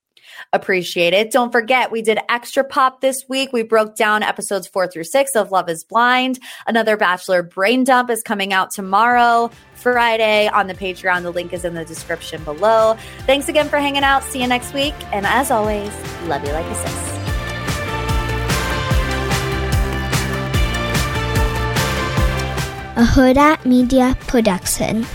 appreciate 0.52 1.12
it. 1.12 1.30
Don't 1.30 1.52
forget, 1.52 1.90
we 1.90 2.02
did 2.02 2.18
extra 2.28 2.64
pop 2.64 3.00
this 3.00 3.28
week. 3.28 3.52
We 3.52 3.62
broke 3.62 3.96
down 3.96 4.22
episodes 4.22 4.66
four 4.66 4.86
through 4.86 5.04
six 5.04 5.34
of 5.34 5.50
Love 5.50 5.68
is 5.68 5.84
Blind. 5.84 6.38
Another 6.66 6.96
Bachelor 6.96 7.42
brain 7.42 7.84
dump 7.84 8.10
is 8.10 8.22
coming 8.22 8.52
out 8.52 8.70
tomorrow, 8.70 9.50
Friday 9.74 10.48
on 10.48 10.66
the 10.66 10.74
Patreon. 10.74 11.22
The 11.22 11.32
link 11.32 11.52
is 11.52 11.64
in 11.64 11.74
the 11.74 11.84
description 11.84 12.42
below. 12.44 12.96
Thanks 13.20 13.48
again 13.48 13.68
for 13.68 13.78
hanging 13.78 14.04
out. 14.04 14.22
See 14.24 14.40
you 14.40 14.46
next 14.46 14.74
week. 14.74 14.94
And 15.12 15.26
as 15.26 15.50
always, 15.50 15.92
love 16.24 16.44
you 16.46 16.52
like 16.52 16.66
a 16.66 16.74
sis. 16.74 17.12
A 22.94 23.04
Hurrdat 23.04 23.64
Media 23.64 24.16
Production. 24.26 25.06